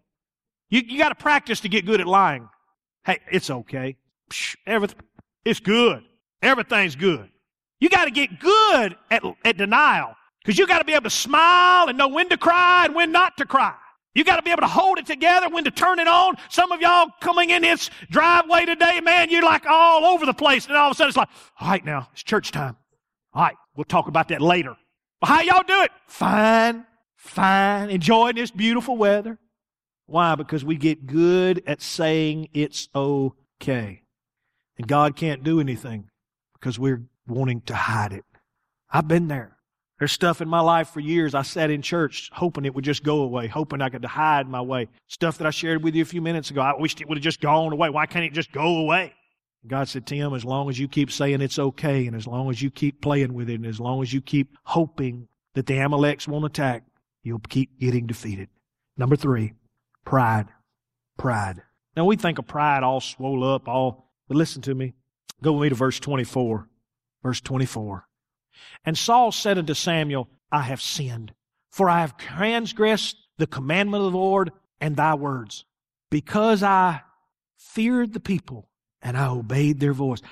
You, 0.70 0.82
you 0.86 0.98
got 0.98 1.08
to 1.10 1.14
practice 1.14 1.60
to 1.60 1.68
get 1.68 1.86
good 1.86 2.00
at 2.00 2.06
lying. 2.06 2.48
Hey, 3.04 3.18
it's 3.30 3.50
okay. 3.50 3.96
Psh, 4.30 4.56
everything, 4.66 5.00
it's 5.44 5.60
good. 5.60 6.04
Everything's 6.42 6.96
good. 6.96 7.30
You 7.80 7.88
got 7.88 8.04
to 8.04 8.10
get 8.10 8.38
good 8.40 8.96
at, 9.10 9.22
at 9.44 9.56
denial 9.56 10.14
because 10.42 10.58
you 10.58 10.66
got 10.66 10.78
to 10.78 10.84
be 10.84 10.92
able 10.92 11.04
to 11.04 11.10
smile 11.10 11.88
and 11.88 11.96
know 11.96 12.08
when 12.08 12.28
to 12.28 12.36
cry 12.36 12.84
and 12.86 12.94
when 12.94 13.12
not 13.12 13.36
to 13.38 13.46
cry. 13.46 13.74
You 14.14 14.24
got 14.24 14.36
to 14.36 14.42
be 14.42 14.50
able 14.50 14.62
to 14.62 14.66
hold 14.66 14.98
it 14.98 15.06
together, 15.06 15.48
when 15.48 15.64
to 15.64 15.70
turn 15.70 16.00
it 16.00 16.08
on. 16.08 16.36
Some 16.48 16.72
of 16.72 16.80
y'all 16.80 17.08
coming 17.20 17.50
in 17.50 17.62
this 17.62 17.88
driveway 18.10 18.64
today, 18.64 19.00
man, 19.00 19.30
you're 19.30 19.44
like 19.44 19.64
all 19.66 20.04
over 20.04 20.26
the 20.26 20.34
place. 20.34 20.66
And 20.66 20.76
all 20.76 20.90
of 20.90 20.92
a 20.92 20.94
sudden 20.96 21.10
it's 21.10 21.16
like, 21.16 21.28
all 21.60 21.68
right, 21.68 21.84
now 21.84 22.08
it's 22.12 22.22
church 22.22 22.50
time. 22.50 22.76
All 23.32 23.42
right, 23.42 23.56
we'll 23.76 23.84
talk 23.84 24.08
about 24.08 24.28
that 24.28 24.40
later. 24.42 24.76
How 25.22 25.40
y'all 25.42 25.62
do 25.66 25.82
it? 25.82 25.92
Fine, 26.06 26.84
fine, 27.16 27.90
enjoying 27.90 28.36
this 28.36 28.50
beautiful 28.50 28.96
weather. 28.96 29.38
Why? 30.08 30.36
Because 30.36 30.64
we 30.64 30.76
get 30.76 31.06
good 31.06 31.62
at 31.66 31.82
saying 31.82 32.48
it's 32.54 32.88
okay. 32.94 34.02
And 34.78 34.88
God 34.88 35.16
can't 35.16 35.44
do 35.44 35.60
anything 35.60 36.08
because 36.54 36.78
we're 36.78 37.02
wanting 37.26 37.60
to 37.62 37.74
hide 37.74 38.14
it. 38.14 38.24
I've 38.90 39.06
been 39.06 39.28
there. 39.28 39.58
There's 39.98 40.12
stuff 40.12 40.40
in 40.40 40.48
my 40.48 40.60
life 40.60 40.88
for 40.88 41.00
years 41.00 41.34
I 41.34 41.42
sat 41.42 41.70
in 41.70 41.82
church 41.82 42.30
hoping 42.32 42.64
it 42.64 42.74
would 42.74 42.84
just 42.84 43.02
go 43.02 43.20
away, 43.20 43.48
hoping 43.48 43.82
I 43.82 43.90
could 43.90 44.02
hide 44.02 44.48
my 44.48 44.62
way. 44.62 44.88
Stuff 45.08 45.36
that 45.38 45.46
I 45.46 45.50
shared 45.50 45.84
with 45.84 45.94
you 45.94 46.00
a 46.02 46.06
few 46.06 46.22
minutes 46.22 46.50
ago. 46.50 46.62
I 46.62 46.72
wished 46.78 47.02
it 47.02 47.08
would 47.08 47.18
have 47.18 47.22
just 47.22 47.42
gone 47.42 47.70
away. 47.70 47.90
Why 47.90 48.06
can't 48.06 48.24
it 48.24 48.32
just 48.32 48.50
go 48.50 48.78
away? 48.78 49.12
God 49.66 49.88
said, 49.88 50.06
Tim, 50.06 50.32
as 50.32 50.44
long 50.44 50.70
as 50.70 50.78
you 50.78 50.88
keep 50.88 51.10
saying 51.10 51.42
it's 51.42 51.58
okay, 51.58 52.06
and 52.06 52.16
as 52.16 52.26
long 52.26 52.48
as 52.48 52.62
you 52.62 52.70
keep 52.70 53.02
playing 53.02 53.34
with 53.34 53.50
it, 53.50 53.56
and 53.56 53.66
as 53.66 53.78
long 53.78 54.00
as 54.00 54.10
you 54.10 54.22
keep 54.22 54.56
hoping 54.64 55.28
that 55.54 55.66
the 55.66 55.74
Amaleks 55.74 56.26
won't 56.26 56.46
attack, 56.46 56.84
you'll 57.22 57.40
keep 57.40 57.78
getting 57.78 58.06
defeated. 58.06 58.48
Number 58.96 59.16
three, 59.16 59.52
pride. 60.08 60.46
Pride. 61.18 61.62
Now 61.94 62.06
we 62.06 62.16
think 62.16 62.38
of 62.38 62.46
pride 62.46 62.82
all 62.82 63.00
swole 63.00 63.44
up, 63.44 63.68
all, 63.68 64.10
but 64.26 64.38
listen 64.38 64.62
to 64.62 64.74
me. 64.74 64.94
Go 65.42 65.52
with 65.52 65.62
me 65.64 65.68
to 65.68 65.74
verse 65.74 66.00
24. 66.00 66.66
Verse 67.22 67.40
24. 67.42 68.08
And 68.86 68.96
Saul 68.96 69.32
said 69.32 69.58
unto 69.58 69.74
Samuel, 69.74 70.30
I 70.50 70.62
have 70.62 70.80
sinned, 70.80 71.34
for 71.70 71.90
I 71.90 72.00
have 72.00 72.16
transgressed 72.16 73.16
the 73.36 73.46
commandment 73.46 74.02
of 74.02 74.12
the 74.12 74.18
Lord 74.18 74.50
and 74.80 74.96
thy 74.96 75.14
words, 75.14 75.66
because 76.10 76.62
I 76.62 77.02
feared 77.58 78.14
the 78.14 78.20
people 78.20 78.70
and 79.02 79.16
I 79.16 79.28
obeyed 79.28 79.78
their 79.78 79.92
voice. 79.92 80.22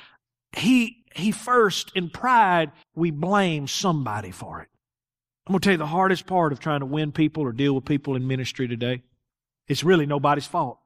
He, 0.56 1.04
he 1.14 1.32
first, 1.32 1.92
in 1.94 2.08
pride, 2.08 2.72
we 2.94 3.10
blame 3.10 3.68
somebody 3.68 4.30
for 4.30 4.62
it. 4.62 4.68
I'm 5.46 5.52
going 5.52 5.60
to 5.60 5.64
tell 5.66 5.72
you 5.74 5.78
the 5.78 5.86
hardest 5.86 6.26
part 6.26 6.52
of 6.52 6.60
trying 6.60 6.80
to 6.80 6.86
win 6.86 7.12
people 7.12 7.42
or 7.42 7.52
deal 7.52 7.74
with 7.74 7.84
people 7.84 8.16
in 8.16 8.26
ministry 8.26 8.66
today. 8.66 9.02
It's 9.68 9.84
really 9.84 10.06
nobody's 10.06 10.46
fault. 10.46 10.78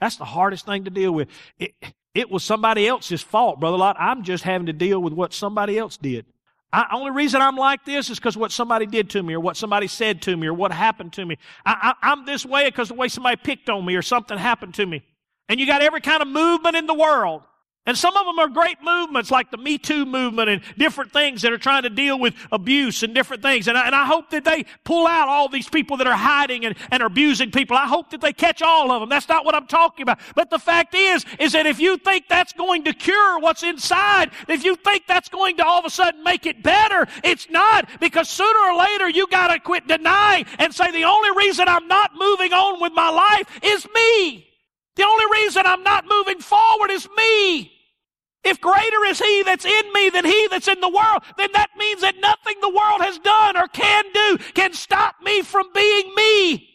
That's 0.00 0.16
the 0.16 0.24
hardest 0.24 0.66
thing 0.66 0.84
to 0.84 0.90
deal 0.90 1.12
with. 1.12 1.28
It, 1.58 1.74
it 2.14 2.30
was 2.30 2.44
somebody 2.44 2.86
else's 2.86 3.22
fault, 3.22 3.60
Brother 3.60 3.76
Lot. 3.76 3.96
I'm 3.98 4.22
just 4.22 4.44
having 4.44 4.66
to 4.66 4.72
deal 4.72 5.00
with 5.00 5.12
what 5.12 5.32
somebody 5.32 5.78
else 5.78 5.96
did. 5.96 6.26
I, 6.72 6.86
only 6.92 7.12
reason 7.12 7.40
I'm 7.40 7.56
like 7.56 7.84
this 7.84 8.10
is 8.10 8.18
because 8.18 8.36
what 8.36 8.50
somebody 8.50 8.86
did 8.86 9.10
to 9.10 9.22
me 9.22 9.34
or 9.34 9.40
what 9.40 9.56
somebody 9.56 9.86
said 9.86 10.22
to 10.22 10.36
me 10.36 10.48
or 10.48 10.54
what 10.54 10.72
happened 10.72 11.12
to 11.14 11.24
me. 11.24 11.38
I, 11.64 11.94
I, 12.02 12.10
I'm 12.10 12.26
this 12.26 12.44
way 12.44 12.66
because 12.68 12.88
the 12.88 12.94
way 12.94 13.08
somebody 13.08 13.36
picked 13.36 13.68
on 13.68 13.84
me 13.84 13.94
or 13.94 14.02
something 14.02 14.36
happened 14.36 14.74
to 14.74 14.86
me. 14.86 15.04
And 15.48 15.60
you 15.60 15.66
got 15.66 15.82
every 15.82 16.00
kind 16.00 16.20
of 16.20 16.28
movement 16.28 16.74
in 16.74 16.86
the 16.86 16.94
world. 16.94 17.42
And 17.86 17.98
some 17.98 18.16
of 18.16 18.24
them 18.24 18.38
are 18.38 18.48
great 18.48 18.78
movements 18.82 19.30
like 19.30 19.50
the 19.50 19.58
Me 19.58 19.76
Too 19.76 20.06
movement 20.06 20.48
and 20.48 20.62
different 20.78 21.12
things 21.12 21.42
that 21.42 21.52
are 21.52 21.58
trying 21.58 21.82
to 21.82 21.90
deal 21.90 22.18
with 22.18 22.34
abuse 22.50 23.02
and 23.02 23.14
different 23.14 23.42
things. 23.42 23.68
And 23.68 23.76
I, 23.76 23.84
and 23.84 23.94
I 23.94 24.06
hope 24.06 24.30
that 24.30 24.42
they 24.42 24.64
pull 24.84 25.06
out 25.06 25.28
all 25.28 25.50
these 25.50 25.68
people 25.68 25.98
that 25.98 26.06
are 26.06 26.16
hiding 26.16 26.64
and, 26.64 26.76
and 26.90 27.02
abusing 27.02 27.50
people. 27.50 27.76
I 27.76 27.86
hope 27.86 28.08
that 28.10 28.22
they 28.22 28.32
catch 28.32 28.62
all 28.62 28.90
of 28.90 29.00
them. 29.00 29.10
That's 29.10 29.28
not 29.28 29.44
what 29.44 29.54
I'm 29.54 29.66
talking 29.66 30.02
about. 30.02 30.18
But 30.34 30.48
the 30.48 30.58
fact 30.58 30.94
is, 30.94 31.26
is 31.38 31.52
that 31.52 31.66
if 31.66 31.78
you 31.78 31.98
think 31.98 32.26
that's 32.26 32.54
going 32.54 32.84
to 32.84 32.94
cure 32.94 33.38
what's 33.38 33.62
inside, 33.62 34.30
if 34.48 34.64
you 34.64 34.76
think 34.76 35.06
that's 35.06 35.28
going 35.28 35.58
to 35.58 35.66
all 35.66 35.78
of 35.78 35.84
a 35.84 35.90
sudden 35.90 36.24
make 36.24 36.46
it 36.46 36.62
better, 36.62 37.06
it's 37.22 37.50
not 37.50 37.86
because 38.00 38.30
sooner 38.30 38.58
or 38.60 38.78
later 38.78 39.10
you 39.10 39.26
gotta 39.26 39.60
quit 39.60 39.86
denying 39.86 40.46
and 40.58 40.74
say 40.74 40.90
the 40.90 41.04
only 41.04 41.36
reason 41.36 41.68
I'm 41.68 41.86
not 41.86 42.12
moving 42.16 42.54
on 42.54 42.80
with 42.80 42.94
my 42.94 43.10
life 43.10 43.60
is 43.62 43.86
me. 43.94 44.48
The 44.96 45.04
only 45.04 45.42
reason 45.42 45.66
I'm 45.66 45.82
not 45.82 46.06
moving 46.08 46.38
forward 46.38 46.90
is 46.90 47.06
me. 47.14 47.72
If 48.44 48.60
greater 48.60 49.04
is 49.06 49.18
he 49.18 49.42
that's 49.42 49.64
in 49.64 49.92
me 49.92 50.10
than 50.10 50.24
he 50.24 50.48
that's 50.48 50.68
in 50.68 50.80
the 50.80 50.88
world, 50.88 51.22
then 51.38 51.48
that 51.54 51.70
means 51.78 52.02
that 52.02 52.20
nothing 52.20 52.56
the 52.60 52.68
world 52.68 53.00
has 53.00 53.18
done 53.18 53.56
or 53.56 53.68
can 53.68 54.04
do 54.12 54.38
can 54.52 54.74
stop 54.74 55.16
me 55.24 55.42
from 55.42 55.66
being 55.74 56.14
me. 56.14 56.68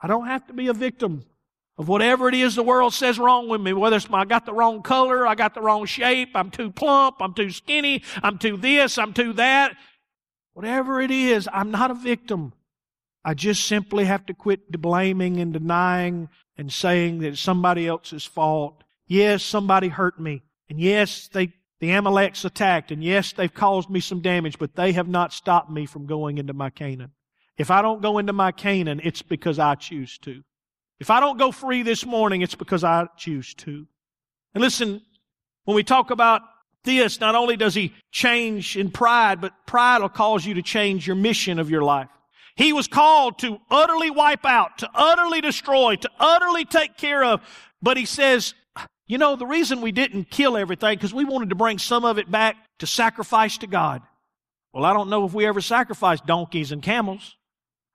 I 0.00 0.06
don't 0.06 0.26
have 0.26 0.46
to 0.46 0.52
be 0.52 0.68
a 0.68 0.72
victim 0.72 1.24
of 1.78 1.88
whatever 1.88 2.28
it 2.28 2.34
is 2.34 2.54
the 2.54 2.62
world 2.62 2.92
says 2.92 3.18
wrong 3.18 3.48
with 3.48 3.60
me, 3.60 3.72
whether 3.72 3.96
it's 3.96 4.08
my, 4.08 4.20
I 4.20 4.24
got 4.24 4.46
the 4.46 4.52
wrong 4.52 4.82
color, 4.82 5.26
I 5.26 5.34
got 5.34 5.54
the 5.54 5.60
wrong 5.60 5.86
shape, 5.86 6.30
I'm 6.34 6.50
too 6.50 6.70
plump, 6.70 7.16
I'm 7.20 7.34
too 7.34 7.50
skinny, 7.50 8.02
I'm 8.22 8.38
too 8.38 8.56
this, 8.56 8.98
I'm 8.98 9.12
too 9.12 9.32
that. 9.34 9.76
Whatever 10.52 11.00
it 11.00 11.10
is, 11.10 11.48
I'm 11.52 11.70
not 11.70 11.90
a 11.90 11.94
victim. 11.94 12.52
I 13.24 13.34
just 13.34 13.64
simply 13.64 14.04
have 14.04 14.26
to 14.26 14.34
quit 14.34 14.70
blaming 14.70 15.40
and 15.40 15.52
denying 15.52 16.28
and 16.56 16.72
saying 16.72 17.20
that 17.20 17.28
it's 17.28 17.40
somebody 17.40 17.88
else's 17.88 18.24
fault. 18.24 18.84
Yes, 19.06 19.42
somebody 19.42 19.88
hurt 19.88 20.20
me. 20.20 20.42
And 20.72 20.80
yes, 20.80 21.28
they, 21.28 21.52
the 21.80 21.90
Amaleks 21.90 22.46
attacked. 22.46 22.92
And 22.92 23.04
yes, 23.04 23.34
they've 23.34 23.52
caused 23.52 23.90
me 23.90 24.00
some 24.00 24.22
damage, 24.22 24.58
but 24.58 24.74
they 24.74 24.92
have 24.92 25.06
not 25.06 25.34
stopped 25.34 25.70
me 25.70 25.84
from 25.84 26.06
going 26.06 26.38
into 26.38 26.54
my 26.54 26.70
Canaan. 26.70 27.10
If 27.58 27.70
I 27.70 27.82
don't 27.82 28.00
go 28.00 28.16
into 28.16 28.32
my 28.32 28.52
Canaan, 28.52 28.98
it's 29.04 29.20
because 29.20 29.58
I 29.58 29.74
choose 29.74 30.16
to. 30.20 30.42
If 30.98 31.10
I 31.10 31.20
don't 31.20 31.38
go 31.38 31.52
free 31.52 31.82
this 31.82 32.06
morning, 32.06 32.40
it's 32.40 32.54
because 32.54 32.84
I 32.84 33.06
choose 33.18 33.52
to. 33.56 33.86
And 34.54 34.62
listen, 34.62 35.02
when 35.64 35.74
we 35.74 35.82
talk 35.82 36.10
about 36.10 36.40
this, 36.84 37.20
not 37.20 37.34
only 37.34 37.58
does 37.58 37.74
he 37.74 37.92
change 38.10 38.74
in 38.74 38.90
pride, 38.90 39.42
but 39.42 39.52
pride 39.66 40.00
will 40.00 40.08
cause 40.08 40.46
you 40.46 40.54
to 40.54 40.62
change 40.62 41.06
your 41.06 41.16
mission 41.16 41.58
of 41.58 41.68
your 41.68 41.82
life. 41.82 42.08
He 42.56 42.72
was 42.72 42.88
called 42.88 43.38
to 43.40 43.58
utterly 43.70 44.08
wipe 44.08 44.46
out, 44.46 44.78
to 44.78 44.88
utterly 44.94 45.42
destroy, 45.42 45.96
to 45.96 46.10
utterly 46.18 46.64
take 46.64 46.96
care 46.96 47.22
of. 47.22 47.42
But 47.82 47.98
he 47.98 48.06
says, 48.06 48.54
you 49.12 49.18
know, 49.18 49.36
the 49.36 49.44
reason 49.44 49.82
we 49.82 49.92
didn't 49.92 50.30
kill 50.30 50.56
everything, 50.56 50.96
because 50.96 51.12
we 51.12 51.26
wanted 51.26 51.50
to 51.50 51.54
bring 51.54 51.78
some 51.78 52.02
of 52.02 52.16
it 52.16 52.30
back 52.30 52.56
to 52.78 52.86
sacrifice 52.86 53.58
to 53.58 53.66
God. 53.66 54.00
Well, 54.72 54.86
I 54.86 54.94
don't 54.94 55.10
know 55.10 55.26
if 55.26 55.34
we 55.34 55.44
ever 55.44 55.60
sacrificed 55.60 56.24
donkeys 56.24 56.72
and 56.72 56.82
camels. 56.82 57.36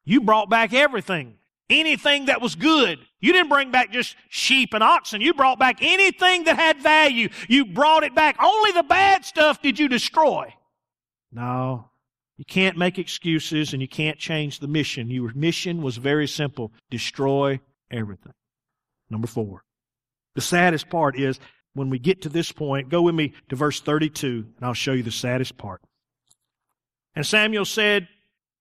You 0.06 0.22
brought 0.22 0.48
back 0.48 0.76
everything. 0.76 1.34
Anything 1.72 2.28
that 2.28 2.40
was 2.40 2.54
good. 2.54 3.00
You 3.20 3.34
didn't 3.34 3.50
bring 3.50 3.72
back 3.72 3.92
just 3.92 4.16
sheep 4.30 4.76
and 4.76 4.84
oxen. 4.84 5.20
You 5.22 5.34
brought 5.34 5.58
back 5.58 5.80
anything 5.82 6.44
that 6.44 6.56
had 6.56 6.84
value. 6.84 7.30
You 7.50 7.66
brought 7.66 8.04
it 8.04 8.14
back. 8.14 8.38
Only 8.40 8.74
the 8.74 8.84
bad 8.84 9.26
stuff 9.26 9.60
did 9.60 9.80
you 9.80 9.88
destroy. 9.88 10.54
No, 11.32 11.90
you 12.38 12.46
can't 12.46 12.78
make 12.78 13.00
excuses 13.00 13.74
and 13.74 13.82
you 13.82 13.88
can't 13.88 14.20
change 14.20 14.60
the 14.60 14.68
mission. 14.68 15.10
Your 15.10 15.34
mission 15.34 15.82
was 15.82 15.98
very 15.98 16.28
simple. 16.28 16.74
Destroy 16.92 17.60
everything. 17.90 18.34
Number 19.10 19.26
four. 19.26 19.64
The 20.38 20.42
saddest 20.42 20.92
part 20.92 21.18
is 21.18 21.40
when 21.74 21.90
we 21.90 21.98
get 21.98 22.22
to 22.22 22.30
this 22.30 22.52
point, 22.52 22.90
go 22.90 23.02
with 23.02 23.16
me 23.16 23.34
to 23.50 23.56
verse 23.56 23.82
32 23.82 24.46
and 24.56 24.64
I'll 24.66 24.76
show 24.76 24.92
you 24.92 25.02
the 25.02 25.10
saddest 25.10 25.58
part. 25.58 25.82
And 27.16 27.26
Samuel 27.26 27.66
said, 27.66 28.08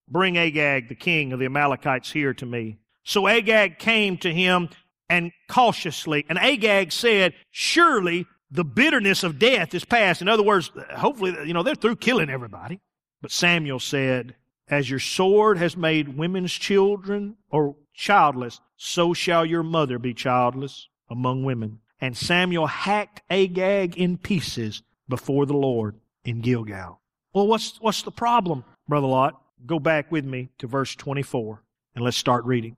Bring 0.08 0.38
Agag, 0.38 0.88
the 0.88 0.94
king 0.94 1.34
of 1.34 1.38
the 1.38 1.44
Amalekites, 1.44 2.10
here 2.10 2.32
to 2.32 2.46
me. 2.46 2.78
So 3.04 3.28
Agag 3.28 3.78
came 3.78 4.16
to 4.18 4.32
him 4.32 4.70
and 5.10 5.32
cautiously, 5.50 6.24
and 6.30 6.38
Agag 6.38 6.92
said, 6.92 7.34
Surely 7.50 8.24
the 8.50 8.64
bitterness 8.64 9.22
of 9.22 9.38
death 9.38 9.74
is 9.74 9.84
past. 9.84 10.22
In 10.22 10.28
other 10.28 10.42
words, 10.42 10.70
hopefully, 10.96 11.36
you 11.44 11.52
know, 11.52 11.62
they're 11.62 11.74
through 11.74 11.96
killing 11.96 12.30
everybody. 12.30 12.80
But 13.20 13.32
Samuel 13.32 13.80
said, 13.80 14.34
As 14.68 14.88
your 14.88 14.98
sword 14.98 15.58
has 15.58 15.76
made 15.76 16.16
women's 16.16 16.54
children 16.54 17.36
or 17.50 17.76
childless, 17.92 18.62
so 18.78 19.12
shall 19.12 19.44
your 19.44 19.62
mother 19.62 19.98
be 19.98 20.14
childless 20.14 20.88
among 21.08 21.44
women. 21.44 21.80
And 22.00 22.16
Samuel 22.16 22.66
hacked 22.66 23.22
Agag 23.30 23.96
in 23.96 24.18
pieces 24.18 24.82
before 25.08 25.46
the 25.46 25.54
Lord 25.54 25.96
in 26.24 26.40
Gilgal. 26.40 27.00
Well, 27.32 27.46
what's, 27.46 27.80
what's 27.80 28.02
the 28.02 28.10
problem, 28.10 28.64
Brother 28.88 29.06
Lot? 29.06 29.40
Go 29.64 29.78
back 29.78 30.12
with 30.12 30.24
me 30.24 30.50
to 30.58 30.66
verse 30.66 30.94
24 30.94 31.62
and 31.94 32.04
let's 32.04 32.16
start 32.16 32.44
reading. 32.44 32.76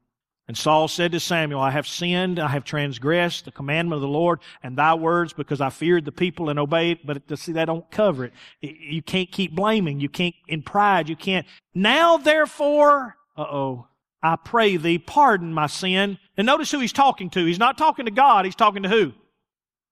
And 0.48 0.56
Saul 0.56 0.88
said 0.88 1.12
to 1.12 1.20
Samuel, 1.20 1.60
I 1.60 1.70
have 1.70 1.86
sinned, 1.86 2.38
I 2.38 2.48
have 2.48 2.64
transgressed 2.64 3.44
the 3.44 3.52
commandment 3.52 3.98
of 3.98 4.00
the 4.00 4.08
Lord 4.08 4.40
and 4.62 4.78
thy 4.78 4.94
words 4.94 5.34
because 5.34 5.60
I 5.60 5.68
feared 5.68 6.06
the 6.06 6.12
people 6.12 6.48
and 6.48 6.58
obeyed. 6.58 7.00
But 7.04 7.22
see, 7.38 7.52
that 7.52 7.66
don't 7.66 7.88
cover 7.90 8.24
it. 8.24 8.32
You 8.62 9.02
can't 9.02 9.30
keep 9.30 9.54
blaming. 9.54 10.00
You 10.00 10.08
can't, 10.08 10.34
in 10.46 10.62
pride, 10.62 11.10
you 11.10 11.16
can't. 11.16 11.46
Now 11.74 12.16
therefore, 12.16 13.16
uh 13.36 13.42
oh, 13.42 13.88
I 14.22 14.36
pray 14.36 14.78
thee, 14.78 14.98
pardon 14.98 15.52
my 15.52 15.66
sin. 15.66 16.18
And 16.38 16.46
notice 16.46 16.70
who 16.70 16.78
he's 16.78 16.92
talking 16.92 17.30
to. 17.30 17.44
He's 17.44 17.58
not 17.58 17.76
talking 17.76 18.06
to 18.06 18.12
God, 18.12 18.44
he's 18.44 18.54
talking 18.54 18.84
to 18.84 18.88
who? 18.88 19.12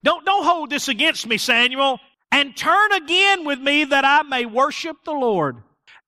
Don't, 0.05 0.25
don't 0.25 0.45
hold 0.45 0.71
this 0.71 0.89
against 0.89 1.27
me, 1.27 1.37
Samuel, 1.37 1.99
and 2.31 2.57
turn 2.57 2.93
again 2.93 3.45
with 3.45 3.59
me 3.59 3.85
that 3.85 4.05
I 4.05 4.23
may 4.23 4.47
worship 4.47 4.97
the 5.05 5.13
Lord. 5.13 5.57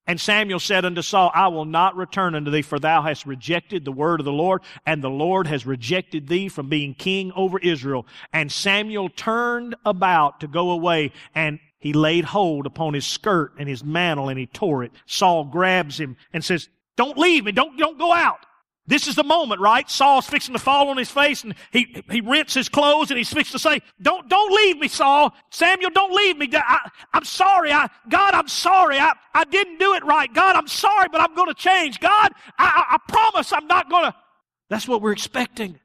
And 0.06 0.20
Samuel 0.20 0.60
said 0.60 0.84
unto 0.84 1.02
Saul, 1.02 1.30
I 1.34 1.48
will 1.48 1.64
not 1.64 1.96
return 1.96 2.34
unto 2.34 2.50
thee, 2.50 2.62
for 2.62 2.78
thou 2.78 3.02
hast 3.02 3.26
rejected 3.26 3.84
the 3.84 3.92
word 3.92 4.20
of 4.20 4.24
the 4.24 4.32
Lord, 4.32 4.62
and 4.86 5.02
the 5.02 5.10
Lord 5.10 5.48
has 5.48 5.66
rejected 5.66 6.28
thee 6.28 6.48
from 6.48 6.68
being 6.68 6.94
king 6.94 7.32
over 7.34 7.58
Israel. 7.58 8.06
And 8.32 8.50
Samuel 8.50 9.10
turned 9.10 9.74
about 9.84 10.40
to 10.40 10.48
go 10.48 10.70
away, 10.70 11.12
and 11.34 11.58
he 11.78 11.92
laid 11.92 12.24
hold 12.24 12.64
upon 12.64 12.94
his 12.94 13.06
skirt 13.06 13.52
and 13.58 13.68
his 13.68 13.84
mantle, 13.84 14.28
and 14.28 14.38
he 14.38 14.46
tore 14.46 14.84
it. 14.84 14.92
Saul 15.04 15.44
grabs 15.44 15.98
him 15.98 16.16
and 16.32 16.42
says, 16.44 16.68
Don't 16.96 17.18
leave 17.18 17.44
me, 17.44 17.52
don't, 17.52 17.76
don't 17.76 17.98
go 17.98 18.12
out. 18.12 18.46
This 18.88 19.06
is 19.06 19.16
the 19.16 19.22
moment, 19.22 19.60
right? 19.60 19.88
Saul's 19.88 20.26
fixing 20.26 20.54
to 20.54 20.58
fall 20.58 20.88
on 20.88 20.96
his 20.96 21.10
face 21.10 21.44
and 21.44 21.54
he, 21.70 22.02
he 22.10 22.22
rents 22.22 22.54
his 22.54 22.70
clothes 22.70 23.10
and 23.10 23.18
he's 23.18 23.30
fixing 23.30 23.52
to 23.52 23.58
say, 23.58 23.82
don't, 24.00 24.30
don't 24.30 24.50
leave 24.50 24.78
me, 24.78 24.88
Saul. 24.88 25.34
Samuel, 25.50 25.90
don't 25.90 26.10
leave 26.10 26.38
me. 26.38 26.48
I, 26.54 26.88
am 27.12 27.24
sorry. 27.24 27.70
I, 27.70 27.90
God, 28.08 28.32
I'm 28.32 28.48
sorry. 28.48 28.98
I, 28.98 29.12
I 29.34 29.44
didn't 29.44 29.76
do 29.76 29.92
it 29.92 30.02
right. 30.06 30.32
God, 30.32 30.56
I'm 30.56 30.68
sorry, 30.68 31.08
but 31.12 31.20
I'm 31.20 31.34
going 31.34 31.48
to 31.48 31.54
change. 31.54 32.00
God, 32.00 32.32
I, 32.58 32.96
I, 32.96 32.98
promise 33.06 33.52
I'm 33.52 33.66
not 33.66 33.90
going 33.90 34.04
to. 34.04 34.14
That's 34.70 34.88
what 34.88 35.02
we're 35.02 35.12
expecting. 35.12 35.78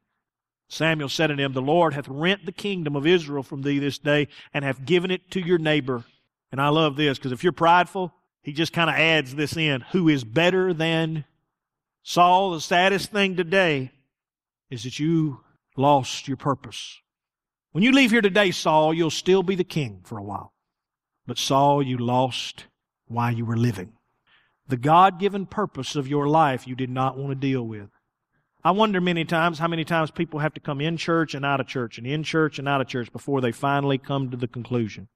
Samuel 0.69 1.09
said 1.09 1.29
unto 1.29 1.43
him, 1.43 1.51
The 1.51 1.61
Lord 1.61 1.95
hath 1.95 2.07
rent 2.07 2.45
the 2.45 2.53
kingdom 2.53 2.95
of 2.95 3.05
Israel 3.05 3.43
from 3.43 3.63
thee 3.63 3.79
this 3.79 3.97
day 3.97 4.29
and 4.53 4.63
hath 4.63 4.85
given 4.85 5.11
it 5.11 5.29
to 5.31 5.41
your 5.41 5.57
neighbor. 5.57 6.05
And 6.53 6.61
I 6.61 6.69
love 6.69 6.95
this 6.95 7.17
because 7.17 7.33
if 7.33 7.43
you're 7.43 7.51
prideful, 7.51 8.13
he 8.43 8.53
just 8.53 8.71
kind 8.71 8.89
of 8.89 8.95
adds 8.95 9.35
this 9.35 9.57
in, 9.57 9.81
who 9.91 10.07
is 10.07 10.23
better 10.23 10.73
than 10.73 11.25
Saul, 12.03 12.51
the 12.51 12.61
saddest 12.61 13.11
thing 13.11 13.37
today 13.37 13.91
is 14.69 14.83
that 14.83 14.99
you 14.99 15.39
lost 15.77 16.27
your 16.27 16.37
purpose. 16.37 16.99
When 17.71 17.83
you 17.83 17.91
leave 17.91 18.11
here 18.11 18.21
today, 18.21 18.51
Saul, 18.51 18.93
you'll 18.93 19.09
still 19.09 19.41
be 19.41 19.55
the 19.55 19.63
king 19.63 20.01
for 20.03 20.17
a 20.17 20.23
while. 20.23 20.53
But 21.25 21.37
Saul, 21.37 21.81
you 21.81 21.97
lost 21.97 22.65
while 23.07 23.33
you 23.33 23.45
were 23.45 23.57
living. 23.57 23.93
The 24.67 24.77
God 24.77 25.19
given 25.19 25.45
purpose 25.45 25.95
of 25.95 26.07
your 26.07 26.27
life 26.27 26.67
you 26.67 26.75
did 26.75 26.89
not 26.89 27.17
want 27.17 27.31
to 27.31 27.35
deal 27.35 27.63
with. 27.63 27.89
I 28.65 28.71
wonder 28.71 29.01
many 29.01 29.25
times 29.25 29.59
how 29.59 29.67
many 29.67 29.83
times 29.83 30.11
people 30.11 30.39
have 30.39 30.53
to 30.53 30.61
come 30.61 30.81
in 30.81 30.97
church 30.97 31.33
and 31.33 31.45
out 31.45 31.59
of 31.59 31.67
church 31.67 31.97
and 31.97 32.07
in 32.07 32.23
church 32.23 32.59
and 32.59 32.67
out 32.67 32.81
of 32.81 32.87
church 32.87 33.11
before 33.11 33.41
they 33.41 33.51
finally 33.51 33.97
come 33.97 34.29
to 34.29 34.37
the 34.37 34.47
conclusion. 34.47 35.07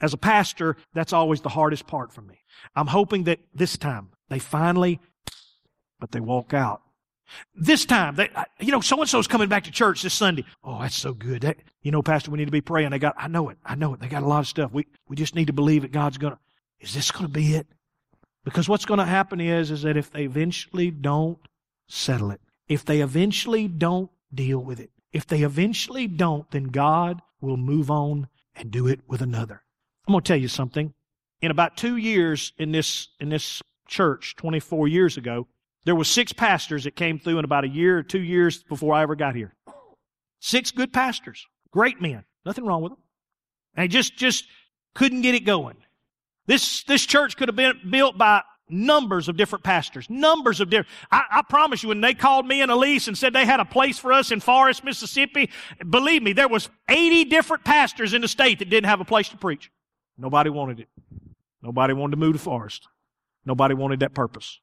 As 0.00 0.12
a 0.12 0.18
pastor, 0.18 0.76
that's 0.92 1.12
always 1.12 1.40
the 1.40 1.48
hardest 1.48 1.86
part 1.86 2.12
for 2.12 2.22
me. 2.22 2.40
I'm 2.74 2.88
hoping 2.88 3.24
that 3.24 3.38
this 3.54 3.76
time 3.76 4.10
they 4.28 4.40
finally 4.40 5.00
but 6.02 6.10
they 6.10 6.18
walk 6.18 6.52
out. 6.52 6.82
This 7.54 7.86
time, 7.86 8.16
they, 8.16 8.28
you 8.58 8.72
know, 8.72 8.80
so 8.80 9.00
and 9.00 9.08
so's 9.08 9.28
coming 9.28 9.48
back 9.48 9.62
to 9.64 9.70
church 9.70 10.02
this 10.02 10.12
Sunday. 10.12 10.44
Oh, 10.64 10.80
that's 10.80 10.96
so 10.96 11.14
good. 11.14 11.42
That, 11.42 11.58
you 11.80 11.92
know, 11.92 12.02
Pastor, 12.02 12.32
we 12.32 12.38
need 12.38 12.46
to 12.46 12.50
be 12.50 12.60
praying. 12.60 12.90
They 12.90 12.98
got, 12.98 13.14
I 13.16 13.28
know 13.28 13.50
it. 13.50 13.58
I 13.64 13.76
know 13.76 13.94
it. 13.94 14.00
They 14.00 14.08
got 14.08 14.24
a 14.24 14.26
lot 14.26 14.40
of 14.40 14.48
stuff. 14.48 14.72
We, 14.72 14.84
we 15.08 15.14
just 15.14 15.36
need 15.36 15.46
to 15.46 15.52
believe 15.52 15.82
that 15.82 15.92
God's 15.92 16.18
going 16.18 16.32
to, 16.32 16.38
is 16.80 16.92
this 16.92 17.12
going 17.12 17.26
to 17.26 17.32
be 17.32 17.54
it? 17.54 17.68
Because 18.44 18.68
what's 18.68 18.84
going 18.84 18.98
to 18.98 19.06
happen 19.06 19.40
is, 19.40 19.70
is 19.70 19.82
that 19.82 19.96
if 19.96 20.10
they 20.10 20.24
eventually 20.24 20.90
don't 20.90 21.38
settle 21.86 22.32
it, 22.32 22.40
if 22.66 22.84
they 22.84 23.00
eventually 23.00 23.68
don't 23.68 24.10
deal 24.34 24.58
with 24.58 24.80
it, 24.80 24.90
if 25.12 25.24
they 25.24 25.42
eventually 25.42 26.08
don't, 26.08 26.50
then 26.50 26.64
God 26.64 27.22
will 27.40 27.56
move 27.56 27.92
on 27.92 28.26
and 28.56 28.72
do 28.72 28.88
it 28.88 28.98
with 29.06 29.22
another. 29.22 29.62
I'm 30.08 30.12
going 30.14 30.24
to 30.24 30.26
tell 30.26 30.36
you 30.36 30.48
something. 30.48 30.94
In 31.40 31.52
about 31.52 31.76
two 31.76 31.96
years 31.96 32.52
in 32.58 32.72
this, 32.72 33.10
in 33.20 33.28
this 33.28 33.62
church, 33.86 34.34
24 34.36 34.88
years 34.88 35.16
ago, 35.16 35.46
there 35.84 35.94
were 35.94 36.04
six 36.04 36.32
pastors 36.32 36.84
that 36.84 36.96
came 36.96 37.18
through 37.18 37.38
in 37.38 37.44
about 37.44 37.64
a 37.64 37.68
year 37.68 37.98
or 37.98 38.02
two 38.02 38.20
years 38.20 38.62
before 38.62 38.94
I 38.94 39.02
ever 39.02 39.16
got 39.16 39.34
here. 39.34 39.54
Six 40.40 40.70
good 40.70 40.92
pastors. 40.92 41.46
Great 41.70 42.00
men. 42.00 42.24
Nothing 42.44 42.64
wrong 42.64 42.82
with 42.82 42.92
them. 42.92 43.00
They 43.76 43.88
just, 43.88 44.16
just 44.16 44.44
couldn't 44.94 45.22
get 45.22 45.34
it 45.34 45.44
going. 45.44 45.76
This, 46.46 46.82
this 46.84 47.06
church 47.06 47.36
could 47.36 47.48
have 47.48 47.56
been 47.56 47.80
built 47.88 48.18
by 48.18 48.42
numbers 48.68 49.28
of 49.28 49.36
different 49.36 49.64
pastors. 49.64 50.08
Numbers 50.08 50.60
of 50.60 50.70
different. 50.70 50.88
I, 51.10 51.22
I, 51.30 51.42
promise 51.42 51.82
you, 51.82 51.90
when 51.90 52.00
they 52.00 52.14
called 52.14 52.46
me 52.46 52.62
and 52.62 52.70
Elise 52.70 53.08
and 53.08 53.16
said 53.16 53.32
they 53.32 53.46
had 53.46 53.60
a 53.60 53.64
place 53.64 53.98
for 53.98 54.12
us 54.12 54.30
in 54.30 54.40
Forest, 54.40 54.84
Mississippi, 54.84 55.50
believe 55.88 56.22
me, 56.22 56.32
there 56.32 56.48
was 56.48 56.68
80 56.88 57.26
different 57.26 57.64
pastors 57.64 58.14
in 58.14 58.22
the 58.22 58.28
state 58.28 58.58
that 58.58 58.70
didn't 58.70 58.88
have 58.88 59.00
a 59.00 59.04
place 59.04 59.28
to 59.28 59.36
preach. 59.36 59.70
Nobody 60.18 60.50
wanted 60.50 60.80
it. 60.80 60.88
Nobody 61.62 61.94
wanted 61.94 62.12
to 62.12 62.16
move 62.16 62.34
to 62.34 62.38
Forest. 62.38 62.88
Nobody 63.44 63.74
wanted 63.74 64.00
that 64.00 64.14
purpose. 64.14 64.60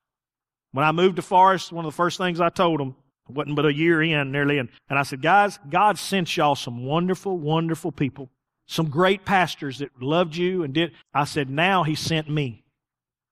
When 0.72 0.86
I 0.86 0.92
moved 0.92 1.16
to 1.16 1.22
Forest, 1.22 1.72
one 1.72 1.86
of 1.86 1.92
the 1.92 1.96
first 1.96 2.18
things 2.18 2.40
I 2.40 2.50
told 2.50 2.80
them, 2.80 2.96
wasn't 3.28 3.56
but 3.56 3.66
a 3.66 3.74
year 3.74 4.02
in 4.02 4.32
nearly, 4.32 4.58
and, 4.58 4.70
and 4.90 4.98
I 4.98 5.04
said, 5.04 5.22
guys, 5.22 5.60
God 5.70 5.98
sent 5.98 6.36
y'all 6.36 6.56
some 6.56 6.86
wonderful, 6.86 7.38
wonderful 7.38 7.92
people, 7.92 8.30
some 8.68 8.90
great 8.90 9.26
pastors 9.26 9.80
that 9.80 10.02
loved 10.02 10.36
you 10.36 10.64
and 10.64 10.74
did. 10.74 10.92
I 11.14 11.26
said, 11.26 11.50
now 11.50 11.84
He 11.84 11.96
sent 11.96 12.30
me. 12.30 12.64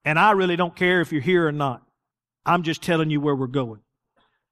And 0.06 0.18
I 0.18 0.32
really 0.32 0.56
don't 0.56 0.76
care 0.76 1.02
if 1.02 1.12
you're 1.12 1.22
here 1.22 1.48
or 1.48 1.52
not. 1.52 1.84
I'm 2.46 2.64
just 2.64 2.82
telling 2.82 3.10
you 3.10 3.20
where 3.20 3.36
we're 3.36 3.48
going. 3.48 3.82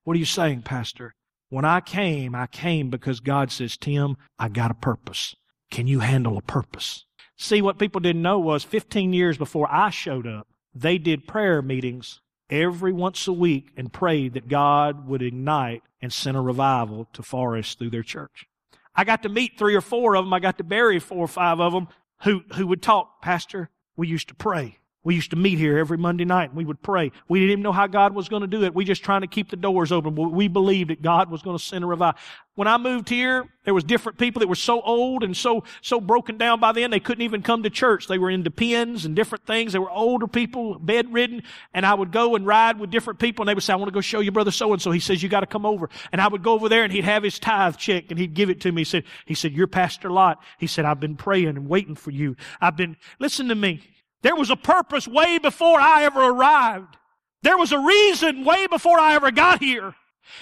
What 0.04 0.16
are 0.16 0.20
you 0.20 0.26
saying, 0.26 0.64
Pastor? 0.64 1.16
When 1.50 1.64
I 1.64 1.80
came, 1.80 2.36
I 2.36 2.48
came 2.48 2.90
because 2.90 3.20
God 3.20 3.52
says, 3.52 3.78
Tim, 3.78 4.18
I 4.38 4.50
got 4.50 4.72
a 4.72 4.76
purpose. 4.76 5.36
Can 5.72 5.88
you 5.88 6.00
handle 6.00 6.38
a 6.38 6.42
purpose? 6.42 7.06
See, 7.38 7.62
what 7.62 7.80
people 7.80 8.02
didn't 8.02 8.22
know 8.22 8.40
was 8.40 8.64
15 8.64 9.14
years 9.14 9.38
before 9.38 9.68
I 9.72 9.90
showed 9.92 10.28
up, 10.28 10.48
they 10.74 10.98
did 10.98 11.28
prayer 11.28 11.62
meetings 11.62 12.20
every 12.50 12.94
once 12.94 13.28
a 13.28 13.34
week 13.34 13.72
and 13.78 13.92
prayed 13.92 14.34
that 14.34 14.48
God 14.48 15.08
would 15.08 15.22
ignite 15.22 15.84
and 16.02 16.12
send 16.12 16.38
a 16.38 16.42
revival 16.42 17.08
to 17.14 17.24
Forest 17.24 17.80
through 17.80 17.90
their 17.90 18.04
church. 18.04 18.48
I 18.96 19.04
got 19.04 19.24
to 19.24 19.30
meet 19.30 19.58
three 19.58 19.76
or 19.76 19.82
four 19.82 20.16
of 20.16 20.26
them. 20.26 20.34
I 20.34 20.40
got 20.40 20.58
to 20.60 20.64
bury 20.64 21.00
four 21.00 21.20
or 21.20 21.28
five 21.28 21.60
of 21.60 21.74
them 21.74 21.88
who, 22.24 22.44
who 22.56 22.68
would 22.68 22.82
talk, 22.82 23.22
Pastor, 23.22 23.70
we 23.96 24.08
used 24.08 24.30
to 24.30 24.36
pray. 24.36 24.78
We 25.06 25.14
used 25.14 25.30
to 25.30 25.36
meet 25.36 25.60
here 25.60 25.78
every 25.78 26.00
Monday 26.00 26.26
night 26.26 26.50
and 26.50 26.58
we 26.58 26.66
would 26.66 26.82
pray. 26.82 27.12
We 27.30 27.40
didn't 27.40 27.52
even 27.52 27.64
know 27.64 27.72
how 27.72 27.86
God 27.86 28.16
was 28.16 28.28
going 28.28 28.42
to 28.42 28.48
do 28.48 28.64
it. 28.64 28.74
We 28.74 28.86
just 28.86 29.04
trying 29.04 29.22
to 29.22 29.28
keep 29.28 29.52
the 29.52 29.56
doors 29.56 29.92
open. 29.92 30.16
We 30.16 30.48
believed 30.48 30.90
that 30.90 31.04
God 31.04 31.30
was 31.30 31.44
going 31.44 31.56
to 31.56 31.64
send 31.64 31.84
a 31.84 31.88
revival. 31.88 32.20
When 32.56 32.68
I 32.68 32.78
moved 32.78 33.10
here, 33.10 33.46
there 33.66 33.74
was 33.74 33.84
different 33.84 34.18
people 34.18 34.40
that 34.40 34.48
were 34.48 34.56
so 34.56 34.82
old 34.82 35.24
and 35.24 35.38
so, 35.38 35.64
so 35.82 36.02
broken 36.02 36.38
down 36.38 36.60
by 36.60 36.72
then 36.72 36.90
they 36.90 37.00
couldn't 37.00 37.22
even 37.22 37.44
come 37.44 37.62
to 37.64 37.70
church. 37.70 38.08
They 38.08 38.18
were 38.18 38.32
in 38.32 38.44
pens 38.44 39.06
and 39.06 39.16
different 39.16 39.46
things. 39.46 39.74
They 39.74 39.80
were 39.80 39.92
older 39.92 40.26
people, 40.26 40.80
bedridden. 40.80 41.44
And 41.76 41.86
I 41.86 41.94
would 41.94 42.12
go 42.12 42.36
and 42.36 42.48
ride 42.48 42.80
with 42.80 42.90
different 42.90 43.20
people 43.20 43.44
and 43.44 43.50
they 43.50 43.54
would 43.54 43.64
say, 43.64 43.74
I 43.74 43.76
want 43.76 43.90
to 43.90 43.94
go 43.94 44.02
show 44.02 44.22
you 44.22 44.32
brother 44.32 44.50
so 44.50 44.74
and 44.74 44.82
so. 44.82 44.90
He 44.90 45.00
says, 45.00 45.22
you 45.22 45.30
got 45.30 45.42
to 45.42 45.46
come 45.46 45.68
over. 45.68 45.88
And 46.14 46.20
I 46.20 46.28
would 46.28 46.42
go 46.42 46.54
over 46.54 46.68
there 46.68 46.84
and 46.84 46.92
he'd 46.92 47.04
have 47.04 47.22
his 47.22 47.38
tithe 47.38 47.78
check 47.78 48.06
and 48.10 48.20
he'd 48.20 48.34
give 48.34 48.50
it 48.50 48.62
to 48.62 48.72
me. 48.72 48.82
He 48.82 48.86
said, 48.86 49.04
he 49.28 49.36
said, 49.36 49.52
you're 49.52 49.68
Pastor 49.68 50.10
Lot. 50.10 50.42
He 50.58 50.66
said, 50.66 50.86
I've 50.86 51.00
been 51.00 51.16
praying 51.16 51.50
and 51.50 51.70
waiting 51.70 51.94
for 51.94 52.10
you. 52.10 52.36
I've 52.60 52.76
been, 52.76 52.98
listen 53.20 53.50
to 53.50 53.56
me. 53.56 53.82
There 54.26 54.36
was 54.36 54.50
a 54.50 54.56
purpose 54.56 55.08
way 55.08 55.38
before 55.38 55.80
I 55.80 56.06
ever 56.06 56.20
arrived. 56.20 56.98
There 57.44 57.60
was 57.60 57.72
a 57.72 57.78
reason 57.78 58.44
way 58.44 58.66
before 58.66 58.98
I 58.98 59.14
ever 59.14 59.30
got 59.30 59.60
here. 59.62 59.94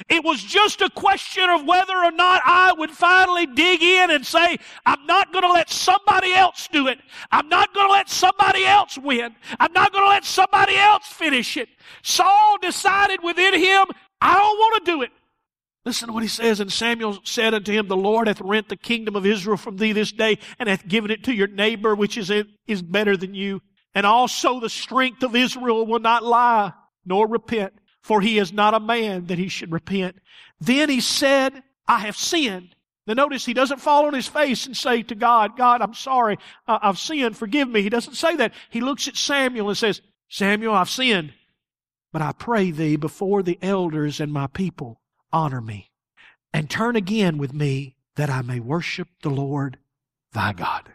It 0.07 0.23
was 0.23 0.41
just 0.41 0.79
a 0.81 0.89
question 0.89 1.49
of 1.49 1.65
whether 1.65 1.97
or 1.97 2.13
not 2.13 2.41
I 2.45 2.71
would 2.71 2.91
finally 2.91 3.45
dig 3.45 3.83
in 3.83 4.09
and 4.09 4.25
say, 4.25 4.57
I'm 4.85 5.05
not 5.05 5.33
going 5.33 5.43
to 5.43 5.51
let 5.51 5.69
somebody 5.69 6.33
else 6.33 6.69
do 6.71 6.87
it. 6.87 6.97
I'm 7.29 7.49
not 7.49 7.73
going 7.73 7.87
to 7.87 7.91
let 7.91 8.09
somebody 8.09 8.63
else 8.63 8.97
win. 8.97 9.35
I'm 9.59 9.73
not 9.73 9.91
going 9.91 10.05
to 10.05 10.11
let 10.11 10.23
somebody 10.23 10.77
else 10.77 11.07
finish 11.07 11.57
it. 11.57 11.67
Saul 12.03 12.57
decided 12.61 13.21
within 13.21 13.53
him, 13.53 13.87
I 14.21 14.35
don't 14.35 14.57
want 14.59 14.85
to 14.85 14.91
do 14.93 15.01
it. 15.01 15.11
Listen 15.85 16.07
to 16.07 16.13
what 16.13 16.23
he 16.23 16.29
says. 16.29 16.61
And 16.61 16.71
Samuel 16.71 17.19
said 17.25 17.53
unto 17.53 17.73
him, 17.73 17.89
The 17.89 17.97
Lord 17.97 18.29
hath 18.29 18.39
rent 18.39 18.69
the 18.69 18.77
kingdom 18.77 19.17
of 19.17 19.25
Israel 19.25 19.57
from 19.57 19.75
thee 19.75 19.91
this 19.91 20.13
day, 20.13 20.39
and 20.57 20.69
hath 20.69 20.87
given 20.87 21.11
it 21.11 21.25
to 21.25 21.33
your 21.33 21.47
neighbor, 21.47 21.93
which 21.95 22.17
is, 22.17 22.31
is 22.65 22.81
better 22.81 23.17
than 23.17 23.35
you. 23.35 23.61
And 23.95 24.05
also 24.05 24.59
the 24.59 24.69
strength 24.69 25.23
of 25.23 25.35
Israel 25.35 25.85
will 25.85 25.99
not 25.99 26.23
lie 26.23 26.73
nor 27.05 27.27
repent, 27.27 27.73
for 28.01 28.21
he 28.21 28.39
is 28.39 28.51
not 28.51 28.73
a 28.73 28.79
man 28.79 29.27
that 29.27 29.37
he 29.37 29.47
should 29.47 29.71
repent. 29.71 30.17
Then 30.59 30.89
he 30.89 31.01
said, 31.01 31.63
I 31.87 31.99
have 31.99 32.15
sinned. 32.15 32.75
Now 33.05 33.13
notice 33.13 33.45
he 33.45 33.53
doesn't 33.53 33.81
fall 33.81 34.05
on 34.05 34.13
his 34.13 34.27
face 34.27 34.65
and 34.65 34.75
say 34.75 35.03
to 35.03 35.15
God, 35.15 35.57
God, 35.57 35.81
I'm 35.81 35.93
sorry. 35.93 36.37
I've 36.67 36.97
sinned. 36.97 37.37
Forgive 37.37 37.67
me. 37.67 37.81
He 37.81 37.89
doesn't 37.89 38.15
say 38.15 38.35
that. 38.37 38.53
He 38.69 38.81
looks 38.81 39.07
at 39.07 39.17
Samuel 39.17 39.69
and 39.69 39.77
says, 39.77 40.01
Samuel, 40.29 40.73
I've 40.73 40.89
sinned. 40.89 41.33
But 42.11 42.21
I 42.21 42.31
pray 42.31 42.71
thee 42.71 42.95
before 42.95 43.43
the 43.43 43.59
elders 43.61 44.19
and 44.19 44.31
my 44.31 44.47
people, 44.47 45.01
honor 45.31 45.61
me 45.61 45.91
and 46.53 46.69
turn 46.69 46.95
again 46.95 47.37
with 47.37 47.53
me 47.53 47.95
that 48.15 48.29
I 48.29 48.41
may 48.43 48.59
worship 48.59 49.07
the 49.21 49.29
Lord 49.29 49.79
thy 50.31 50.53
God. 50.53 50.93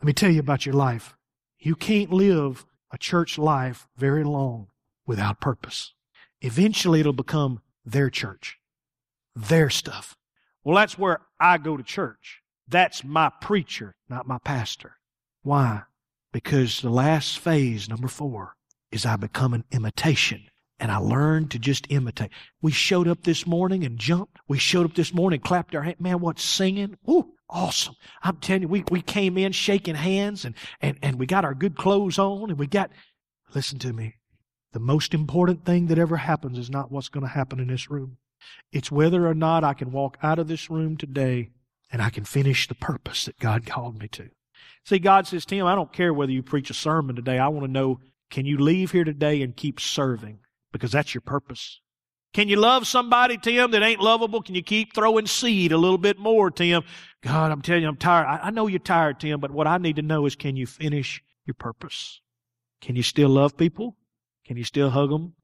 Let 0.00 0.06
me 0.06 0.12
tell 0.12 0.30
you 0.30 0.40
about 0.40 0.66
your 0.66 0.74
life. 0.74 1.16
You 1.64 1.76
can't 1.76 2.12
live 2.12 2.66
a 2.90 2.98
church 2.98 3.38
life 3.38 3.86
very 3.96 4.24
long 4.24 4.66
without 5.06 5.40
purpose. 5.40 5.94
Eventually 6.40 6.98
it'll 6.98 7.12
become 7.12 7.60
their 7.84 8.10
church, 8.10 8.58
their 9.36 9.70
stuff. 9.70 10.16
Well, 10.64 10.74
that's 10.74 10.98
where 10.98 11.20
I 11.38 11.58
go 11.58 11.76
to 11.76 11.84
church. 11.84 12.42
That's 12.66 13.04
my 13.04 13.30
preacher, 13.40 13.94
not 14.08 14.26
my 14.26 14.38
pastor. 14.38 14.96
Why? 15.44 15.82
Because 16.32 16.80
the 16.80 16.90
last 16.90 17.38
phase, 17.38 17.88
number 17.88 18.08
four, 18.08 18.56
is 18.90 19.06
I 19.06 19.14
become 19.14 19.54
an 19.54 19.64
imitation 19.70 20.48
and 20.80 20.90
I 20.90 20.96
learned 20.96 21.52
to 21.52 21.60
just 21.60 21.86
imitate. 21.90 22.30
We 22.60 22.72
showed 22.72 23.06
up 23.06 23.22
this 23.22 23.46
morning 23.46 23.84
and 23.84 23.98
jumped. 23.98 24.38
We 24.48 24.58
showed 24.58 24.84
up 24.84 24.96
this 24.96 25.14
morning, 25.14 25.38
clapped 25.38 25.76
our 25.76 25.82
hands. 25.82 26.00
Man, 26.00 26.18
what 26.18 26.40
singing? 26.40 26.98
Ooh, 27.08 27.34
awesome. 27.52 27.94
I'm 28.22 28.36
telling 28.36 28.62
you, 28.62 28.68
we, 28.68 28.84
we 28.90 29.02
came 29.02 29.38
in 29.38 29.52
shaking 29.52 29.94
hands 29.94 30.44
and, 30.44 30.54
and, 30.80 30.98
and 31.02 31.18
we 31.18 31.26
got 31.26 31.44
our 31.44 31.54
good 31.54 31.76
clothes 31.76 32.18
on 32.18 32.50
and 32.50 32.58
we 32.58 32.66
got, 32.66 32.90
listen 33.54 33.78
to 33.80 33.92
me. 33.92 34.16
The 34.72 34.80
most 34.80 35.12
important 35.12 35.64
thing 35.64 35.86
that 35.88 35.98
ever 35.98 36.16
happens 36.16 36.58
is 36.58 36.70
not 36.70 36.90
what's 36.90 37.10
going 37.10 37.26
to 37.26 37.32
happen 37.32 37.60
in 37.60 37.68
this 37.68 37.90
room. 37.90 38.16
It's 38.72 38.90
whether 38.90 39.26
or 39.26 39.34
not 39.34 39.64
I 39.64 39.74
can 39.74 39.92
walk 39.92 40.18
out 40.22 40.38
of 40.38 40.48
this 40.48 40.70
room 40.70 40.96
today 40.96 41.50
and 41.92 42.00
I 42.00 42.10
can 42.10 42.24
finish 42.24 42.66
the 42.66 42.74
purpose 42.74 43.26
that 43.26 43.38
God 43.38 43.66
called 43.66 43.98
me 43.98 44.08
to. 44.08 44.30
See, 44.84 44.98
God 44.98 45.26
says, 45.26 45.44
Tim, 45.44 45.66
I 45.66 45.74
don't 45.74 45.92
care 45.92 46.12
whether 46.12 46.32
you 46.32 46.42
preach 46.42 46.70
a 46.70 46.74
sermon 46.74 47.14
today. 47.14 47.38
I 47.38 47.48
want 47.48 47.66
to 47.66 47.70
know, 47.70 48.00
can 48.30 48.46
you 48.46 48.58
leave 48.58 48.92
here 48.92 49.04
today 49.04 49.42
and 49.42 49.54
keep 49.54 49.78
serving? 49.78 50.38
Because 50.72 50.92
that's 50.92 51.14
your 51.14 51.20
purpose. 51.20 51.80
Can 52.32 52.48
you 52.48 52.56
love 52.56 52.86
somebody, 52.86 53.36
Tim, 53.36 53.70
that 53.72 53.82
ain't 53.82 54.00
lovable? 54.00 54.40
Can 54.40 54.54
you 54.54 54.62
keep 54.62 54.94
throwing 54.94 55.26
seed 55.26 55.70
a 55.70 55.76
little 55.76 55.98
bit 55.98 56.18
more, 56.18 56.50
Tim? 56.50 56.82
God, 57.22 57.52
I'm 57.52 57.62
telling 57.62 57.82
you, 57.82 57.88
I'm 57.88 57.96
tired. 57.96 58.26
I, 58.26 58.48
I 58.48 58.50
know 58.50 58.66
you're 58.66 58.80
tired, 58.80 59.20
Tim, 59.20 59.40
but 59.40 59.52
what 59.52 59.66
I 59.66 59.78
need 59.78 59.96
to 59.96 60.02
know 60.02 60.26
is 60.26 60.34
can 60.34 60.56
you 60.56 60.66
finish 60.66 61.22
your 61.46 61.54
purpose? 61.54 62.20
Can 62.80 62.96
you 62.96 63.02
still 63.02 63.28
love 63.28 63.56
people? 63.56 63.96
Can 64.44 64.56
you 64.56 64.64
still 64.64 64.90
hug 64.90 65.10
them? 65.10 65.34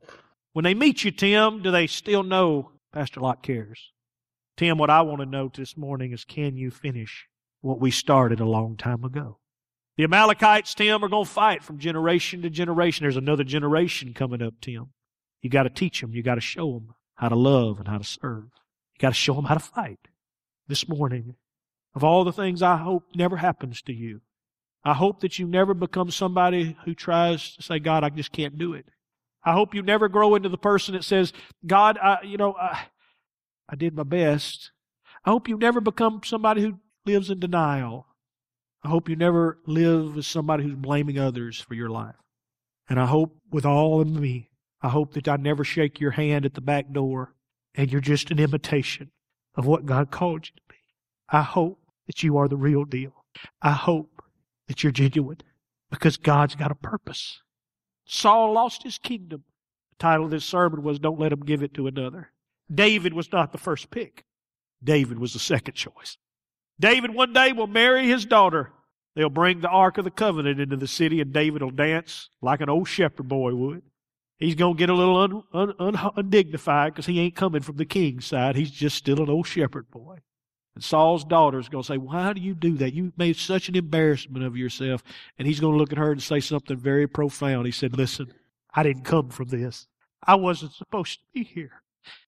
When 0.52 0.64
they 0.64 0.74
meet 0.74 1.04
you, 1.04 1.12
Tim, 1.12 1.62
do 1.62 1.70
they 1.70 1.86
still 1.86 2.24
know 2.24 2.72
Pastor 2.92 3.20
Lott 3.20 3.42
cares? 3.42 3.92
Tim, 4.56 4.76
what 4.76 4.90
I 4.90 5.02
want 5.02 5.20
to 5.20 5.26
know 5.26 5.50
this 5.54 5.76
morning 5.76 6.12
is 6.12 6.24
can 6.24 6.56
you 6.56 6.72
finish 6.72 7.28
what 7.60 7.80
we 7.80 7.92
started 7.92 8.40
a 8.40 8.44
long 8.44 8.76
time 8.76 9.04
ago? 9.04 9.38
The 9.96 10.04
Amalekites, 10.04 10.74
Tim, 10.74 11.04
are 11.04 11.08
going 11.08 11.24
to 11.24 11.30
fight 11.30 11.62
from 11.62 11.78
generation 11.78 12.42
to 12.42 12.50
generation. 12.50 13.04
There's 13.04 13.16
another 13.16 13.44
generation 13.44 14.14
coming 14.14 14.42
up, 14.42 14.54
Tim. 14.60 14.88
You 15.42 15.50
got 15.50 15.64
to 15.64 15.70
teach 15.70 16.00
them. 16.00 16.12
You 16.12 16.24
got 16.24 16.36
to 16.36 16.40
show 16.40 16.72
them 16.72 16.94
how 17.14 17.28
to 17.28 17.36
love 17.36 17.78
and 17.78 17.86
how 17.86 17.98
to 17.98 18.04
serve. 18.04 18.44
You 18.44 19.00
got 19.00 19.10
to 19.10 19.14
show 19.14 19.34
them 19.34 19.44
how 19.44 19.54
to 19.54 19.60
fight. 19.60 20.00
This 20.66 20.88
morning, 20.88 21.34
of 21.94 22.04
all 22.04 22.24
the 22.24 22.32
things 22.32 22.62
I 22.62 22.76
hope 22.76 23.04
never 23.14 23.36
happens 23.36 23.82
to 23.82 23.92
you, 23.92 24.20
I 24.84 24.94
hope 24.94 25.20
that 25.20 25.38
you 25.38 25.46
never 25.46 25.74
become 25.74 26.10
somebody 26.10 26.76
who 26.84 26.94
tries 26.94 27.56
to 27.56 27.62
say, 27.62 27.78
God, 27.78 28.04
I 28.04 28.10
just 28.10 28.32
can't 28.32 28.58
do 28.58 28.74
it. 28.74 28.86
I 29.44 29.52
hope 29.52 29.74
you 29.74 29.82
never 29.82 30.08
grow 30.08 30.34
into 30.34 30.48
the 30.48 30.58
person 30.58 30.94
that 30.94 31.04
says, 31.04 31.32
God, 31.66 31.98
I, 31.98 32.22
you 32.22 32.36
know, 32.36 32.54
I, 32.54 32.86
I 33.68 33.76
did 33.76 33.94
my 33.94 34.02
best. 34.02 34.70
I 35.24 35.30
hope 35.30 35.48
you 35.48 35.56
never 35.56 35.80
become 35.80 36.20
somebody 36.24 36.62
who 36.62 36.78
lives 37.06 37.30
in 37.30 37.40
denial. 37.40 38.06
I 38.82 38.88
hope 38.88 39.08
you 39.08 39.16
never 39.16 39.58
live 39.66 40.16
as 40.16 40.26
somebody 40.26 40.64
who's 40.64 40.74
blaming 40.74 41.18
others 41.18 41.60
for 41.60 41.74
your 41.74 41.90
life. 41.90 42.14
And 42.88 43.00
I 43.00 43.06
hope 43.06 43.36
with 43.50 43.66
all 43.66 44.00
of 44.00 44.08
me, 44.08 44.50
I 44.80 44.88
hope 44.88 45.14
that 45.14 45.28
I 45.28 45.36
never 45.36 45.64
shake 45.64 46.00
your 46.00 46.12
hand 46.12 46.46
at 46.46 46.54
the 46.54 46.60
back 46.60 46.92
door 46.92 47.34
and 47.74 47.90
you're 47.90 48.00
just 48.00 48.30
an 48.30 48.38
imitation 48.38 49.10
of 49.54 49.66
what 49.66 49.86
God 49.86 50.10
called 50.10 50.48
you. 50.48 50.67
I 51.30 51.42
hope 51.42 51.80
that 52.06 52.22
you 52.22 52.36
are 52.38 52.48
the 52.48 52.56
real 52.56 52.84
deal. 52.84 53.24
I 53.60 53.72
hope 53.72 54.22
that 54.66 54.82
you're 54.82 54.92
genuine 54.92 55.40
because 55.90 56.16
God's 56.16 56.54
got 56.54 56.70
a 56.70 56.76
purpose. 56.76 57.42
Saul 58.04 58.52
lost 58.52 58.82
his 58.82 58.98
kingdom. 58.98 59.44
The 59.90 59.96
title 59.98 60.26
of 60.26 60.30
this 60.30 60.44
sermon 60.44 60.82
was 60.82 60.98
Don't 60.98 61.20
Let 61.20 61.32
Him 61.32 61.40
Give 61.40 61.62
It 61.62 61.74
to 61.74 61.86
Another. 61.86 62.32
David 62.72 63.14
was 63.14 63.30
not 63.32 63.52
the 63.52 63.58
first 63.58 63.90
pick. 63.90 64.24
David 64.82 65.18
was 65.18 65.32
the 65.32 65.38
second 65.38 65.74
choice. 65.74 66.16
David 66.80 67.14
one 67.14 67.32
day 67.32 67.52
will 67.52 67.66
marry 67.66 68.06
his 68.06 68.24
daughter. 68.24 68.72
They'll 69.14 69.28
bring 69.28 69.60
the 69.60 69.68
Ark 69.68 69.98
of 69.98 70.04
the 70.04 70.10
Covenant 70.10 70.60
into 70.60 70.76
the 70.76 70.86
city 70.86 71.20
and 71.20 71.32
David 71.32 71.62
will 71.62 71.70
dance 71.70 72.28
like 72.40 72.60
an 72.60 72.68
old 72.68 72.88
shepherd 72.88 73.28
boy 73.28 73.54
would. 73.54 73.82
He's 74.38 74.54
going 74.54 74.76
to 74.76 74.78
get 74.78 74.90
a 74.90 74.94
little 74.94 75.16
un, 75.16 75.42
un, 75.52 75.74
un, 75.80 76.12
undignified 76.16 76.92
because 76.92 77.06
he 77.06 77.18
ain't 77.18 77.34
coming 77.34 77.62
from 77.62 77.76
the 77.76 77.84
king's 77.84 78.26
side. 78.26 78.54
He's 78.54 78.70
just 78.70 78.96
still 78.96 79.20
an 79.20 79.28
old 79.28 79.48
shepherd 79.48 79.90
boy. 79.90 80.18
And 80.78 80.84
Saul's 80.84 81.24
daughter 81.24 81.58
is 81.58 81.68
going 81.68 81.82
to 81.82 81.86
say, 81.88 81.96
Why 81.96 82.32
do 82.32 82.40
you 82.40 82.54
do 82.54 82.76
that? 82.76 82.94
You 82.94 83.12
made 83.16 83.34
such 83.34 83.68
an 83.68 83.74
embarrassment 83.74 84.44
of 84.44 84.56
yourself. 84.56 85.02
And 85.36 85.48
he's 85.48 85.58
going 85.58 85.72
to 85.72 85.76
look 85.76 85.90
at 85.90 85.98
her 85.98 86.12
and 86.12 86.22
say 86.22 86.38
something 86.38 86.76
very 86.76 87.08
profound. 87.08 87.66
He 87.66 87.72
said, 87.72 87.96
Listen, 87.96 88.32
I 88.72 88.84
didn't 88.84 89.02
come 89.02 89.30
from 89.30 89.48
this. 89.48 89.88
I 90.22 90.36
wasn't 90.36 90.74
supposed 90.74 91.18
to 91.18 91.24
be 91.34 91.42
here. 91.42 91.82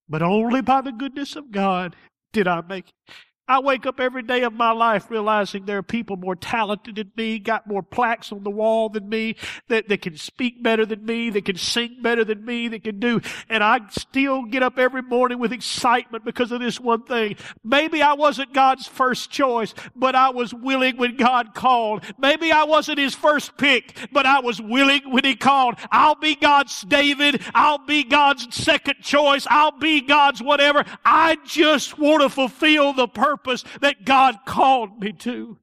But 0.08 0.22
only 0.22 0.62
by 0.62 0.80
the 0.80 0.90
goodness 0.90 1.36
of 1.36 1.52
God 1.52 1.94
did 2.32 2.48
I 2.48 2.60
make 2.62 2.88
it. 2.88 3.14
I 3.50 3.58
wake 3.58 3.84
up 3.84 3.98
every 3.98 4.22
day 4.22 4.42
of 4.44 4.52
my 4.52 4.70
life 4.70 5.10
realizing 5.10 5.64
there 5.64 5.78
are 5.78 5.82
people 5.82 6.16
more 6.16 6.36
talented 6.36 6.94
than 6.94 7.10
me, 7.16 7.40
got 7.40 7.66
more 7.66 7.82
plaques 7.82 8.30
on 8.30 8.44
the 8.44 8.50
wall 8.50 8.88
than 8.90 9.08
me, 9.08 9.34
that, 9.66 9.88
that 9.88 10.02
can 10.02 10.16
speak 10.16 10.62
better 10.62 10.86
than 10.86 11.04
me, 11.04 11.30
that 11.30 11.46
can 11.46 11.56
sing 11.56 11.96
better 12.00 12.24
than 12.24 12.44
me, 12.44 12.68
that 12.68 12.84
can 12.84 13.00
do. 13.00 13.20
And 13.48 13.64
I 13.64 13.80
still 13.90 14.44
get 14.44 14.62
up 14.62 14.78
every 14.78 15.02
morning 15.02 15.40
with 15.40 15.52
excitement 15.52 16.24
because 16.24 16.52
of 16.52 16.60
this 16.60 16.78
one 16.78 17.02
thing. 17.02 17.34
Maybe 17.64 18.02
I 18.02 18.12
wasn't 18.12 18.54
God's 18.54 18.86
first 18.86 19.32
choice, 19.32 19.74
but 19.96 20.14
I 20.14 20.30
was 20.30 20.54
willing 20.54 20.96
when 20.96 21.16
God 21.16 21.52
called. 21.52 22.04
Maybe 22.20 22.52
I 22.52 22.62
wasn't 22.62 23.00
his 23.00 23.16
first 23.16 23.56
pick, 23.58 23.96
but 24.12 24.26
I 24.26 24.38
was 24.38 24.62
willing 24.62 25.10
when 25.10 25.24
he 25.24 25.34
called. 25.34 25.74
I'll 25.90 26.14
be 26.14 26.36
God's 26.36 26.82
David. 26.82 27.42
I'll 27.52 27.84
be 27.84 28.04
God's 28.04 28.54
second 28.54 29.00
choice. 29.02 29.44
I'll 29.50 29.76
be 29.76 30.02
God's 30.02 30.40
whatever. 30.40 30.84
I 31.04 31.36
just 31.44 31.98
want 31.98 32.22
to 32.22 32.28
fulfill 32.28 32.92
the 32.92 33.08
purpose 33.08 33.39
purpose 33.42 33.64
that 33.80 34.04
God 34.04 34.38
called 34.44 35.00
me 35.00 35.12
to. 35.12 35.58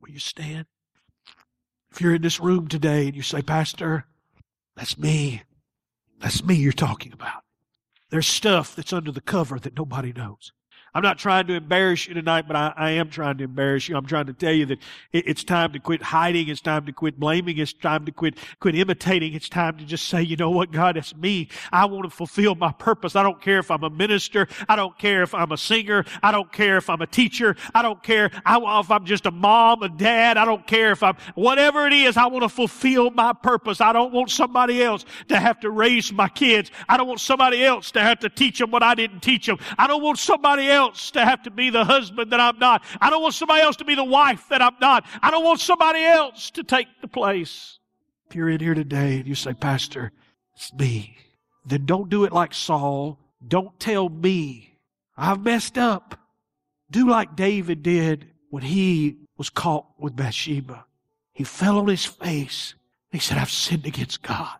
Will 0.00 0.10
you 0.10 0.18
stand? 0.18 0.66
If 1.92 2.00
you're 2.00 2.14
in 2.14 2.22
this 2.22 2.40
room 2.40 2.68
today 2.68 3.06
and 3.06 3.16
you 3.16 3.22
say, 3.22 3.42
Pastor, 3.42 4.04
that's 4.76 4.98
me. 4.98 5.42
That's 6.20 6.44
me 6.44 6.54
you're 6.54 6.72
talking 6.72 7.12
about. 7.12 7.42
There's 8.10 8.26
stuff 8.26 8.76
that's 8.76 8.92
under 8.92 9.10
the 9.10 9.20
cover 9.20 9.58
that 9.58 9.76
nobody 9.76 10.12
knows. 10.12 10.52
I'm 10.96 11.02
not 11.02 11.18
trying 11.18 11.46
to 11.48 11.52
embarrass 11.52 12.08
you 12.08 12.14
tonight, 12.14 12.46
but 12.48 12.56
I, 12.56 12.72
I, 12.74 12.90
am 12.92 13.10
trying 13.10 13.36
to 13.36 13.44
embarrass 13.44 13.86
you. 13.86 13.98
I'm 13.98 14.06
trying 14.06 14.24
to 14.28 14.32
tell 14.32 14.54
you 14.54 14.64
that 14.64 14.78
it, 15.12 15.28
it's 15.28 15.44
time 15.44 15.74
to 15.74 15.78
quit 15.78 16.00
hiding. 16.00 16.48
It's 16.48 16.62
time 16.62 16.86
to 16.86 16.92
quit 16.92 17.20
blaming. 17.20 17.58
It's 17.58 17.74
time 17.74 18.06
to 18.06 18.12
quit, 18.12 18.38
quit 18.60 18.74
imitating. 18.74 19.34
It's 19.34 19.50
time 19.50 19.76
to 19.76 19.84
just 19.84 20.08
say, 20.08 20.22
you 20.22 20.36
know 20.36 20.48
what, 20.48 20.72
God, 20.72 20.96
it's 20.96 21.14
me. 21.14 21.50
I 21.70 21.84
want 21.84 22.04
to 22.04 22.10
fulfill 22.10 22.54
my 22.54 22.72
purpose. 22.72 23.14
I 23.14 23.22
don't 23.22 23.42
care 23.42 23.58
if 23.58 23.70
I'm 23.70 23.84
a 23.84 23.90
minister. 23.90 24.48
I 24.70 24.74
don't 24.74 24.96
care 24.96 25.22
if 25.22 25.34
I'm 25.34 25.52
a 25.52 25.58
singer. 25.58 26.06
I 26.22 26.32
don't 26.32 26.50
care 26.50 26.78
if 26.78 26.88
I'm 26.88 27.02
a 27.02 27.06
teacher. 27.06 27.56
I 27.74 27.82
don't 27.82 28.02
care 28.02 28.30
if 28.32 28.90
I'm 28.90 29.04
just 29.04 29.26
a 29.26 29.30
mom, 29.30 29.82
a 29.82 29.90
dad. 29.90 30.38
I 30.38 30.46
don't 30.46 30.66
care 30.66 30.92
if 30.92 31.02
I'm, 31.02 31.18
whatever 31.34 31.86
it 31.86 31.92
is, 31.92 32.16
I 32.16 32.24
want 32.24 32.44
to 32.44 32.48
fulfill 32.48 33.10
my 33.10 33.34
purpose. 33.34 33.82
I 33.82 33.92
don't 33.92 34.14
want 34.14 34.30
somebody 34.30 34.82
else 34.82 35.04
to 35.28 35.38
have 35.38 35.60
to 35.60 35.68
raise 35.68 36.10
my 36.10 36.30
kids. 36.30 36.70
I 36.88 36.96
don't 36.96 37.06
want 37.06 37.20
somebody 37.20 37.62
else 37.62 37.90
to 37.90 38.00
have 38.00 38.18
to 38.20 38.30
teach 38.30 38.58
them 38.60 38.70
what 38.70 38.82
I 38.82 38.94
didn't 38.94 39.20
teach 39.20 39.44
them. 39.44 39.58
I 39.76 39.86
don't 39.86 40.02
want 40.02 40.18
somebody 40.18 40.70
else 40.70 40.85
else 40.86 41.10
to 41.12 41.24
have 41.24 41.42
to 41.42 41.50
be 41.50 41.70
the 41.70 41.84
husband 41.84 42.32
that 42.32 42.40
I'm 42.40 42.58
not. 42.58 42.82
I 43.00 43.10
don't 43.10 43.22
want 43.22 43.34
somebody 43.34 43.62
else 43.62 43.76
to 43.76 43.84
be 43.84 43.94
the 43.94 44.04
wife 44.04 44.48
that 44.50 44.62
I'm 44.62 44.76
not. 44.80 45.04
I 45.22 45.30
don't 45.30 45.44
want 45.44 45.60
somebody 45.60 46.02
else 46.04 46.50
to 46.52 46.62
take 46.62 46.88
the 47.00 47.08
place. 47.08 47.78
If 48.28 48.36
you're 48.36 48.48
in 48.48 48.60
here 48.60 48.74
today 48.74 49.18
and 49.18 49.26
you 49.26 49.34
say, 49.34 49.54
Pastor, 49.54 50.12
it's 50.54 50.72
me, 50.74 51.16
then 51.64 51.86
don't 51.86 52.08
do 52.08 52.24
it 52.24 52.32
like 52.32 52.54
Saul. 52.54 53.18
Don't 53.46 53.78
tell 53.78 54.08
me 54.08 54.78
I've 55.16 55.42
messed 55.42 55.78
up. 55.78 56.18
Do 56.90 57.08
like 57.08 57.36
David 57.36 57.82
did 57.82 58.26
when 58.50 58.62
he 58.62 59.16
was 59.36 59.50
caught 59.50 59.86
with 59.98 60.16
Bathsheba. 60.16 60.84
He 61.32 61.44
fell 61.44 61.78
on 61.78 61.88
his 61.88 62.04
face. 62.04 62.74
He 63.10 63.18
said, 63.18 63.38
I've 63.38 63.50
sinned 63.50 63.86
against 63.86 64.22
God. 64.22 64.58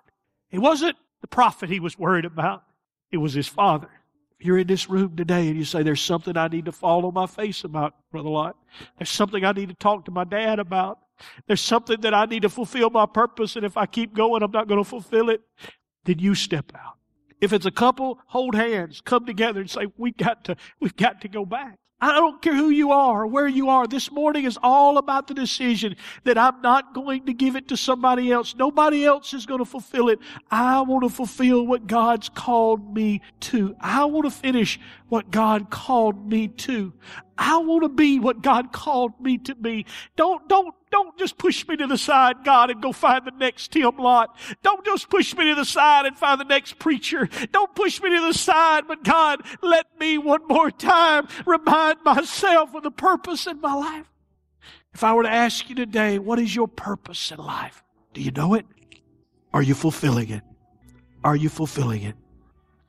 It 0.51 0.59
wasn't 0.59 0.97
the 1.20 1.27
prophet 1.27 1.70
he 1.70 1.81
was 1.81 1.99
worried 1.99 2.24
about. 2.24 2.64
It 3.11 3.18
was 3.18 3.35
his 3.35 3.49
father. 3.49 3.91
You're 4.39 4.59
in 4.59 4.66
this 4.66 4.91
room 4.91 5.16
today 5.16 5.49
and 5.49 5.57
you 5.57 5.64
say, 5.64 5.82
There's 5.82 6.01
something 6.01 6.37
I 6.37 6.49
need 6.49 6.66
to 6.66 6.72
fall 6.72 7.07
on 7.07 7.14
my 7.14 7.26
face 7.26 7.64
about, 7.64 7.95
Brother 8.11 8.28
Lott. 8.28 8.57
There's 8.99 9.11
something 9.11 9.45
I 9.45 9.53
need 9.53 9.70
to 9.70 9.74
talk 9.74 10.05
to 10.07 10.11
my 10.11 10.24
dad 10.24 10.59
about. 10.59 10.99
There's 11.47 11.62
something 11.62 12.01
that 12.03 12.12
I 12.12 12.26
need 12.26 12.43
to 12.43 12.51
fulfill 12.51 12.91
my 12.91 13.07
purpose, 13.07 13.57
and 13.57 13.64
if 13.64 13.76
I 13.76 13.87
keep 13.87 14.14
going, 14.14 14.43
I'm 14.43 14.51
not 14.51 14.68
going 14.68 14.82
to 14.82 14.89
fulfill 14.89 15.30
it. 15.30 15.41
Then 16.05 16.18
you 16.18 16.34
step 16.34 16.72
out. 16.74 16.99
If 17.41 17.53
it's 17.53 17.66
a 17.66 17.70
couple, 17.70 18.18
hold 18.26 18.55
hands, 18.55 19.01
come 19.01 19.24
together 19.24 19.61
and 19.61 19.70
say, 19.70 19.87
We 19.97 20.12
got 20.12 20.45
to, 20.45 20.57
we've 20.80 20.97
got 20.97 21.22
to 21.22 21.28
go 21.28 21.45
back. 21.45 21.78
I 21.99 22.12
don't 22.12 22.42
care 22.42 22.55
who 22.55 22.68
you 22.68 22.92
are 22.92 23.22
or 23.22 23.26
where 23.26 23.49
you 23.49 23.70
are. 23.70 23.86
This 23.86 24.12
morning 24.12 24.44
is 24.44 24.59
all 24.62 24.99
about 24.99 25.28
the 25.28 25.34
decision 25.34 25.97
that 26.24 26.36
I'm 26.36 26.61
not 26.61 26.92
going 26.92 27.24
to 27.24 27.32
give 27.32 27.57
it 27.57 27.68
to 27.68 27.76
somebody 27.76 28.30
else. 28.30 28.55
Nobody 28.55 29.07
else 29.07 29.32
is 29.32 29.47
going 29.47 29.61
to 29.61 29.64
fulfill 29.64 30.11
it. 30.11 30.18
I 30.51 30.82
want 30.82 31.05
to 31.05 31.09
fulfill 31.09 31.66
what 31.66 31.86
God's 31.86 32.28
called 32.28 32.94
me 32.94 33.22
to. 33.40 33.74
I 33.80 34.05
want 34.05 34.26
to 34.26 34.30
finish 34.30 34.78
what 35.09 35.30
God 35.30 35.70
called 35.70 36.28
me 36.28 36.49
to. 36.49 36.92
I 37.38 37.57
want 37.59 37.82
to 37.84 37.88
be 37.88 38.20
what 38.20 38.42
God 38.42 38.72
called 38.72 39.18
me 39.18 39.38
to 39.38 39.55
be. 39.55 39.86
Don't, 40.16 40.47
don't, 40.49 40.74
don't 40.91 41.18
just 41.18 41.39
push 41.39 41.66
me 41.66 41.76
to 41.76 41.87
the 41.87 41.99
side, 41.99 42.45
God, 42.45 42.70
and 42.70 42.80
go 42.80 42.93
find 42.93 43.26
the 43.26 43.32
next 43.32 43.72
Tim 43.72 43.97
Lot. 43.97 44.37
Don't 44.62 44.84
just 44.84 45.09
push 45.09 45.37
me 45.37 45.47
to 45.47 45.55
the 45.55 45.64
side 45.64 46.07
and 46.07 46.16
find 46.16 46.41
the 46.41 46.45
next 46.45 46.78
preacher. 46.78 47.28
Don't 47.53 47.74
push 47.74 48.01
me 48.01 48.11
to 48.11 48.20
the 48.20 48.34
side, 48.34 48.84
but 48.87 49.03
God, 49.03 49.43
let 49.62 49.87
me 49.99 50.18
one 50.18 50.47
more 50.47 50.70
time 50.70 51.28
remind 51.45 52.03
myself 52.05 52.74
of 52.74 52.82
the 52.82 52.91
purpose 52.91 53.47
in 53.47 53.61
my 53.61 53.74
life. 53.74 54.07
If 54.95 55.05
I 55.05 55.12
were 55.12 55.24
to 55.24 55.30
ask 55.30 55.68
you 55.68 55.74
today, 55.74 56.18
what 56.18 56.39
is 56.39 56.55
your 56.55 56.68
purpose 56.68 57.30
in 57.30 57.39
life? 57.39 57.82
Do 58.14 58.22
you 58.22 58.30
know 58.30 58.55
it? 58.55 58.64
Are 59.53 59.62
you 59.62 59.74
fulfilling 59.74 60.30
it? 60.30 60.43
Are 61.22 61.37
you 61.37 61.49
fulfilling 61.49 62.03
it? 62.03 62.14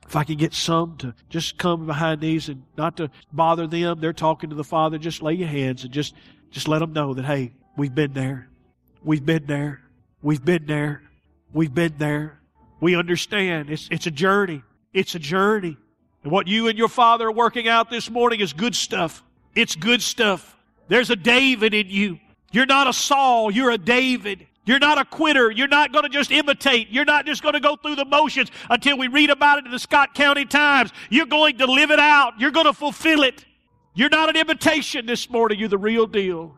If 0.06 0.16
I 0.16 0.24
can 0.24 0.38
get 0.38 0.54
some 0.54 0.96
to 0.98 1.14
just 1.28 1.58
come 1.58 1.86
behind 1.86 2.22
these 2.22 2.48
and 2.48 2.62
not 2.78 2.96
to 2.96 3.10
bother 3.30 3.66
them, 3.66 4.00
they're 4.00 4.14
talking 4.14 4.48
to 4.48 4.56
the 4.56 4.64
Father, 4.64 4.96
just 4.96 5.20
lay 5.20 5.34
your 5.34 5.48
hands 5.48 5.84
and 5.84 5.92
just, 5.92 6.14
just 6.50 6.66
let 6.66 6.78
them 6.78 6.94
know 6.94 7.12
that, 7.12 7.26
hey, 7.26 7.52
we've 7.78 7.94
been 7.94 8.12
there. 8.12 8.48
We've 9.02 9.24
been 9.24 9.46
there. 9.46 9.80
We've 10.20 10.44
been 10.44 10.66
there. 10.66 11.02
We've 11.52 11.72
been 11.72 11.94
there. 11.96 12.40
We 12.80 12.96
understand. 12.96 13.70
It's, 13.70 13.88
it's 13.90 14.06
a 14.06 14.10
journey. 14.10 14.62
It's 14.92 15.14
a 15.14 15.18
journey. 15.18 15.78
And 16.22 16.32
what 16.32 16.46
you 16.46 16.68
and 16.68 16.76
your 16.76 16.88
Father 16.88 17.28
are 17.28 17.32
working 17.32 17.68
out 17.68 17.88
this 17.88 18.10
morning 18.10 18.40
is 18.40 18.52
good 18.52 18.74
stuff. 18.74 19.22
It's 19.54 19.76
good 19.76 20.02
stuff. 20.02 20.56
There's 20.88 21.10
a 21.10 21.16
David 21.16 21.72
in 21.72 21.88
you. 21.88 22.18
You're 22.50 22.66
not 22.66 22.86
a 22.86 22.92
Saul, 22.92 23.50
you're 23.50 23.70
a 23.70 23.78
David. 23.78 24.46
You're 24.64 24.78
not 24.78 24.98
a 24.98 25.04
quitter. 25.06 25.50
You're 25.50 25.66
not 25.66 25.92
going 25.92 26.02
to 26.02 26.10
just 26.10 26.30
imitate. 26.30 26.90
You're 26.90 27.06
not 27.06 27.24
just 27.24 27.42
going 27.42 27.54
to 27.54 27.60
go 27.60 27.76
through 27.76 27.96
the 27.96 28.04
motions 28.04 28.50
until 28.68 28.98
we 28.98 29.08
read 29.08 29.30
about 29.30 29.56
it 29.58 29.64
in 29.64 29.70
the 29.70 29.78
Scott 29.78 30.12
County 30.12 30.44
Times. 30.44 30.92
You're 31.08 31.24
going 31.24 31.56
to 31.56 31.66
live 31.66 31.90
it 31.90 31.98
out. 31.98 32.34
You're 32.38 32.50
going 32.50 32.66
to 32.66 32.74
fulfill 32.74 33.22
it. 33.22 33.46
You're 33.94 34.10
not 34.10 34.28
an 34.28 34.36
imitation 34.36 35.06
this 35.06 35.30
morning. 35.30 35.58
You're 35.58 35.70
the 35.70 35.78
real 35.78 36.06
deal. 36.06 36.54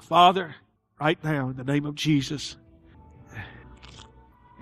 Father, 0.00 0.54
right 1.00 1.22
now, 1.24 1.48
in 1.48 1.56
the 1.56 1.64
name 1.64 1.86
of 1.86 1.94
Jesus, 1.94 2.56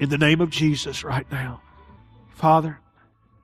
in 0.01 0.09
the 0.09 0.18
name 0.18 0.41
of 0.41 0.51
Jesus, 0.51 1.05
right 1.05 1.30
now, 1.30 1.62
Father, 2.30 2.78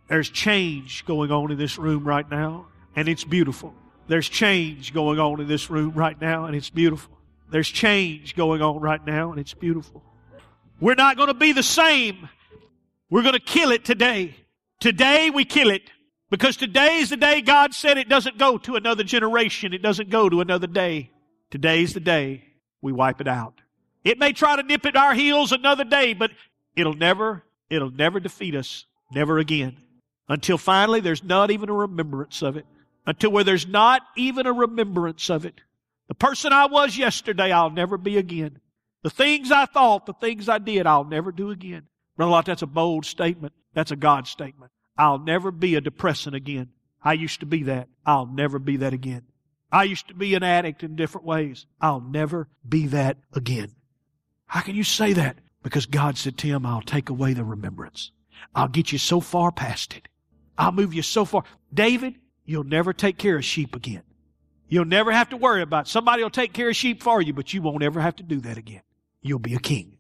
there's 0.09 0.29
change 0.29 1.05
going 1.05 1.31
on 1.31 1.53
in 1.53 1.59
this 1.59 1.79
room 1.79 2.05
right 2.05 2.29
now, 2.29 2.67
and 2.97 3.09
it's 3.09 3.25
beautiful. 3.25 3.75
There's 4.09 4.29
change 4.29 4.93
going 4.93 5.21
on 5.21 5.41
in 5.41 5.47
this 5.47 5.71
room 5.71 5.93
right 5.93 6.21
now, 6.21 6.47
and 6.47 6.57
it's 6.57 6.71
beautiful. 6.71 7.13
There's 7.51 7.69
change 7.69 8.35
going 8.35 8.63
on 8.63 8.81
right 8.81 9.05
now, 9.07 9.31
and 9.31 9.41
it's 9.41 9.55
beautiful. 9.55 10.03
We're 10.81 10.95
not 10.95 11.17
going 11.17 11.29
to 11.29 11.35
be 11.35 11.53
the 11.53 11.63
same. 11.63 12.29
We're 13.11 13.23
going 13.23 13.35
to 13.35 13.41
kill 13.41 13.71
it 13.71 13.85
today. 13.85 14.35
Today 14.81 15.31
we 15.31 15.45
kill 15.45 15.71
it. 15.71 15.91
Because 16.31 16.57
today 16.57 16.99
is 16.99 17.11
the 17.11 17.17
day 17.17 17.41
God 17.41 17.75
said 17.75 17.99
it 17.99 18.09
doesn't 18.09 18.39
go 18.39 18.57
to 18.59 18.77
another 18.77 19.03
generation. 19.03 19.75
It 19.75 19.83
doesn't 19.83 20.11
go 20.11 20.29
to 20.29 20.41
another 20.41 20.69
day. 20.69 21.11
Today's 21.51 21.95
the 21.95 22.01
day 22.01 22.45
we 22.81 22.93
wipe 22.93 23.21
it 23.21 23.29
out. 23.29 23.61
It 24.05 24.19
may 24.19 24.33
try 24.33 24.57
to 24.57 24.63
nip 24.63 24.87
at 24.87 24.97
our 24.97 25.15
heels 25.15 25.53
another 25.53 25.85
day, 25.85 26.15
but 26.15 26.31
it'll 26.77 26.95
never, 26.95 27.45
it'll 27.69 27.91
never 27.91 28.21
defeat 28.21 28.55
us. 28.55 28.87
Never 29.13 29.39
again. 29.39 29.77
Until 30.29 30.57
finally 30.57 31.01
there's 31.01 31.25
not 31.25 31.51
even 31.51 31.69
a 31.69 31.75
remembrance 31.75 32.43
of 32.43 32.57
it 32.57 32.65
until 33.07 33.33
where 33.33 33.45
there's 33.45 33.67
not 33.67 34.03
even 34.17 34.47
a 34.47 34.53
remembrance 34.53 35.31
of 35.31 35.45
it. 35.45 35.61
The 36.09 36.15
person 36.15 36.53
I 36.53 36.67
was 36.67 36.97
yesterday, 36.97 37.53
I'll 37.53 37.71
never 37.71 37.97
be 37.97 38.17
again. 38.17 38.61
The 39.03 39.11
things 39.11 39.51
I 39.51 39.67
thought, 39.67 40.07
the 40.07 40.13
things 40.13 40.49
I 40.49 40.59
did, 40.59 40.87
I'll 40.87 41.05
never 41.05 41.33
do 41.33 41.51
again. 41.51 41.89
Brother 42.17 42.33
Lott, 42.33 42.47
that's 42.47 42.63
a 42.63 42.67
bold 42.67 43.07
statement. 43.07 43.53
That's 43.75 43.91
a 43.91 43.97
God 43.97 44.27
statement. 44.27 44.73
I'll 44.99 45.19
never 45.19 45.51
be 45.51 45.75
a 45.75 45.81
depressant 45.81 46.37
again. 46.37 46.69
I 47.03 47.15
used 47.15 47.41
to 47.41 47.47
be 47.47 47.65
that. 47.65 47.89
I'll 48.05 48.27
never 48.27 48.59
be 48.59 48.77
that 48.79 48.93
again. 48.93 49.23
I 49.73 49.85
used 49.85 50.09
to 50.09 50.15
be 50.15 50.35
an 50.35 50.43
addict 50.43 50.83
in 50.83 50.97
different 50.97 51.27
ways. 51.27 51.67
I'll 51.81 52.01
never 52.01 52.49
be 52.69 52.87
that 52.89 53.19
again. 53.33 53.73
How 54.47 54.61
can 54.61 54.75
you 54.75 54.85
say 54.85 55.13
that? 55.13 55.39
Because 55.63 55.87
God 55.87 56.19
said, 56.19 56.37
Tim, 56.37 56.67
I'll 56.67 56.83
take 56.83 57.09
away 57.09 57.35
the 57.35 57.45
remembrance. 57.45 58.11
I'll 58.55 58.69
get 58.69 58.91
you 58.91 58.99
so 58.99 59.21
far 59.21 59.53
past 59.53 59.95
it. 59.95 60.09
I'll 60.59 60.73
move 60.73 60.93
you 60.95 61.03
so 61.03 61.25
far. 61.25 61.45
David, 61.73 62.17
You'll 62.51 62.65
never 62.65 62.93
take 62.93 63.17
care 63.17 63.37
of 63.37 63.45
sheep 63.45 63.77
again. 63.77 64.03
You'll 64.67 64.85
never 64.85 65.13
have 65.13 65.29
to 65.29 65.37
worry 65.37 65.63
about 65.63 65.87
it. 65.87 65.91
somebody 65.91 66.25
will 66.25 66.31
take 66.31 66.53
care 66.53 66.69
of 66.69 66.75
sheep 66.75 67.01
for 67.01 67.23
you, 67.23 67.33
but 67.33 67.55
you 67.55 67.63
won't 67.63 67.85
ever 67.85 68.01
have 68.01 68.17
to 68.17 68.25
do 68.25 68.41
that 68.41 68.59
again. 68.59 68.83
You'll 69.23 69.39
be 69.39 69.55
a 69.55 69.61
king. 69.61 69.99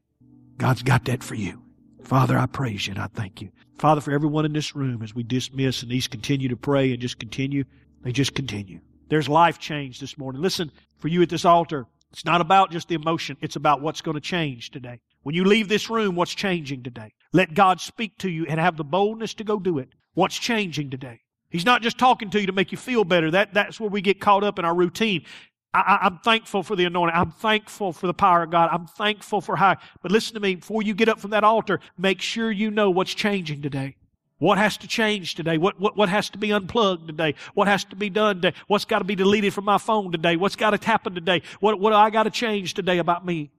God's 0.56 0.82
got 0.82 1.04
that 1.04 1.22
for 1.22 1.36
you. 1.36 1.62
Father, 2.02 2.36
I 2.36 2.46
praise 2.46 2.88
you 2.88 2.94
and 2.94 3.02
I 3.02 3.06
thank 3.06 3.40
you. 3.40 3.50
Father, 3.78 4.00
for 4.00 4.10
everyone 4.10 4.46
in 4.46 4.52
this 4.52 4.74
room 4.74 5.00
as 5.00 5.14
we 5.14 5.22
dismiss 5.22 5.82
and 5.84 5.92
these 5.92 6.08
continue 6.08 6.48
to 6.48 6.56
pray 6.56 6.90
and 6.90 7.00
just 7.00 7.20
continue, 7.20 7.62
they 8.02 8.10
just 8.10 8.34
continue. 8.34 8.80
There's 9.10 9.28
life 9.28 9.58
change 9.58 9.98
this 9.98 10.16
morning. 10.16 10.40
Listen, 10.40 10.70
for 10.98 11.08
you 11.08 11.20
at 11.20 11.28
this 11.28 11.44
altar, 11.44 11.86
it's 12.12 12.24
not 12.24 12.40
about 12.40 12.70
just 12.70 12.88
the 12.88 12.94
emotion. 12.94 13.36
It's 13.40 13.56
about 13.56 13.82
what's 13.82 14.00
going 14.00 14.14
to 14.14 14.20
change 14.20 14.70
today. 14.70 15.00
When 15.22 15.34
you 15.34 15.44
leave 15.44 15.68
this 15.68 15.90
room, 15.90 16.14
what's 16.14 16.34
changing 16.34 16.84
today? 16.84 17.12
Let 17.32 17.54
God 17.54 17.80
speak 17.80 18.16
to 18.18 18.30
you 18.30 18.46
and 18.46 18.58
have 18.58 18.76
the 18.76 18.84
boldness 18.84 19.34
to 19.34 19.44
go 19.44 19.58
do 19.58 19.78
it. 19.78 19.90
What's 20.14 20.38
changing 20.38 20.90
today? 20.90 21.20
He's 21.50 21.66
not 21.66 21.82
just 21.82 21.98
talking 21.98 22.30
to 22.30 22.40
you 22.40 22.46
to 22.46 22.52
make 22.52 22.70
you 22.70 22.78
feel 22.78 23.02
better. 23.02 23.32
That, 23.32 23.52
that's 23.52 23.80
where 23.80 23.90
we 23.90 24.00
get 24.00 24.20
caught 24.20 24.44
up 24.44 24.60
in 24.60 24.64
our 24.64 24.74
routine. 24.74 25.24
I, 25.74 25.98
am 26.02 26.18
thankful 26.18 26.62
for 26.62 26.76
the 26.76 26.84
anointing. 26.84 27.16
I'm 27.16 27.32
thankful 27.32 27.92
for 27.92 28.06
the 28.06 28.14
power 28.14 28.44
of 28.44 28.50
God. 28.50 28.70
I'm 28.72 28.86
thankful 28.86 29.40
for 29.40 29.56
how. 29.56 29.76
But 30.02 30.12
listen 30.12 30.34
to 30.34 30.40
me. 30.40 30.56
Before 30.56 30.82
you 30.82 30.94
get 30.94 31.08
up 31.08 31.18
from 31.18 31.30
that 31.30 31.44
altar, 31.44 31.80
make 31.98 32.20
sure 32.20 32.50
you 32.50 32.70
know 32.70 32.90
what's 32.90 33.14
changing 33.14 33.62
today. 33.62 33.96
What 34.40 34.56
has 34.56 34.78
to 34.78 34.88
change 34.88 35.34
today? 35.34 35.58
What, 35.58 35.78
what, 35.78 35.98
what 35.98 36.08
has 36.08 36.30
to 36.30 36.38
be 36.38 36.50
unplugged 36.50 37.06
today? 37.06 37.34
What 37.52 37.68
has 37.68 37.84
to 37.84 37.96
be 37.96 38.08
done 38.08 38.36
today? 38.36 38.56
What's 38.68 38.86
got 38.86 39.00
to 39.00 39.04
be 39.04 39.14
deleted 39.14 39.52
from 39.52 39.66
my 39.66 39.76
phone 39.76 40.10
today? 40.10 40.36
What's 40.36 40.56
got 40.56 40.70
to 40.70 40.86
happen 40.86 41.14
today? 41.14 41.42
What, 41.60 41.78
what 41.78 41.90
do 41.90 41.96
I 41.96 42.08
got 42.08 42.22
to 42.22 42.30
change 42.30 42.72
today 42.72 42.96
about 42.98 43.26
me? 43.26 43.50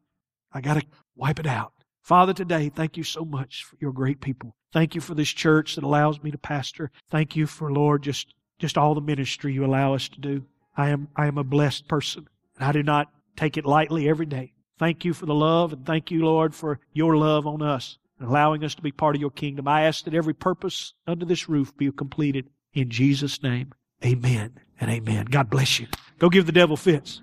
I 0.52 0.60
got 0.60 0.82
to 0.82 0.86
wipe 1.16 1.40
it 1.40 1.46
out. 1.46 1.74
Father, 2.02 2.34
today, 2.34 2.70
thank 2.70 2.98
you 2.98 3.04
so 3.04 3.24
much 3.24 3.64
for 3.64 3.78
your 3.80 3.92
great 3.92 4.22
people. 4.22 4.56
Thank 4.74 4.96
you 4.96 5.02
for 5.02 5.14
this 5.14 5.30
church 5.30 5.76
that 5.76 5.84
allows 5.84 6.24
me 6.24 6.32
to 6.32 6.38
pastor. 6.40 6.90
Thank 7.12 7.36
you 7.36 7.46
for, 7.46 7.72
Lord, 7.72 8.02
just, 8.02 8.34
just 8.58 8.76
all 8.76 8.96
the 8.96 9.02
ministry 9.02 9.54
you 9.54 9.64
allow 9.64 9.94
us 9.94 10.10
to 10.10 10.20
do. 10.20 10.46
I 10.76 10.90
am, 10.90 11.10
I 11.16 11.28
am 11.28 11.38
a 11.38 11.44
blessed 11.44 11.88
person, 11.88 12.28
and 12.58 12.68
I 12.68 12.72
do 12.72 12.82
not 12.82 13.12
take 13.36 13.56
it 13.56 13.66
lightly 13.66 14.10
every 14.10 14.26
day. 14.26 14.54
Thank 14.80 15.06
you 15.06 15.14
for 15.14 15.28
the 15.28 15.36
love, 15.36 15.74
and 15.74 15.86
thank 15.86 16.10
you, 16.10 16.26
Lord, 16.26 16.56
for 16.56 16.80
your 16.92 17.18
love 17.18 17.46
on 17.46 17.62
us 17.62 18.00
and 18.22 18.30
allowing 18.30 18.64
us 18.64 18.76
to 18.76 18.82
be 18.82 18.92
part 18.92 19.16
of 19.16 19.22
your 19.22 19.32
kingdom. 19.32 19.68
I 19.68 19.82
ask 19.82 20.06
that 20.06 20.14
every 20.14 20.34
purpose 20.34 20.94
under 21.08 21.26
this 21.26 21.50
roof 21.50 21.76
be 21.76 21.92
completed. 21.92 22.50
In 22.74 22.90
Jesus' 22.90 23.42
name, 23.42 23.74
amen 24.06 24.60
and 24.80 24.92
amen. 24.92 25.26
God 25.26 25.50
bless 25.50 25.80
you. 25.80 25.88
Go 26.20 26.30
give 26.30 26.46
the 26.46 26.52
devil 26.52 26.78
fits. 26.78 27.22